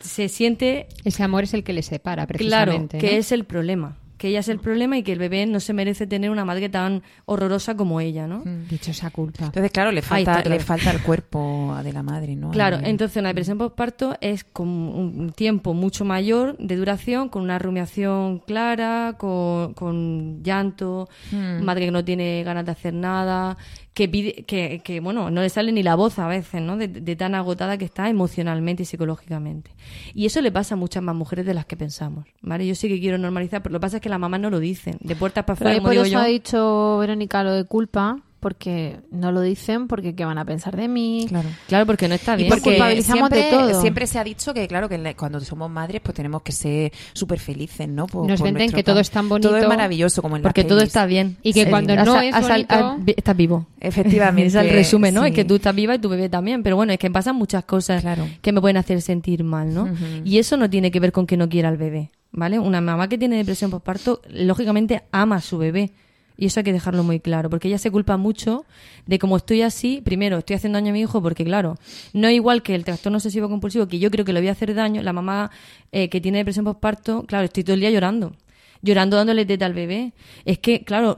se 0.00 0.28
siente 0.28 0.86
Ese 1.04 1.22
amor 1.22 1.44
es 1.44 1.54
el 1.54 1.62
que 1.64 1.72
le 1.72 1.82
separa, 1.82 2.26
claro 2.26 2.72
precisamente. 2.72 2.98
que 2.98 3.12
¿no? 3.12 3.18
es 3.18 3.32
el 3.32 3.44
problema. 3.44 3.96
Que 4.22 4.28
ella 4.28 4.38
es 4.38 4.48
el 4.48 4.60
problema 4.60 4.96
y 4.96 5.02
que 5.02 5.10
el 5.10 5.18
bebé 5.18 5.44
no 5.46 5.58
se 5.58 5.72
merece 5.72 6.06
tener 6.06 6.30
una 6.30 6.44
madre 6.44 6.68
tan 6.68 7.02
horrorosa 7.24 7.76
como 7.76 8.00
ella, 8.00 8.28
¿no? 8.28 8.44
Dichosa 8.70 9.10
culpa. 9.10 9.46
Entonces, 9.46 9.72
claro, 9.72 9.90
le 9.90 10.00
falta, 10.00 10.38
está, 10.38 10.48
le 10.48 10.60
falta 10.60 10.92
el 10.92 11.02
cuerpo 11.02 11.76
de 11.82 11.92
la 11.92 12.04
madre, 12.04 12.36
¿no? 12.36 12.52
Claro, 12.52 12.78
entonces 12.84 13.16
una 13.16 13.30
depresión 13.30 13.58
postparto 13.58 14.16
es 14.20 14.44
con 14.44 14.68
un 14.68 15.32
tiempo 15.32 15.74
mucho 15.74 16.04
mayor 16.04 16.56
de 16.58 16.76
duración, 16.76 17.30
con 17.30 17.42
una 17.42 17.58
rumiación 17.58 18.38
clara, 18.38 19.16
con, 19.18 19.74
con 19.74 20.40
llanto, 20.44 21.08
Hmm. 21.32 21.64
madre 21.64 21.86
que 21.86 21.90
no 21.90 22.04
tiene 22.04 22.44
ganas 22.44 22.64
de 22.64 22.70
hacer 22.70 22.94
nada, 22.94 23.56
que 23.94 24.08
pide, 24.08 24.44
que, 24.44 24.80
que, 24.82 25.00
bueno, 25.00 25.30
no 25.30 25.42
le 25.42 25.50
sale 25.50 25.70
ni 25.70 25.82
la 25.82 25.94
voz 25.94 26.18
a 26.18 26.26
veces, 26.26 26.62
¿no? 26.62 26.76
De, 26.76 26.88
de 26.88 27.16
tan 27.16 27.34
agotada 27.34 27.76
que 27.76 27.84
está 27.84 28.08
emocionalmente 28.08 28.84
y 28.84 28.86
psicológicamente. 28.86 29.70
Y 30.14 30.24
eso 30.26 30.40
le 30.40 30.50
pasa 30.50 30.74
a 30.74 30.78
muchas 30.78 31.02
más 31.02 31.14
mujeres 31.14 31.44
de 31.44 31.54
las 31.54 31.66
que 31.66 31.76
pensamos, 31.76 32.26
¿vale? 32.40 32.66
Yo 32.66 32.74
sí 32.74 32.88
que 32.88 33.00
quiero 33.00 33.18
normalizar, 33.18 33.62
pero 33.62 33.74
lo 33.74 33.78
que 33.78 33.82
pasa 33.82 33.96
es 33.98 34.02
que 34.02 34.08
las 34.08 34.18
mamás 34.18 34.40
no 34.40 34.48
lo 34.50 34.60
dicen, 34.60 34.96
de 35.00 35.14
puertas 35.14 35.44
para 35.44 35.54
afuera, 35.54 35.74
como 35.74 35.82
por 35.82 35.90
digo 35.92 36.04
eso 36.04 36.12
yo. 36.12 36.18
ha 36.20 36.24
dicho 36.26 36.98
Verónica 36.98 37.44
lo 37.44 37.52
de 37.52 37.64
culpa, 37.64 38.18
porque 38.42 38.96
no 39.12 39.30
lo 39.30 39.40
dicen, 39.40 39.86
porque 39.86 40.16
qué 40.16 40.24
van 40.24 40.36
a 40.36 40.44
pensar 40.44 40.76
de 40.76 40.88
mí. 40.88 41.26
Claro. 41.28 41.48
Claro, 41.68 41.86
porque 41.86 42.08
no 42.08 42.14
está 42.16 42.34
Y 42.34 42.38
bien. 42.38 42.48
porque 42.48 42.62
que- 42.64 42.70
culpabilizamos 42.70 43.30
de 43.30 43.36
siempre, 43.36 43.58
todo. 43.68 43.80
Siempre 43.80 44.06
se 44.08 44.18
ha 44.18 44.24
dicho 44.24 44.52
que, 44.52 44.66
claro, 44.66 44.88
que 44.88 44.98
la- 44.98 45.14
cuando 45.14 45.38
somos 45.40 45.70
madres, 45.70 46.00
pues 46.02 46.12
tenemos 46.16 46.42
que 46.42 46.50
ser 46.50 46.92
súper 47.12 47.38
felices, 47.38 47.88
¿no? 47.88 48.08
Por- 48.08 48.28
Nos 48.28 48.42
venden 48.42 48.72
que 48.72 48.82
todo 48.82 48.98
es 48.98 49.10
tan 49.12 49.28
bonito. 49.28 49.48
Todo 49.50 49.58
es 49.58 49.68
maravilloso, 49.68 50.22
como 50.22 50.34
en 50.36 50.42
porque 50.42 50.64
todo 50.64 50.80
está 50.80 51.06
bien. 51.06 51.36
Y 51.44 51.52
que 51.52 51.70
cuando 51.70 51.94
no 51.94 52.02
es 52.20 52.34
bonito- 52.34 52.74
has- 52.74 53.04
vi- 53.04 53.14
estás 53.16 53.36
vivo. 53.36 53.66
Efectivamente. 53.78 54.46
es 54.48 54.54
el 54.56 54.70
resumen, 54.70 55.14
¿no? 55.14 55.24
Es 55.24 55.32
que 55.32 55.44
tú 55.44 55.54
estás 55.54 55.74
viva 55.74 55.94
y 55.94 55.98
tu 56.00 56.08
bebé 56.08 56.28
también. 56.28 56.64
Pero 56.64 56.74
bueno, 56.74 56.92
es 56.92 56.98
que 56.98 57.12
pasan 57.12 57.36
muchas 57.36 57.62
cosas 57.64 58.02
Claro. 58.02 58.26
que 58.40 58.50
me 58.50 58.60
pueden 58.60 58.76
hacer 58.76 59.00
sentir 59.02 59.44
mal, 59.44 59.72
¿no? 59.72 59.88
Y 60.24 60.38
eso 60.38 60.56
no 60.56 60.68
tiene 60.68 60.90
que 60.90 60.98
ver 60.98 61.12
con 61.12 61.28
que 61.28 61.36
no 61.36 61.48
quiera 61.48 61.68
al 61.68 61.76
bebé, 61.76 62.10
¿vale? 62.32 62.58
Una 62.58 62.80
mamá 62.80 63.08
que 63.08 63.18
tiene 63.18 63.36
depresión 63.36 63.70
postparto, 63.70 64.20
lógicamente 64.28 65.04
ama 65.12 65.36
a 65.36 65.40
su 65.40 65.58
bebé. 65.58 65.92
Y 66.36 66.46
eso 66.46 66.60
hay 66.60 66.64
que 66.64 66.72
dejarlo 66.72 67.02
muy 67.02 67.20
claro, 67.20 67.50
porque 67.50 67.68
ella 67.68 67.78
se 67.78 67.90
culpa 67.90 68.16
mucho 68.16 68.64
de 69.06 69.18
cómo 69.18 69.36
estoy 69.36 69.62
así, 69.62 70.00
primero, 70.02 70.38
estoy 70.38 70.56
haciendo 70.56 70.78
daño 70.78 70.90
a 70.90 70.92
mi 70.92 71.00
hijo, 71.00 71.22
porque 71.22 71.44
claro, 71.44 71.76
no 72.12 72.28
es 72.28 72.34
igual 72.34 72.62
que 72.62 72.74
el 72.74 72.84
trastorno 72.84 73.18
obsesivo 73.18 73.48
compulsivo, 73.48 73.86
que 73.86 73.98
yo 73.98 74.10
creo 74.10 74.24
que 74.24 74.32
le 74.32 74.40
voy 74.40 74.48
a 74.48 74.52
hacer 74.52 74.74
daño, 74.74 75.02
la 75.02 75.12
mamá 75.12 75.50
eh, 75.92 76.08
que 76.08 76.20
tiene 76.20 76.38
depresión 76.38 76.64
postparto, 76.64 77.24
claro, 77.26 77.44
estoy 77.44 77.64
todo 77.64 77.74
el 77.74 77.80
día 77.80 77.90
llorando, 77.90 78.34
llorando 78.80 79.16
dándole 79.16 79.44
teta 79.44 79.66
al 79.66 79.74
bebé. 79.74 80.12
Es 80.44 80.58
que, 80.58 80.84
claro... 80.84 81.16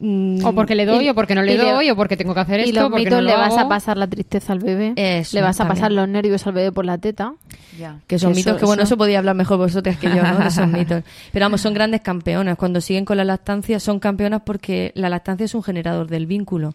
mm, 0.00 0.40
mm, 0.40 0.44
O 0.46 0.54
porque 0.54 0.74
le 0.74 0.86
doy, 0.86 1.06
y- 1.06 1.08
o 1.10 1.14
porque 1.14 1.34
no 1.34 1.42
le 1.42 1.54
y 1.54 1.56
le- 1.58 1.70
doy, 1.70 1.90
o 1.90 1.96
porque 1.96 2.16
tengo 2.16 2.34
que 2.34 2.40
hacer 2.40 2.60
y 2.60 2.64
esto, 2.70 2.80
los 2.80 2.90
porque 2.90 3.04
mitos 3.04 3.18
no 3.18 3.22
lo 3.22 3.28
le 3.30 3.36
vas 3.36 3.56
a 3.56 3.68
pasar 3.68 3.96
la 3.96 4.06
tristeza 4.06 4.52
al 4.52 4.58
bebé, 4.58 4.92
Eso, 4.96 5.36
le 5.36 5.42
vas 5.42 5.60
a 5.60 5.68
pasar 5.68 5.92
los 5.92 6.08
nervios 6.08 6.46
al 6.46 6.52
bebé 6.54 6.72
por 6.72 6.84
la 6.84 6.98
teta. 6.98 7.34
Ya. 7.78 7.98
Que 8.06 8.18
son 8.18 8.32
Eso- 8.32 8.36
mitos 8.38 8.56
que, 8.58 8.66
bueno, 8.66 8.82
eso- 8.82 8.94
eso 8.94 8.98
podía 8.98 9.18
hablar 9.18 9.34
mejor 9.36 9.56
vosotras 9.58 9.96
que 9.96 10.08
yo, 10.08 10.22
¿no? 10.22 10.38
De 10.38 10.48
esos 10.48 10.66
mitos. 10.68 11.02
Pero 11.32 11.44
vamos, 11.46 11.60
son 11.60 11.72
grandes 11.72 12.00
campeonas. 12.02 12.56
Cuando 12.58 12.80
siguen 12.80 13.04
con 13.04 13.16
la 13.16 13.24
lactancia, 13.24 13.78
son 13.80 14.00
campeonas 14.00 14.42
porque 14.44 14.92
la 14.96 15.08
lactancia 15.08 15.44
es 15.44 15.54
un 15.54 15.62
generador 15.62 16.08
del 16.08 16.26
vínculo. 16.26 16.74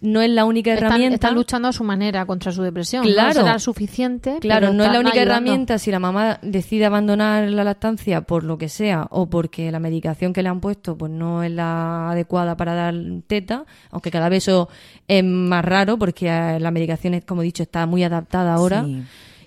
No 0.00 0.20
es 0.22 0.30
la 0.30 0.44
única 0.44 0.72
Están, 0.72 0.86
herramienta. 0.88 1.14
están 1.14 1.34
luchando 1.34 1.68
a 1.68 1.72
su 1.72 1.84
manera 1.84 2.24
contra 2.24 2.52
su 2.52 2.62
depresión. 2.62 3.04
Claro. 3.04 3.28
No 3.40 3.46
será 3.46 3.58
suficiente. 3.58 4.36
Claro, 4.40 4.72
no 4.72 4.84
es 4.84 4.92
la 4.92 5.00
única 5.00 5.20
ayudando. 5.20 5.32
herramienta 5.50 5.78
si 5.78 5.90
la 5.90 5.98
mamá 5.98 6.38
decide 6.42 6.86
abandonar 6.86 7.48
la 7.50 7.64
lactancia 7.64 8.20
por 8.22 8.44
lo 8.44 8.56
que 8.58 8.68
sea 8.68 9.06
o 9.10 9.26
porque 9.26 9.70
la 9.70 9.80
medicación 9.80 10.32
que 10.32 10.42
le 10.42 10.48
han 10.48 10.60
puesto 10.60 10.96
pues 10.96 11.10
no 11.12 11.42
es 11.42 11.50
la 11.50 12.10
adecuada 12.10 12.56
para 12.58 12.74
dar 12.74 12.94
teta, 13.26 13.64
aunque 13.90 14.10
cada 14.10 14.28
vez 14.28 14.44
eso 14.44 14.68
es 15.08 15.24
más 15.24 15.64
raro 15.64 15.96
porque 15.98 16.26
la 16.60 16.70
medicación, 16.70 17.14
es, 17.14 17.24
como 17.24 17.40
he 17.40 17.46
dicho, 17.46 17.62
está 17.62 17.86
muy 17.86 18.02
adaptada 18.04 18.52
ahora 18.52 18.84
Sí. 18.84 19.02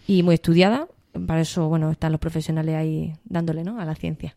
y 0.07 0.23
muy 0.23 0.33
estudiada. 0.33 0.87
Para 1.27 1.41
eso, 1.41 1.67
bueno, 1.69 1.91
están 1.91 2.11
los 2.13 2.19
profesionales 2.21 2.73
ahí 2.73 3.13
dándole, 3.25 3.63
¿no? 3.63 3.79
A 3.79 3.85
la 3.85 3.93
ciencia. 3.93 4.35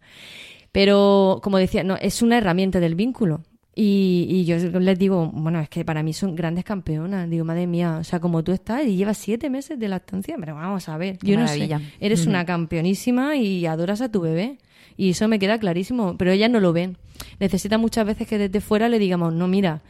Pero, 0.73 1.41
como 1.43 1.59
decía, 1.59 1.85
no, 1.85 1.97
es 1.97 2.21
una 2.21 2.37
herramienta 2.39 2.81
del 2.81 2.95
vínculo. 2.95 3.43
Y, 3.77 4.27
y 4.29 4.45
yo 4.45 4.57
les 4.81 4.99
digo, 4.99 5.31
bueno, 5.35 5.59
es 5.61 5.69
que 5.69 5.85
para 5.85 6.03
mí 6.03 6.13
son 6.13 6.35
grandes 6.37 6.65
campeonas. 6.65 7.29
Digo, 7.29 7.45
madre 7.45 7.67
mía, 7.67 7.99
o 8.01 8.05
sea, 8.05 8.21
como 8.21 8.43
tú 8.45 8.53
estás 8.53 8.85
y 8.87 8.97
llevas 8.97 9.19
siete 9.19 9.51
meses 9.51 9.79
de 9.79 9.89
lactancia, 9.89 10.37
pero 10.39 10.55
vamos 10.55 10.89
a 10.89 10.97
ver, 10.97 11.19
Qué 11.19 11.29
yo 11.33 11.39
no 11.39 11.47
sé, 11.49 11.59
maravilla. 11.67 11.81
eres 12.01 12.27
una 12.27 12.45
campeonísima 12.45 13.37
y 13.37 13.67
adoras 13.67 14.01
a 14.01 14.11
tu 14.11 14.21
bebé. 14.21 14.59
Y 14.97 15.11
eso 15.11 15.27
me 15.29 15.39
queda 15.39 15.59
clarísimo, 15.59 16.17
pero 16.17 16.31
ellas 16.33 16.51
no 16.51 16.61
lo 16.61 16.73
ven. 16.73 16.97
Necesitan 17.41 17.81
muchas 17.81 18.07
veces 18.07 18.27
que 18.29 18.39
desde 18.39 18.61
fuera 18.61 18.89
le 18.89 18.99
digamos, 18.99 19.33
no, 19.33 19.49
mira, 19.49 19.83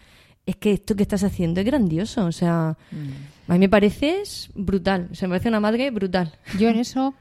es 0.46 0.56
que 0.56 0.72
esto 0.72 0.94
que 0.96 1.02
estás 1.02 1.24
haciendo 1.24 1.60
es 1.60 1.66
grandioso. 1.66 2.24
O 2.26 2.32
sea, 2.32 2.76
Mm. 2.90 3.50
a 3.50 3.52
mí 3.54 3.58
me 3.60 3.68
parece 3.68 4.20
es 4.20 4.50
brutal. 4.54 5.08
O 5.12 5.14
sea, 5.14 5.28
me 5.28 5.32
parece 5.34 5.48
una 5.48 5.60
madre 5.60 5.90
brutal. 5.90 6.32
Yo 6.58 6.68
en 6.68 6.76
eso, 6.78 7.14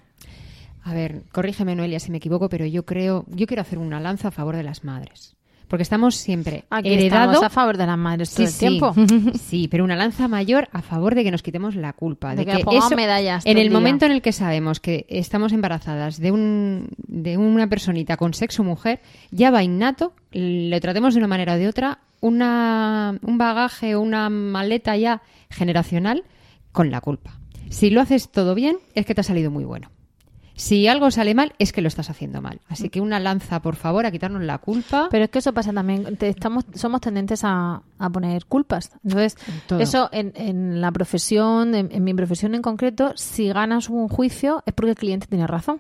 a 0.84 0.94
ver, 0.94 1.24
corrígeme 1.32 1.76
Noelia 1.76 2.00
si 2.00 2.12
me 2.12 2.18
equivoco, 2.18 2.50
pero 2.50 2.66
yo 2.66 2.86
creo, 2.86 3.26
yo 3.30 3.48
quiero 3.48 3.62
hacer 3.62 3.80
una 3.80 4.00
lanza 4.00 4.30
a 4.30 4.32
favor 4.32 4.56
de 4.56 4.64
las 4.64 4.84
madres. 4.84 5.36
Porque 5.74 5.82
estamos 5.82 6.14
siempre 6.18 6.66
Aquí 6.70 6.94
heredado 6.94 7.32
estamos 7.32 7.44
a 7.44 7.50
favor 7.50 7.78
de 7.78 7.88
las 7.88 7.98
madres 7.98 8.30
todo 8.32 8.36
Sí, 8.36 8.44
el 8.44 8.50
sí. 8.52 8.60
tiempo. 8.60 8.94
Sí, 9.40 9.68
pero 9.68 9.84
una 9.84 9.96
lanza 9.96 10.28
mayor 10.28 10.70
a 10.72 10.84
favor 10.84 11.16
de 11.16 11.24
que 11.24 11.32
nos 11.32 11.42
quitemos 11.42 11.74
la 11.76 11.94
culpa. 11.94 12.36
De 12.36 12.46
De, 12.46 12.46
que 12.46 12.64
que, 12.64 12.78
eso- 12.78 12.96
medallas 12.96 13.44
todo 13.44 13.52
en 13.52 13.58
el 13.58 13.64
el 13.64 13.70
día. 13.70 13.80
momento 13.80 14.06
en 14.06 14.12
el 14.12 14.22
que 14.22 14.34
sabemos 14.34 14.80
que 14.80 15.08
estamos 15.10 15.52
embarazadas 15.52 16.20
de, 16.20 16.32
un, 16.32 16.90
de 17.08 17.38
una 17.40 17.66
personita 17.70 18.18
con 18.18 18.36
sexo 18.36 18.64
mujer, 18.64 19.02
ya 19.32 19.50
va 19.50 19.64
innato, 19.64 20.14
le 20.32 20.80
tratemos 20.80 21.16
de 21.16 21.22
una 21.22 21.28
manera 21.28 21.56
o 21.56 21.58
de 21.58 21.68
otra, 21.68 22.02
una, 22.22 23.18
un 23.24 23.40
bagaje 23.40 23.96
o 23.96 24.02
una 24.02 24.30
maleta 24.30 24.96
ya 24.96 25.24
generacional 25.50 26.24
con 26.72 26.92
la 26.92 27.02
culpa. 27.02 27.40
Si 27.72 27.90
lo 27.90 28.00
haces 28.00 28.30
todo 28.32 28.54
bien, 28.54 28.78
es 28.94 29.08
que 29.08 29.16
te 29.16 29.22
ha 29.22 29.24
salido 29.24 29.50
muy 29.50 29.64
bueno. 29.64 29.90
Si 30.56 30.88
algo 30.88 31.10
sale 31.10 31.34
mal, 31.34 31.54
es 31.58 31.74
que 31.74 31.82
lo 31.82 31.88
estás 31.88 32.10
haciendo 32.10 32.42
mal. 32.42 32.62
Así 32.70 32.90
que 32.90 33.02
una 33.02 33.20
lanza, 33.20 33.62
por 33.62 33.76
favor, 33.76 34.06
a 34.06 34.12
quitarnos 34.12 34.44
la 34.44 34.60
culpa. 34.60 35.08
Pero 35.10 35.26
es 35.26 35.30
que 35.32 35.40
eso 35.40 35.52
pasa 35.54 35.74
también. 35.74 36.16
te- 36.18 36.30
estamos, 36.30 36.66
somos 36.76 37.02
tendentes 37.02 37.44
a, 37.44 37.82
a 37.98 38.10
poner 38.10 38.46
culpas. 38.46 38.92
Entonces, 39.04 39.36
eso 39.82 40.10
en, 40.12 40.32
en 40.36 40.80
la 40.80 40.92
profesión, 40.92 41.74
en, 41.74 41.90
en 41.92 42.04
mi 42.04 42.14
profesión 42.14 42.54
en 42.54 42.62
concreto, 42.62 43.14
si 43.16 43.48
ganas 43.50 43.90
un 43.90 44.08
juicio 44.10 44.62
es 44.66 44.74
porque 44.74 44.92
el 44.92 44.98
cliente 44.98 45.26
tiene 45.28 45.48
razón. 45.48 45.80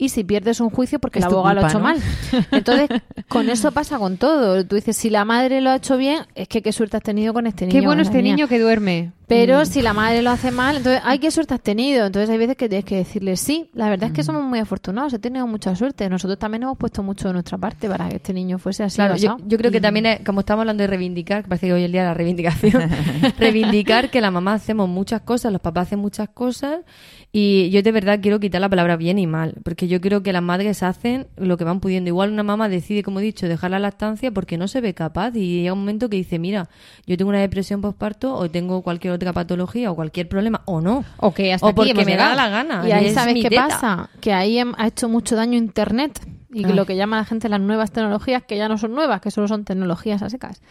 Y 0.00 0.08
si 0.08 0.24
pierdes 0.24 0.60
un 0.60 0.70
juicio 0.70 0.98
porque 0.98 1.20
tu 1.20 1.26
abogado 1.26 1.56
lo 1.60 1.66
ha 1.66 1.68
hecho 1.68 1.78
¿no? 1.78 1.84
mal. 1.84 1.98
Entonces, 2.52 2.88
con 3.28 3.50
eso 3.50 3.70
pasa 3.70 3.98
con 3.98 4.16
todo. 4.16 4.64
Tú 4.66 4.76
dices, 4.76 4.96
si 4.96 5.10
la 5.10 5.24
madre 5.26 5.60
lo 5.60 5.68
ha 5.70 5.76
hecho 5.76 5.96
bien, 5.98 6.22
es 6.34 6.48
que 6.48 6.62
qué 6.62 6.72
suerte 6.72 6.96
has 6.96 7.02
tenido 7.02 7.34
con 7.34 7.46
este 7.46 7.66
niño. 7.66 7.78
Qué 7.78 7.86
bueno 7.86 8.00
este 8.02 8.22
niña. 8.22 8.36
niño 8.36 8.48
que 8.48 8.58
duerme. 8.58 9.12
Pero 9.28 9.60
Mm. 9.60 9.66
si 9.66 9.82
la 9.82 9.92
madre 9.92 10.22
lo 10.22 10.30
hace 10.30 10.50
mal, 10.50 10.78
entonces, 10.78 11.00
ay, 11.04 11.18
qué 11.20 11.30
suerte 11.30 11.54
has 11.54 11.60
tenido. 11.60 12.06
Entonces 12.06 12.28
hay 12.30 12.38
veces 12.38 12.56
que 12.56 12.68
tienes 12.68 12.84
que 12.84 12.96
decirle, 12.96 13.36
sí, 13.36 13.70
la 13.74 13.88
verdad 13.90 14.08
es 14.08 14.12
que 14.12 14.22
somos 14.24 14.42
muy 14.42 14.58
afortunados, 14.58 15.12
he 15.12 15.18
tenido 15.20 15.46
mucha 15.46 15.76
suerte. 15.76 16.08
Nosotros 16.08 16.38
también 16.38 16.62
hemos 16.64 16.78
puesto 16.78 17.02
mucho 17.04 17.28
de 17.28 17.34
nuestra 17.34 17.56
parte 17.58 17.88
para 17.88 18.08
que 18.08 18.16
este 18.16 18.32
niño 18.32 18.58
fuese 18.58 18.82
así. 18.82 18.96
Claro, 18.96 19.14
yo, 19.16 19.36
creo 19.58 19.70
que 19.70 19.80
también, 19.80 20.06
es- 20.06 20.20
como 20.24 20.40
estamos 20.40 20.62
hablando 20.62 20.80
de 20.82 20.86
reivindicar, 20.88 21.42
que 21.42 21.48
parece 21.50 21.66
que 21.68 21.74
hoy 21.74 21.84
el 21.84 21.92
día 21.92 22.00
de 22.02 22.08
la 22.08 22.14
reivindicación, 22.14 22.72
reivindicar 23.38 24.10
que 24.10 24.20
la 24.20 24.30
mamá 24.30 24.54
hacemos 24.54 24.88
muchas 24.88 25.20
cosas, 25.22 25.52
los 25.52 25.60
papás 25.60 25.88
hacen 25.88 25.98
muchas 26.00 26.28
cosas, 26.30 26.80
y 27.32 27.70
yo 27.70 27.82
de 27.82 27.92
verdad 27.92 28.18
quiero 28.20 28.40
quitar 28.40 28.60
la 28.60 28.68
palabra 28.68 28.96
bien 28.96 29.18
y 29.18 29.26
mal, 29.28 29.54
porque 29.62 29.86
yo 29.90 30.00
creo 30.00 30.22
que 30.22 30.32
las 30.32 30.42
madres 30.42 30.82
hacen 30.82 31.26
lo 31.36 31.56
que 31.58 31.64
van 31.64 31.80
pudiendo. 31.80 32.08
Igual 32.08 32.32
una 32.32 32.42
mamá 32.42 32.68
decide, 32.70 33.02
como 33.02 33.20
he 33.20 33.22
dicho, 33.22 33.46
dejar 33.46 33.72
la 33.72 33.78
lactancia 33.78 34.30
porque 34.30 34.56
no 34.56 34.68
se 34.68 34.80
ve 34.80 34.94
capaz, 34.94 35.36
y 35.36 35.60
llega 35.60 35.72
un 35.74 35.80
momento 35.80 36.08
que 36.08 36.16
dice, 36.16 36.38
mira, 36.38 36.68
yo 37.06 37.16
tengo 37.18 37.28
una 37.28 37.40
depresión 37.40 37.80
postparto, 37.82 38.34
o 38.34 38.50
tengo 38.50 38.80
cualquier 38.82 39.12
otra 39.12 39.32
patología, 39.34 39.90
o 39.90 39.94
cualquier 39.94 40.28
problema, 40.28 40.62
o 40.64 40.80
no. 40.80 41.04
O 41.18 41.34
que 41.34 41.52
hasta 41.52 41.66
o 41.66 41.74
porque 41.74 41.92
me 41.92 42.04
llegado. 42.04 42.30
da 42.30 42.36
la 42.36 42.48
gana. 42.48 42.88
Y 42.88 42.92
ahí 42.92 43.06
es 43.06 43.14
sabes 43.14 43.34
qué 43.42 43.50
teta. 43.50 43.68
pasa, 43.68 44.10
que 44.20 44.32
ahí 44.32 44.54
hem- 44.56 44.74
ha 44.78 44.86
hecho 44.86 45.08
mucho 45.08 45.36
daño 45.36 45.58
Internet 45.58 46.20
y 46.52 46.62
que 46.62 46.70
Ay. 46.70 46.74
lo 46.76 46.86
que 46.86 46.96
llama 46.96 47.16
la 47.18 47.24
gente 47.24 47.48
las 47.48 47.60
nuevas 47.60 47.92
tecnologías, 47.92 48.42
que 48.44 48.56
ya 48.56 48.68
no 48.68 48.78
son 48.78 48.92
nuevas, 48.94 49.20
que 49.20 49.30
solo 49.30 49.48
son 49.48 49.64
tecnologías 49.64 50.22
a 50.22 50.30
secas. 50.30 50.62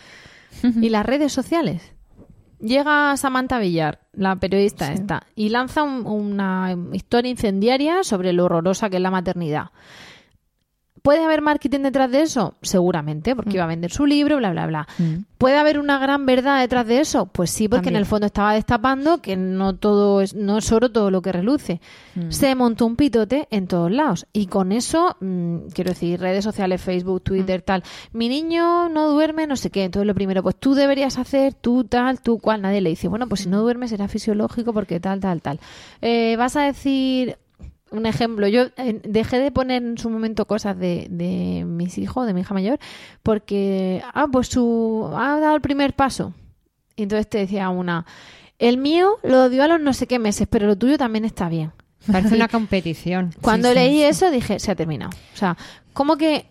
y 0.82 0.90
las 0.90 1.06
redes 1.06 1.32
sociales. 1.32 1.94
Llega 2.60 3.16
Samantha 3.18 3.58
Villar, 3.60 4.00
la 4.14 4.36
periodista 4.36 4.92
esta, 4.92 5.24
y 5.36 5.50
lanza 5.50 5.84
un- 5.84 6.06
una 6.06 6.76
historia 6.94 7.32
incendiaria 7.32 8.04
sobre 8.04 8.34
lo 8.34 8.46
horrorosa 8.46 8.90
que 8.90 8.98
es 8.98 9.02
la 9.02 9.12
maternidad. 9.12 9.68
¿Puede 11.02 11.24
haber 11.24 11.42
marketing 11.42 11.80
detrás 11.82 12.12
de 12.12 12.22
eso? 12.22 12.56
Seguramente, 12.62 13.36
porque 13.36 13.54
iba 13.56 13.64
a 13.64 13.68
vender 13.68 13.92
su 13.92 14.06
libro, 14.06 14.38
bla, 14.38 14.52
bla, 14.52 14.68
bla. 14.68 14.88
Mm. 14.98 15.26
¿Puede 15.38 15.58
haber 15.58 15.80
una 15.80 16.00
gran 16.00 16.26
verdad 16.26 16.60
detrás 16.60 16.86
de 16.86 17.00
eso? 17.00 17.28
Pues 17.28 17.50
sí, 17.52 17.70
porque 17.70 17.88
en 17.90 17.96
el 17.96 18.06
fondo 18.06 18.26
estaba 18.26 18.54
destapando 18.54 19.22
que 19.22 19.38
no 19.38 19.76
todo 19.78 20.20
es, 20.22 20.36
no 20.36 20.58
es 20.58 20.70
oro 20.72 20.92
todo 20.92 21.12
lo 21.12 21.22
que 21.22 21.32
reluce. 21.32 21.80
Mm. 22.16 22.30
Se 22.32 22.54
montó 22.56 22.86
un 22.86 22.98
pitote 22.98 23.48
en 23.50 23.68
todos 23.68 23.90
lados. 23.90 24.28
Y 24.34 24.48
con 24.48 24.74
eso, 24.74 25.16
mm, 25.22 25.68
quiero 25.74 25.92
decir, 25.92 26.20
redes 26.20 26.44
sociales, 26.44 26.82
Facebook, 26.82 27.22
Mm. 27.22 27.24
Twitter, 27.24 27.62
tal. 27.62 27.84
Mi 28.12 28.28
niño 28.28 28.90
no 28.90 29.08
duerme, 29.10 29.48
no 29.48 29.56
sé 29.56 29.70
qué. 29.70 29.86
Entonces 29.86 30.08
lo 30.08 30.14
primero, 30.16 30.44
pues 30.44 30.58
tú 30.58 30.74
deberías 30.74 31.18
hacer, 31.18 31.54
tú 31.54 31.86
tal, 31.86 32.20
tú 32.22 32.40
cual. 32.40 32.62
Nadie 32.62 32.82
le 32.82 32.90
dice, 32.90 33.08
bueno, 33.08 33.28
pues 33.30 33.42
si 33.42 33.48
Mm. 33.48 33.52
no 33.52 33.62
duerme 33.62 33.88
será 33.88 34.10
fisiológico 34.10 34.74
porque 34.74 35.00
tal, 35.00 35.22
tal, 35.22 35.42
tal. 35.42 35.60
Eh, 36.02 36.36
vas 36.38 36.58
a 36.58 36.64
decir, 36.64 37.38
un 37.92 38.06
ejemplo, 38.06 38.48
yo 38.48 38.68
eh, 38.78 39.02
dejé 39.04 39.40
de 39.40 39.52
poner 39.52 39.84
en 39.84 39.98
su 39.98 40.10
momento 40.10 40.46
cosas 40.46 40.78
de, 40.78 41.08
de 41.10 41.64
mis 41.66 41.98
hijos, 41.98 42.26
de 42.28 42.34
mi 42.34 42.42
hija 42.42 42.54
mayor, 42.54 42.80
porque, 43.24 44.04
ah, 44.14 44.28
pues 44.32 44.48
su, 44.48 45.10
ha 45.16 45.40
dado 45.40 45.56
el 45.56 45.62
primer 45.62 45.94
paso. 45.96 46.34
Y 46.96 47.04
entonces 47.04 47.30
te 47.30 47.38
decía 47.40 47.70
una, 47.70 48.06
el 48.58 48.78
mío 48.78 49.20
lo 49.24 49.50
dio 49.50 49.64
a 49.64 49.68
los 49.68 49.80
no 49.80 49.94
sé 49.94 50.06
qué 50.08 50.20
meses, 50.20 50.48
pero 50.50 50.68
lo 50.68 50.78
tuyo 50.78 50.98
también 50.98 51.26
está 51.26 51.50
bien. 51.50 51.72
Parece 52.12 52.36
una 52.36 52.48
competición. 52.48 53.34
Cuando 53.42 53.74
leí 53.74 54.04
eso 54.04 54.30
dije, 54.32 54.60
se 54.60 54.72
ha 54.72 54.76
terminado. 54.76 55.12
O 55.34 55.38
sea, 55.38 55.58
¿cómo 55.94 56.18
que... 56.18 56.46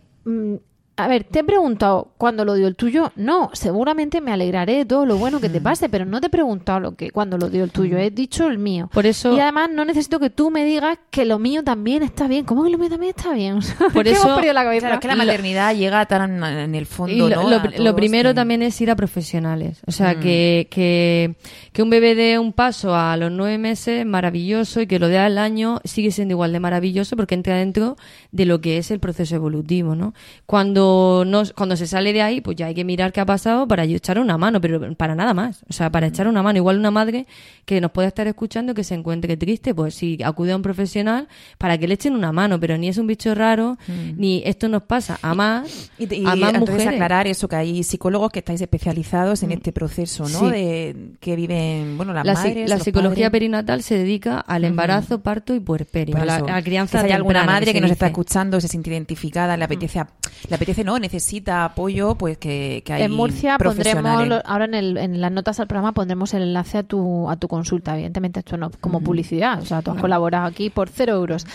mm, 0.98 1.00
a 1.02 1.08
ver, 1.08 1.24
te 1.24 1.40
he 1.40 1.44
preguntado 1.44 2.08
cuándo 2.18 2.44
lo 2.44 2.54
dio 2.54 2.66
el 2.66 2.76
tuyo. 2.76 3.12
No, 3.16 3.50
seguramente 3.52 4.20
me 4.20 4.32
alegraré 4.32 4.76
de 4.78 4.84
todo 4.84 5.06
lo 5.06 5.16
bueno 5.16 5.38
Mm. 5.38 5.40
que 5.42 5.48
te 5.48 5.60
pase, 5.60 5.88
pero 5.88 6.04
no 6.04 6.20
te 6.20 6.26
he 6.26 6.30
preguntado 6.30 6.80
lo 6.80 6.96
que 6.96 7.10
cuándo 7.10 7.38
lo 7.38 7.48
dio 7.50 7.64
el 7.64 7.70
tuyo. 7.70 7.98
He 7.98 8.10
dicho 8.10 8.46
el 8.48 8.58
mío. 8.58 8.90
Por 8.92 9.06
eso- 9.06 9.34
Y 9.34 9.40
además 9.40 9.70
no 9.72 9.84
necesito 9.84 10.18
que 10.20 10.30
tú 10.30 10.50
me 10.50 10.64
digas 10.64 10.98
que 11.10 11.24
lo 11.24 11.38
mío 11.38 11.62
también 11.64 12.02
está 12.02 12.26
bien. 12.28 12.44
¿Cómo 12.44 12.64
que 12.64 12.70
lo 12.70 12.78
mío 12.78 12.88
también 12.90 13.14
está 13.16 13.32
bien? 13.32 13.58
Por 13.94 14.08
eso- 14.08 14.22
hemos 14.22 14.34
perdido 14.36 14.54
la 14.54 14.64
cabeza. 14.64 14.80
Claro, 14.86 14.94
es 14.96 15.00
que 15.00 15.08
la 15.08 15.16
maternidad 15.16 15.74
llega 15.74 16.04
tan 16.06 16.42
en 16.44 16.74
el 16.74 16.86
fondo, 16.86 17.12
Y 17.12 17.18
lo, 17.18 17.28
lo- 17.28 17.60
lo 17.78 17.96
primero 17.96 18.34
también 18.34 18.62
es 18.62 18.80
ir 18.80 18.90
a 18.90 18.96
profesionales. 18.96 19.80
O 19.86 19.92
sea, 19.92 20.14
Mm. 20.14 20.20
que, 20.20 20.68
que, 20.70 21.36
que 21.72 21.82
un 21.82 21.90
bebé 21.90 22.14
dé 22.14 22.38
un 22.38 22.52
paso 22.52 22.94
a 22.94 23.16
los 23.16 23.30
nueve 23.30 23.58
meses, 23.58 24.04
maravilloso, 24.06 24.80
y 24.80 24.86
que 24.86 24.98
lo 24.98 25.08
dé 25.08 25.18
al 25.18 25.38
año, 25.38 25.80
sigue 25.84 26.10
siendo 26.10 26.32
igual 26.32 26.52
de 26.52 26.60
maravilloso 26.60 27.16
porque 27.16 27.34
entra 27.34 27.56
dentro 27.56 27.96
de 28.32 28.44
lo 28.46 28.60
que 28.60 28.78
es 28.78 28.90
el 28.90 29.00
proceso 29.00 29.34
evolutivo, 29.36 29.94
¿no? 29.94 30.14
Cuando, 30.46 30.87
no, 31.26 31.42
cuando 31.54 31.76
se 31.76 31.86
sale 31.86 32.12
de 32.12 32.22
ahí, 32.22 32.40
pues 32.40 32.56
ya 32.56 32.66
hay 32.66 32.74
que 32.74 32.84
mirar 32.84 33.12
qué 33.12 33.20
ha 33.20 33.26
pasado 33.26 33.66
para 33.66 33.84
echar 33.84 34.18
una 34.18 34.38
mano, 34.38 34.60
pero 34.60 34.94
para 34.94 35.14
nada 35.14 35.34
más. 35.34 35.64
O 35.68 35.72
sea, 35.72 35.90
para 35.90 36.06
echar 36.06 36.28
una 36.28 36.42
mano. 36.42 36.58
Igual 36.58 36.78
una 36.78 36.90
madre 36.90 37.26
que 37.64 37.80
nos 37.80 37.90
pueda 37.90 38.08
estar 38.08 38.26
escuchando 38.26 38.74
que 38.74 38.84
se 38.84 38.94
encuentre 38.94 39.36
triste, 39.36 39.74
pues 39.74 39.94
sí, 39.94 40.18
acude 40.24 40.52
a 40.52 40.56
un 40.56 40.62
profesional 40.62 41.28
para 41.58 41.76
que 41.78 41.86
le 41.86 41.94
echen 41.94 42.14
una 42.14 42.32
mano, 42.32 42.58
pero 42.58 42.78
ni 42.78 42.88
es 42.88 42.96
un 42.98 43.06
bicho 43.06 43.34
raro, 43.34 43.76
ni 44.16 44.42
esto 44.44 44.68
nos 44.68 44.82
pasa 44.82 45.18
a 45.22 45.34
más, 45.34 45.90
Y, 45.98 46.14
y 46.14 46.26
a 46.26 46.34
más 46.34 46.54
entonces 46.54 46.74
mujeres. 46.76 46.94
aclarar 46.94 47.26
eso, 47.26 47.48
que 47.48 47.56
hay 47.56 47.82
psicólogos 47.82 48.30
que 48.30 48.38
estáis 48.38 48.60
especializados 48.60 49.42
en 49.42 49.52
este 49.52 49.72
proceso, 49.72 50.28
¿no? 50.28 50.40
Sí. 50.40 50.50
De 50.50 50.96
que 51.20 51.36
viven, 51.36 51.96
bueno, 51.96 52.12
las 52.12 52.24
la, 52.24 52.34
madres, 52.34 52.68
la 52.68 52.78
psicología 52.78 53.26
padres. 53.26 53.30
perinatal 53.30 53.82
se 53.82 53.98
dedica 53.98 54.40
al 54.40 54.64
embarazo, 54.64 55.20
parto 55.20 55.54
y 55.54 55.60
puerperio, 55.60 56.16
a 56.16 56.24
la, 56.24 56.36
a 56.36 56.62
crianza 56.62 57.00
si 57.00 57.06
hay 57.06 57.12
alguna 57.12 57.44
madre 57.44 57.72
que, 57.72 57.80
nos 57.80 57.90
está 57.90 58.06
escuchando, 58.06 58.60
se 58.60 58.68
siente 58.68 58.90
identificada, 58.90 59.56
le 59.56 59.64
apetece, 59.64 60.02
le 60.48 60.54
apetece 60.54 60.77
no, 60.84 60.98
necesita 60.98 61.64
apoyo, 61.64 62.14
pues 62.14 62.38
que, 62.38 62.82
que 62.84 62.92
hay 62.92 63.02
en 63.02 63.12
Murcia 63.12 63.56
pondremos, 63.58 64.40
ahora 64.44 64.64
en, 64.66 64.74
el- 64.74 64.96
en 64.96 65.20
las 65.20 65.32
notas 65.32 65.60
al 65.60 65.66
programa 65.66 65.92
pondremos 65.92 66.32
el 66.34 66.42
enlace 66.42 66.78
a 66.78 66.82
tu, 66.82 67.28
a 67.30 67.36
tu 67.36 67.48
consulta. 67.48 67.94
Evidentemente 67.94 68.40
esto 68.40 68.56
no 68.56 68.70
como 68.80 69.00
publicidad, 69.00 69.60
o 69.60 69.64
sea, 69.64 69.82
tú 69.82 69.90
has 69.92 70.00
colaborado 70.00 70.46
aquí 70.46 70.70
por 70.70 70.88
cero 70.88 71.14
euros. 71.14 71.46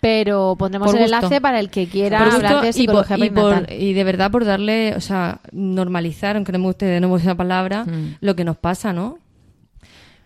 Pero 0.00 0.56
pondremos 0.58 0.86
Por 0.86 0.96
el 0.96 1.02
gusto. 1.04 1.16
enlace 1.16 1.40
para 1.40 1.60
el 1.60 1.70
que 1.70 1.86
quiera 1.88 2.18
Por 2.18 2.28
hablar 2.34 2.52
gusto 2.52 2.62
de 2.62 2.68
y, 2.82 2.86
por- 2.86 3.04
psicología 3.06 3.26
y, 3.26 3.30
por- 3.30 3.72
y 3.72 3.92
de 3.92 4.04
verdad 4.04 4.30
por 4.30 4.44
darle, 4.44 4.94
o 4.96 5.00
sea, 5.00 5.40
normalizar, 5.52 6.36
aunque 6.36 6.52
no 6.52 6.58
me 6.58 6.66
guste 6.66 6.86
de 6.86 7.00
nuevo 7.00 7.16
esa 7.16 7.34
palabra, 7.34 7.84
Mm. 7.84 8.16
lo 8.20 8.36
que 8.36 8.44
nos 8.44 8.56
pasa, 8.56 8.92
¿no? 8.92 9.18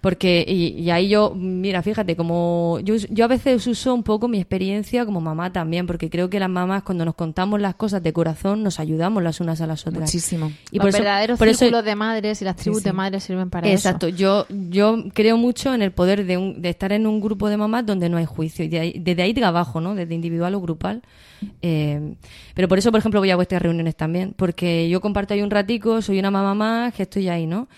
Porque, 0.01 0.45
y, 0.47 0.81
y 0.81 0.91
ahí 0.91 1.09
yo, 1.09 1.35
mira, 1.35 1.83
fíjate, 1.83 2.15
como 2.15 2.79
yo, 2.85 2.95
yo 3.11 3.25
a 3.25 3.29
veces 3.29 3.67
uso 3.67 3.93
un 3.93 4.05
poco 4.05 4.29
mi 4.29 4.39
experiencia 4.39 5.05
como 5.05 5.21
mamá 5.21 5.53
también, 5.53 5.87
porque 5.87 6.11
creo 6.11 6.31
que 6.31 6.39
las 6.39 6.49
mamás 6.51 6.85
cuando 6.85 7.05
nos 7.05 7.15
contamos 7.17 7.61
las 7.61 7.75
cosas 7.75 8.03
de 8.05 8.13
corazón 8.13 8.63
nos 8.63 8.79
ayudamos 8.79 9.23
las 9.23 9.41
unas 9.41 9.61
a 9.63 9.67
las 9.67 9.85
otras. 9.87 10.03
Muchísimo. 10.03 10.53
Y 10.71 10.77
Los 10.77 10.83
por 10.85 10.89
eso, 10.91 10.99
verdaderos 10.99 11.39
por 11.39 11.49
eso- 11.49 11.59
círculos 11.61 11.85
de 11.85 11.97
madres 11.97 12.41
y 12.41 12.45
las 12.45 12.55
tribus 12.57 12.85
de 12.85 12.93
madres 12.93 13.25
sirven 13.25 13.51
para 13.51 13.69
Exacto, 13.69 14.07
eso. 14.07 14.17
yo 14.17 14.47
yo 14.71 14.97
creo 15.13 15.37
mucho 15.39 15.75
en 15.75 15.83
el 15.83 15.91
poder 15.91 16.25
de, 16.25 16.37
un- 16.37 16.63
de 16.63 16.69
estar 16.69 16.93
en 16.93 17.07
un 17.07 17.21
grupo 17.21 17.49
de 17.49 17.57
mamás 17.57 17.85
donde 17.85 18.09
no 18.09 18.17
hay 18.19 18.27
juicio 18.27 18.65
y 18.65 18.69
de 18.69 18.79
ahí- 18.79 18.99
desde 19.01 19.23
ahí 19.23 19.35
trabajo, 19.35 19.81
¿no? 19.81 19.95
Desde 19.97 20.15
individual 20.15 20.55
o 20.55 20.61
grupal. 20.61 21.03
Eh, 21.63 22.15
pero 22.55 22.69
por 22.69 22.79
eso, 22.79 22.91
por 22.93 23.01
ejemplo, 23.01 23.21
voy 23.21 23.31
a 23.31 23.37
vuestras 23.37 23.61
reuniones 23.61 23.97
también, 23.97 24.35
porque 24.37 24.89
yo 24.89 25.01
comparto 25.01 25.35
ahí 25.35 25.43
un 25.43 25.51
ratico, 25.51 26.01
soy 26.01 26.19
una 26.19 26.31
mamá 26.31 26.55
más, 26.55 26.95
que 26.95 27.03
estoy 27.03 27.29
ahí, 27.29 27.47
¿no? 27.47 27.69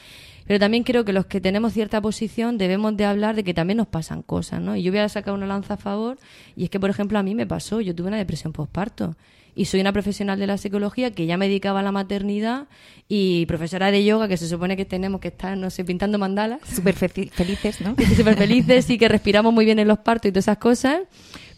Pero 0.49 0.59
también 0.59 0.83
creo 0.83 1.05
que 1.05 1.13
los 1.13 1.27
que 1.27 1.41
tenemos 1.41 1.75
cierta 1.75 2.01
posición 2.01 2.59
debemos 2.59 2.97
de 2.97 3.05
hablar 3.05 3.37
de 3.37 3.45
que 3.45 3.55
también 3.55 3.77
nos 3.77 3.87
pasan 3.87 4.23
cosas, 4.23 4.61
¿no? 4.61 4.75
Y 4.75 4.83
yo 4.83 4.91
voy 4.91 5.01
a 5.01 5.09
sacar 5.09 5.35
una 5.35 5.47
lanza 5.47 5.75
a 5.75 5.77
favor, 5.77 6.19
y 6.57 6.65
es 6.65 6.71
que, 6.71 6.81
por 6.81 6.91
ejemplo, 6.91 7.19
a 7.19 7.23
mí 7.23 7.35
me 7.37 7.47
pasó, 7.47 7.81
yo 7.81 7.95
tuve 7.95 8.09
una 8.09 8.17
depresión 8.17 8.53
postparto. 8.53 9.15
Y 9.55 9.65
soy 9.65 9.81
una 9.81 9.93
profesional 9.93 10.39
de 10.39 10.47
la 10.47 10.57
psicología 10.57 11.11
que 11.11 11.27
ya 11.27 11.37
me 11.37 11.49
dedicaba 11.49 11.81
a 11.81 11.83
la 11.83 11.91
maternidad 11.91 12.69
y 13.09 13.45
profesora 13.47 13.91
de 13.91 14.05
yoga, 14.05 14.29
que 14.29 14.37
se 14.37 14.47
supone 14.49 14.77
que 14.77 14.85
tenemos 14.85 15.21
que 15.21 15.29
estar, 15.29 15.57
no 15.59 15.69
sé, 15.71 15.85
pintando 15.85 16.17
mandalas. 16.17 16.61
Súper 16.75 16.95
fe- 16.95 17.09
felices, 17.33 17.81
¿no? 17.81 17.97
Súper 18.17 18.37
felices 18.37 18.89
y 18.89 18.99
que 18.99 19.09
respiramos 19.09 19.53
muy 19.53 19.65
bien 19.65 19.81
en 19.81 19.89
los 19.89 19.99
partos 19.99 20.29
y 20.29 20.33
todas 20.33 20.45
esas 20.45 20.59
cosas, 20.59 21.01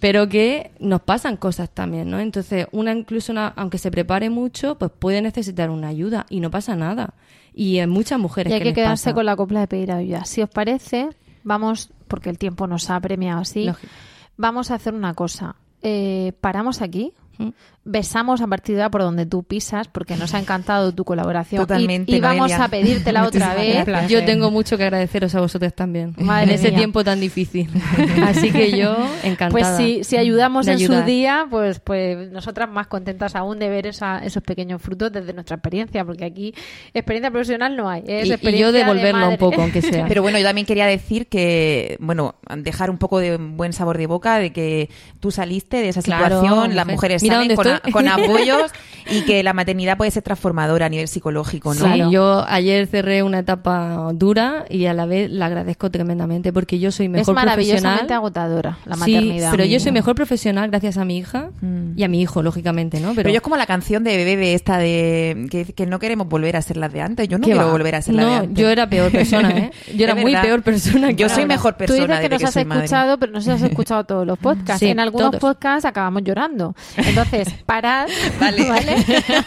pero 0.00 0.28
que 0.30 0.70
nos 0.80 1.02
pasan 1.02 1.36
cosas 1.36 1.68
también, 1.68 2.08
¿no? 2.10 2.18
Entonces, 2.20 2.66
una 2.72 2.92
incluso, 2.92 3.32
una, 3.32 3.48
aunque 3.48 3.76
se 3.78 3.90
prepare 3.90 4.30
mucho, 4.30 4.78
pues 4.78 4.90
puede 4.98 5.20
necesitar 5.20 5.68
una 5.68 5.88
ayuda 5.88 6.24
y 6.30 6.40
no 6.40 6.50
pasa 6.50 6.74
nada. 6.76 7.12
Y 7.54 7.78
en 7.78 7.90
muchas 7.90 8.18
mujeres 8.18 8.50
Y 8.52 8.54
hay 8.54 8.62
que 8.62 8.72
quedarse 8.74 9.04
pasa. 9.10 9.14
con 9.14 9.26
la 9.26 9.36
copla 9.36 9.60
de 9.60 9.66
pedir 9.66 9.92
ayuda. 9.92 10.24
Si 10.24 10.40
os 10.42 10.48
parece, 10.50 11.08
vamos, 11.42 11.90
porque 12.08 12.30
el 12.30 12.38
tiempo 12.38 12.66
nos 12.66 12.90
ha 12.90 12.98
premiado 13.00 13.40
así, 13.40 13.64
Lógico. 13.64 13.92
vamos 14.36 14.70
a 14.70 14.74
hacer 14.76 14.94
una 14.94 15.14
cosa. 15.14 15.56
Eh, 15.82 16.32
paramos 16.40 16.82
aquí. 16.82 17.12
¿Mm? 17.38 17.48
Besamos 17.90 18.40
a 18.40 18.46
partir 18.46 18.76
de 18.76 18.82
ahora 18.82 18.90
por 18.90 19.00
donde 19.02 19.26
tú 19.26 19.42
pisas, 19.42 19.88
porque 19.88 20.14
nos 20.16 20.32
ha 20.34 20.38
encantado 20.38 20.92
tu 20.94 21.04
colaboración. 21.04 21.60
Y- 21.62 21.66
Totalmente, 21.66 22.12
y, 22.12 22.20
vamos 22.20 22.50
Noelia. 22.50 22.64
a 22.64 22.68
pedírtela 22.68 23.24
otra 23.26 23.54
vez. 23.54 23.84
Yo 24.08 24.24
tengo 24.24 24.50
mucho 24.52 24.76
que 24.78 24.84
agradeceros 24.84 25.34
a 25.34 25.40
vosotros 25.40 25.74
también 25.74 26.14
Madre 26.18 26.44
en 26.44 26.50
ese 26.50 26.68
mía. 26.68 26.78
tiempo 26.78 27.02
tan 27.02 27.18
difícil. 27.20 27.68
Así 28.24 28.50
que 28.52 28.76
yo 28.78 28.96
encantada. 29.24 29.50
Pues 29.50 29.66
si, 29.76 30.04
si 30.04 30.16
ayudamos 30.16 30.68
en 30.68 30.74
ayudar. 30.74 31.00
su 31.00 31.06
día, 31.06 31.46
pues, 31.50 31.80
pues 31.80 32.30
nosotras 32.30 32.68
más 32.70 32.86
contentas 32.86 33.34
aún 33.34 33.58
de 33.58 33.68
ver 33.68 33.88
esa- 33.88 34.18
esos 34.24 34.42
pequeños 34.42 34.80
frutos 34.80 35.10
desde 35.10 35.32
nuestra 35.32 35.56
experiencia, 35.56 36.04
porque 36.04 36.24
aquí 36.24 36.54
experiencia 36.94 37.30
profesional 37.30 37.76
no 37.76 37.88
hay. 37.90 38.04
Es 38.06 38.28
Y- 38.28 38.56
yo 38.58 38.70
devolverlo 38.70 39.28
un 39.30 39.36
poco, 39.36 39.62
aunque 39.62 39.82
sea. 39.82 40.06
Pero 40.06 40.22
bueno, 40.22 40.38
yo 40.38 40.44
también 40.44 40.66
quería 40.66 40.86
decir 40.86 41.26
que, 41.26 41.96
bueno, 42.00 42.36
dejar 42.56 42.90
un 42.90 42.98
poco 42.98 43.18
de 43.18 43.36
buen 43.36 43.72
sabor 43.72 43.98
de 43.98 44.06
boca 44.06 44.38
de 44.38 44.52
que 44.52 44.90
tú 45.18 45.30
saliste 45.30 45.78
de 45.78 45.88
esa 45.88 46.02
Claro, 46.02 46.40
situación, 46.40 46.76
las 46.76 46.84
mujer. 46.86 46.94
mujeres 46.94 47.22
Mira 47.22 47.34
salen 47.36 47.56
con. 47.56 47.79
con 47.92 48.08
apoyos 48.08 48.70
y 49.10 49.22
que 49.22 49.42
la 49.42 49.52
maternidad 49.54 49.96
puede 49.96 50.10
ser 50.10 50.22
transformadora 50.22 50.86
a 50.86 50.88
nivel 50.88 51.08
psicológico, 51.08 51.74
¿no? 51.74 51.92
Sí, 51.92 52.02
yo 52.12 52.44
ayer 52.48 52.86
cerré 52.86 53.22
una 53.22 53.40
etapa 53.40 54.10
dura 54.14 54.64
y 54.68 54.86
a 54.86 54.94
la 54.94 55.06
vez 55.06 55.30
la 55.30 55.46
agradezco 55.46 55.90
tremendamente 55.90 56.52
porque 56.52 56.78
yo 56.78 56.92
soy 56.92 57.06
Es 57.06 57.12
mejor 57.12 57.34
maravillosamente 57.34 57.80
profesional. 58.06 58.16
agotadora 58.18 58.78
la 58.84 58.94
Sí, 58.96 59.14
maternidad. 59.14 59.50
pero 59.50 59.64
yo 59.64 59.80
soy 59.80 59.92
mejor 59.92 60.14
profesional 60.14 60.70
gracias 60.70 60.96
a 60.98 61.04
mi 61.04 61.18
hija 61.18 61.50
Mm. 61.60 61.98
y 61.98 62.04
a 62.04 62.08
mi 62.08 62.20
hijo, 62.22 62.42
lógicamente, 62.42 63.00
¿no? 63.00 63.14
Pero, 63.14 63.30
yo 63.30 63.36
es 63.36 63.42
como 63.42 63.56
la 63.56 63.66
canción 63.66 64.04
de 64.04 64.16
Bebe 64.24 64.54
esta 64.54 64.78
de 64.78 65.46
que, 65.50 65.64
que 65.72 65.86
no 65.86 65.98
queremos 65.98 66.28
volver 66.28 66.56
a 66.56 66.62
ser 66.62 66.76
las 66.76 66.92
de 66.92 67.00
antes. 67.00 67.28
Yo 67.28 67.38
no 67.38 67.44
¿Qué 67.44 67.52
quiero 67.52 67.66
va? 67.66 67.72
volver 67.72 67.94
a 67.96 68.02
ser 68.02 68.14
la 68.14 68.22
de 68.24 68.28
No, 68.30 68.36
antes. 68.36 68.58
yo 68.58 68.68
era 68.70 68.88
peor 68.88 69.10
persona, 69.10 69.50
¿eh? 69.50 69.70
Yo 69.96 70.04
era 70.04 70.12
Es 70.14 70.20
muy 70.22 70.36
peor 70.36 70.62
persona. 70.62 71.08
que 71.08 71.14
Yo 71.16 71.28
soy 71.28 71.42
ahora. 71.42 71.54
mejor 71.54 71.72
Tú 71.74 71.78
persona 71.78 72.00
dices 72.06 72.20
que 72.20 72.28
nos 72.28 72.44
has 72.44 72.66
madre. 72.66 72.84
escuchado, 72.84 73.18
pero 73.18 73.32
no 73.32 73.40
sé 73.40 73.44
si 73.56 73.64
has 73.64 73.70
escuchado 73.70 74.04
todos 74.04 74.26
los 74.26 74.38
podcasts. 74.38 74.78
Sí, 74.80 74.88
en 74.88 75.00
algunos 75.00 75.30
todos. 75.30 75.40
podcasts 75.40 75.84
acabamos 75.84 76.22
llorando. 76.22 76.74
Entonces, 76.96 77.48
parad, 77.66 78.08
Vale. 78.40 78.68
¿vale? 78.68 78.96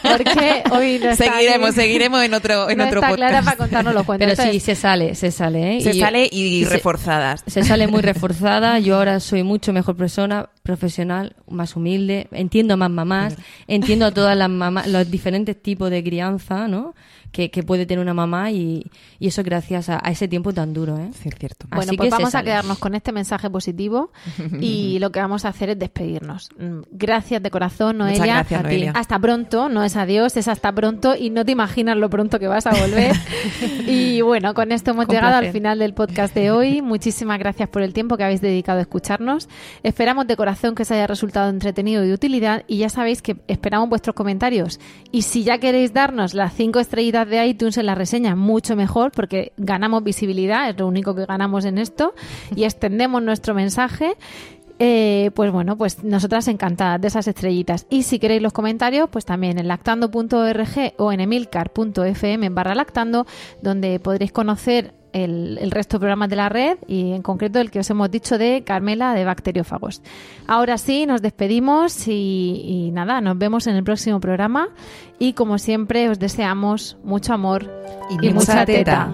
Porque 0.01 0.63
hoy 0.71 0.99
no 0.99 1.09
está 1.11 1.25
Seguiremos, 1.25 1.69
aquí- 1.69 1.75
seguiremos 1.81 2.23
en 2.23 2.33
otro, 2.33 2.69
en 2.69 2.77
no 2.77 2.85
otro 2.85 2.99
está 2.99 3.09
podcast. 3.09 3.29
Clara 3.31 3.41
para 3.43 3.57
contarnos 3.57 3.93
los 3.93 4.03
cuentos. 4.03 4.29
Pero 4.35 4.51
sí, 4.51 4.59
se 4.59 4.75
sale, 4.75 5.15
se 5.15 5.31
sale, 5.31 5.77
¿eh? 5.77 5.81
Se 5.81 5.95
Y- 5.95 5.99
sale 5.99 6.29
y, 6.31 6.63
se- 6.65 6.69
reforzadas. 6.69 7.43
Se 7.47 7.63
sale 7.63 7.87
muy 7.87 8.01
reforzada. 8.01 8.79
Yo 8.79 8.97
ahora 8.97 9.19
soy 9.19 9.43
mucho 9.43 9.73
mejor 9.73 9.95
persona, 9.95 10.49
profesional, 10.63 11.35
más 11.49 11.75
humilde. 11.75 12.27
Entiendo 12.31 12.77
más 12.77 12.89
mamás. 12.89 13.35
Entiendo 13.67 14.05
a 14.05 14.11
todas 14.11 14.37
las 14.37 14.49
mamás, 14.49 14.87
los 14.87 15.09
diferentes 15.09 15.61
tipos 15.61 15.89
de 15.89 16.03
crianza, 16.03 16.67
¿no? 16.67 16.95
Que, 17.33 17.51
que 17.51 17.63
puede 17.63 17.85
tener 17.85 18.01
una 18.01 18.13
mamá 18.13 18.51
y, 18.51 18.85
y 19.19 19.27
eso 19.27 19.43
gracias 19.43 19.89
a, 19.89 19.99
a 20.01 20.11
ese 20.11 20.29
tiempo 20.29 20.53
tan 20.53 20.73
duro. 20.73 20.97
¿eh? 20.97 21.09
Sí, 21.21 21.27
es 21.27 21.35
cierto. 21.37 21.65
Bueno, 21.69 21.89
Así 21.89 21.97
pues 21.97 22.07
que 22.07 22.11
vamos 22.15 22.35
a 22.35 22.43
quedarnos 22.43 22.77
con 22.77 22.95
este 22.95 23.11
mensaje 23.11 23.49
positivo 23.49 24.11
y 24.61 24.97
lo 25.01 25.11
que 25.11 25.19
vamos 25.19 25.43
a 25.43 25.49
hacer 25.49 25.71
es 25.71 25.79
despedirnos. 25.79 26.49
Mm, 26.57 26.81
Gracias 26.91 27.43
de 27.43 27.49
corazón, 27.51 27.97
Muchas 27.97 28.17
Noelia. 28.19 28.35
gracias, 28.35 28.59
A 28.59 28.63
ti. 28.63 28.69
Noelia. 28.69 28.91
Hasta 28.95 29.19
pronto, 29.19 29.67
no 29.67 29.83
es 29.83 29.95
adiós, 29.97 30.37
es 30.37 30.47
hasta 30.47 30.71
pronto 30.71 31.15
y 31.19 31.29
no 31.31 31.43
te 31.43 31.51
imaginas 31.51 31.97
lo 31.97 32.09
pronto 32.09 32.39
que 32.39 32.47
vas 32.47 32.65
a 32.67 32.71
volver. 32.71 33.15
y 33.87 34.21
bueno, 34.21 34.53
con 34.53 34.71
esto 34.71 34.91
hemos 34.91 35.05
Con 35.07 35.15
llegado 35.15 35.35
al 35.35 35.41
placer. 35.41 35.53
final 35.53 35.79
del 35.79 35.93
podcast 35.93 36.33
de 36.35 36.51
hoy. 36.51 36.81
Muchísimas 36.81 37.39
gracias 37.39 37.67
por 37.69 37.81
el 37.81 37.93
tiempo 37.93 38.15
que 38.15 38.23
habéis 38.23 38.41
dedicado 38.41 38.79
a 38.79 38.81
escucharnos. 38.83 39.49
Esperamos 39.81 40.27
de 40.27 40.35
corazón 40.35 40.75
que 40.75 40.83
os 40.83 40.91
haya 40.91 41.07
resultado 41.07 41.49
entretenido 41.49 42.03
y 42.03 42.07
de 42.07 42.13
utilidad 42.13 42.63
y 42.67 42.77
ya 42.77 42.89
sabéis 42.89 43.21
que 43.21 43.37
esperamos 43.47 43.89
vuestros 43.89 44.15
comentarios. 44.15 44.79
Y 45.11 45.23
si 45.23 45.43
ya 45.43 45.57
queréis 45.57 45.93
darnos 45.93 46.33
las 46.33 46.53
cinco 46.53 46.79
estrellitas 46.79 47.22
de 47.27 47.45
iTunes 47.45 47.77
en 47.77 47.85
la 47.85 47.95
reseña, 47.95 48.35
mucho 48.35 48.75
mejor 48.75 49.11
porque 49.11 49.53
ganamos 49.57 50.03
visibilidad, 50.03 50.69
es 50.69 50.77
lo 50.77 50.87
único 50.87 51.15
que 51.15 51.25
ganamos 51.25 51.65
en 51.65 51.77
esto 51.77 52.13
y 52.55 52.63
extendemos 52.63 53.21
nuestro 53.21 53.53
mensaje. 53.53 54.15
Eh, 54.79 55.29
pues 55.35 55.51
bueno, 55.51 55.77
pues 55.77 56.03
nosotras 56.03 56.47
encantadas 56.47 56.99
de 56.99 57.07
esas 57.07 57.27
estrellitas. 57.27 57.85
Y 57.89 58.03
si 58.03 58.19
queréis 58.19 58.41
los 58.41 58.53
comentarios, 58.53 59.07
pues 59.09 59.23
también 59.23 59.59
en 59.59 59.67
lactando.org 59.67 60.93
o 60.97 61.11
en 61.11 61.19
emilcar.fm 61.21 62.49
barra 62.49 62.75
lactando, 62.75 63.25
donde 63.61 63.99
podréis 63.99 64.31
conocer 64.31 64.93
el, 65.13 65.57
el 65.61 65.71
resto 65.71 65.97
de 65.97 66.01
programas 66.01 66.29
de 66.29 66.35
la 66.35 66.49
red 66.49 66.77
y 66.87 67.13
en 67.13 67.21
concreto 67.21 67.59
el 67.59 67.71
que 67.71 67.79
os 67.79 67.89
hemos 67.89 68.11
dicho 68.11 68.37
de 68.37 68.63
Carmela 68.63 69.13
de 69.13 69.23
Bacteriófagos. 69.23 70.01
Ahora 70.47 70.77
sí, 70.77 71.05
nos 71.05 71.21
despedimos 71.21 72.07
y, 72.07 72.61
y 72.65 72.91
nada, 72.91 73.21
nos 73.21 73.37
vemos 73.37 73.67
en 73.67 73.75
el 73.75 73.83
próximo 73.83 74.19
programa 74.19 74.69
y 75.19 75.33
como 75.33 75.57
siempre 75.57 76.09
os 76.09 76.19
deseamos 76.19 76.97
mucho 77.03 77.33
amor 77.33 77.71
y, 78.09 78.27
Y 78.27 78.33
mucha 78.33 78.65
teta. 78.65 79.13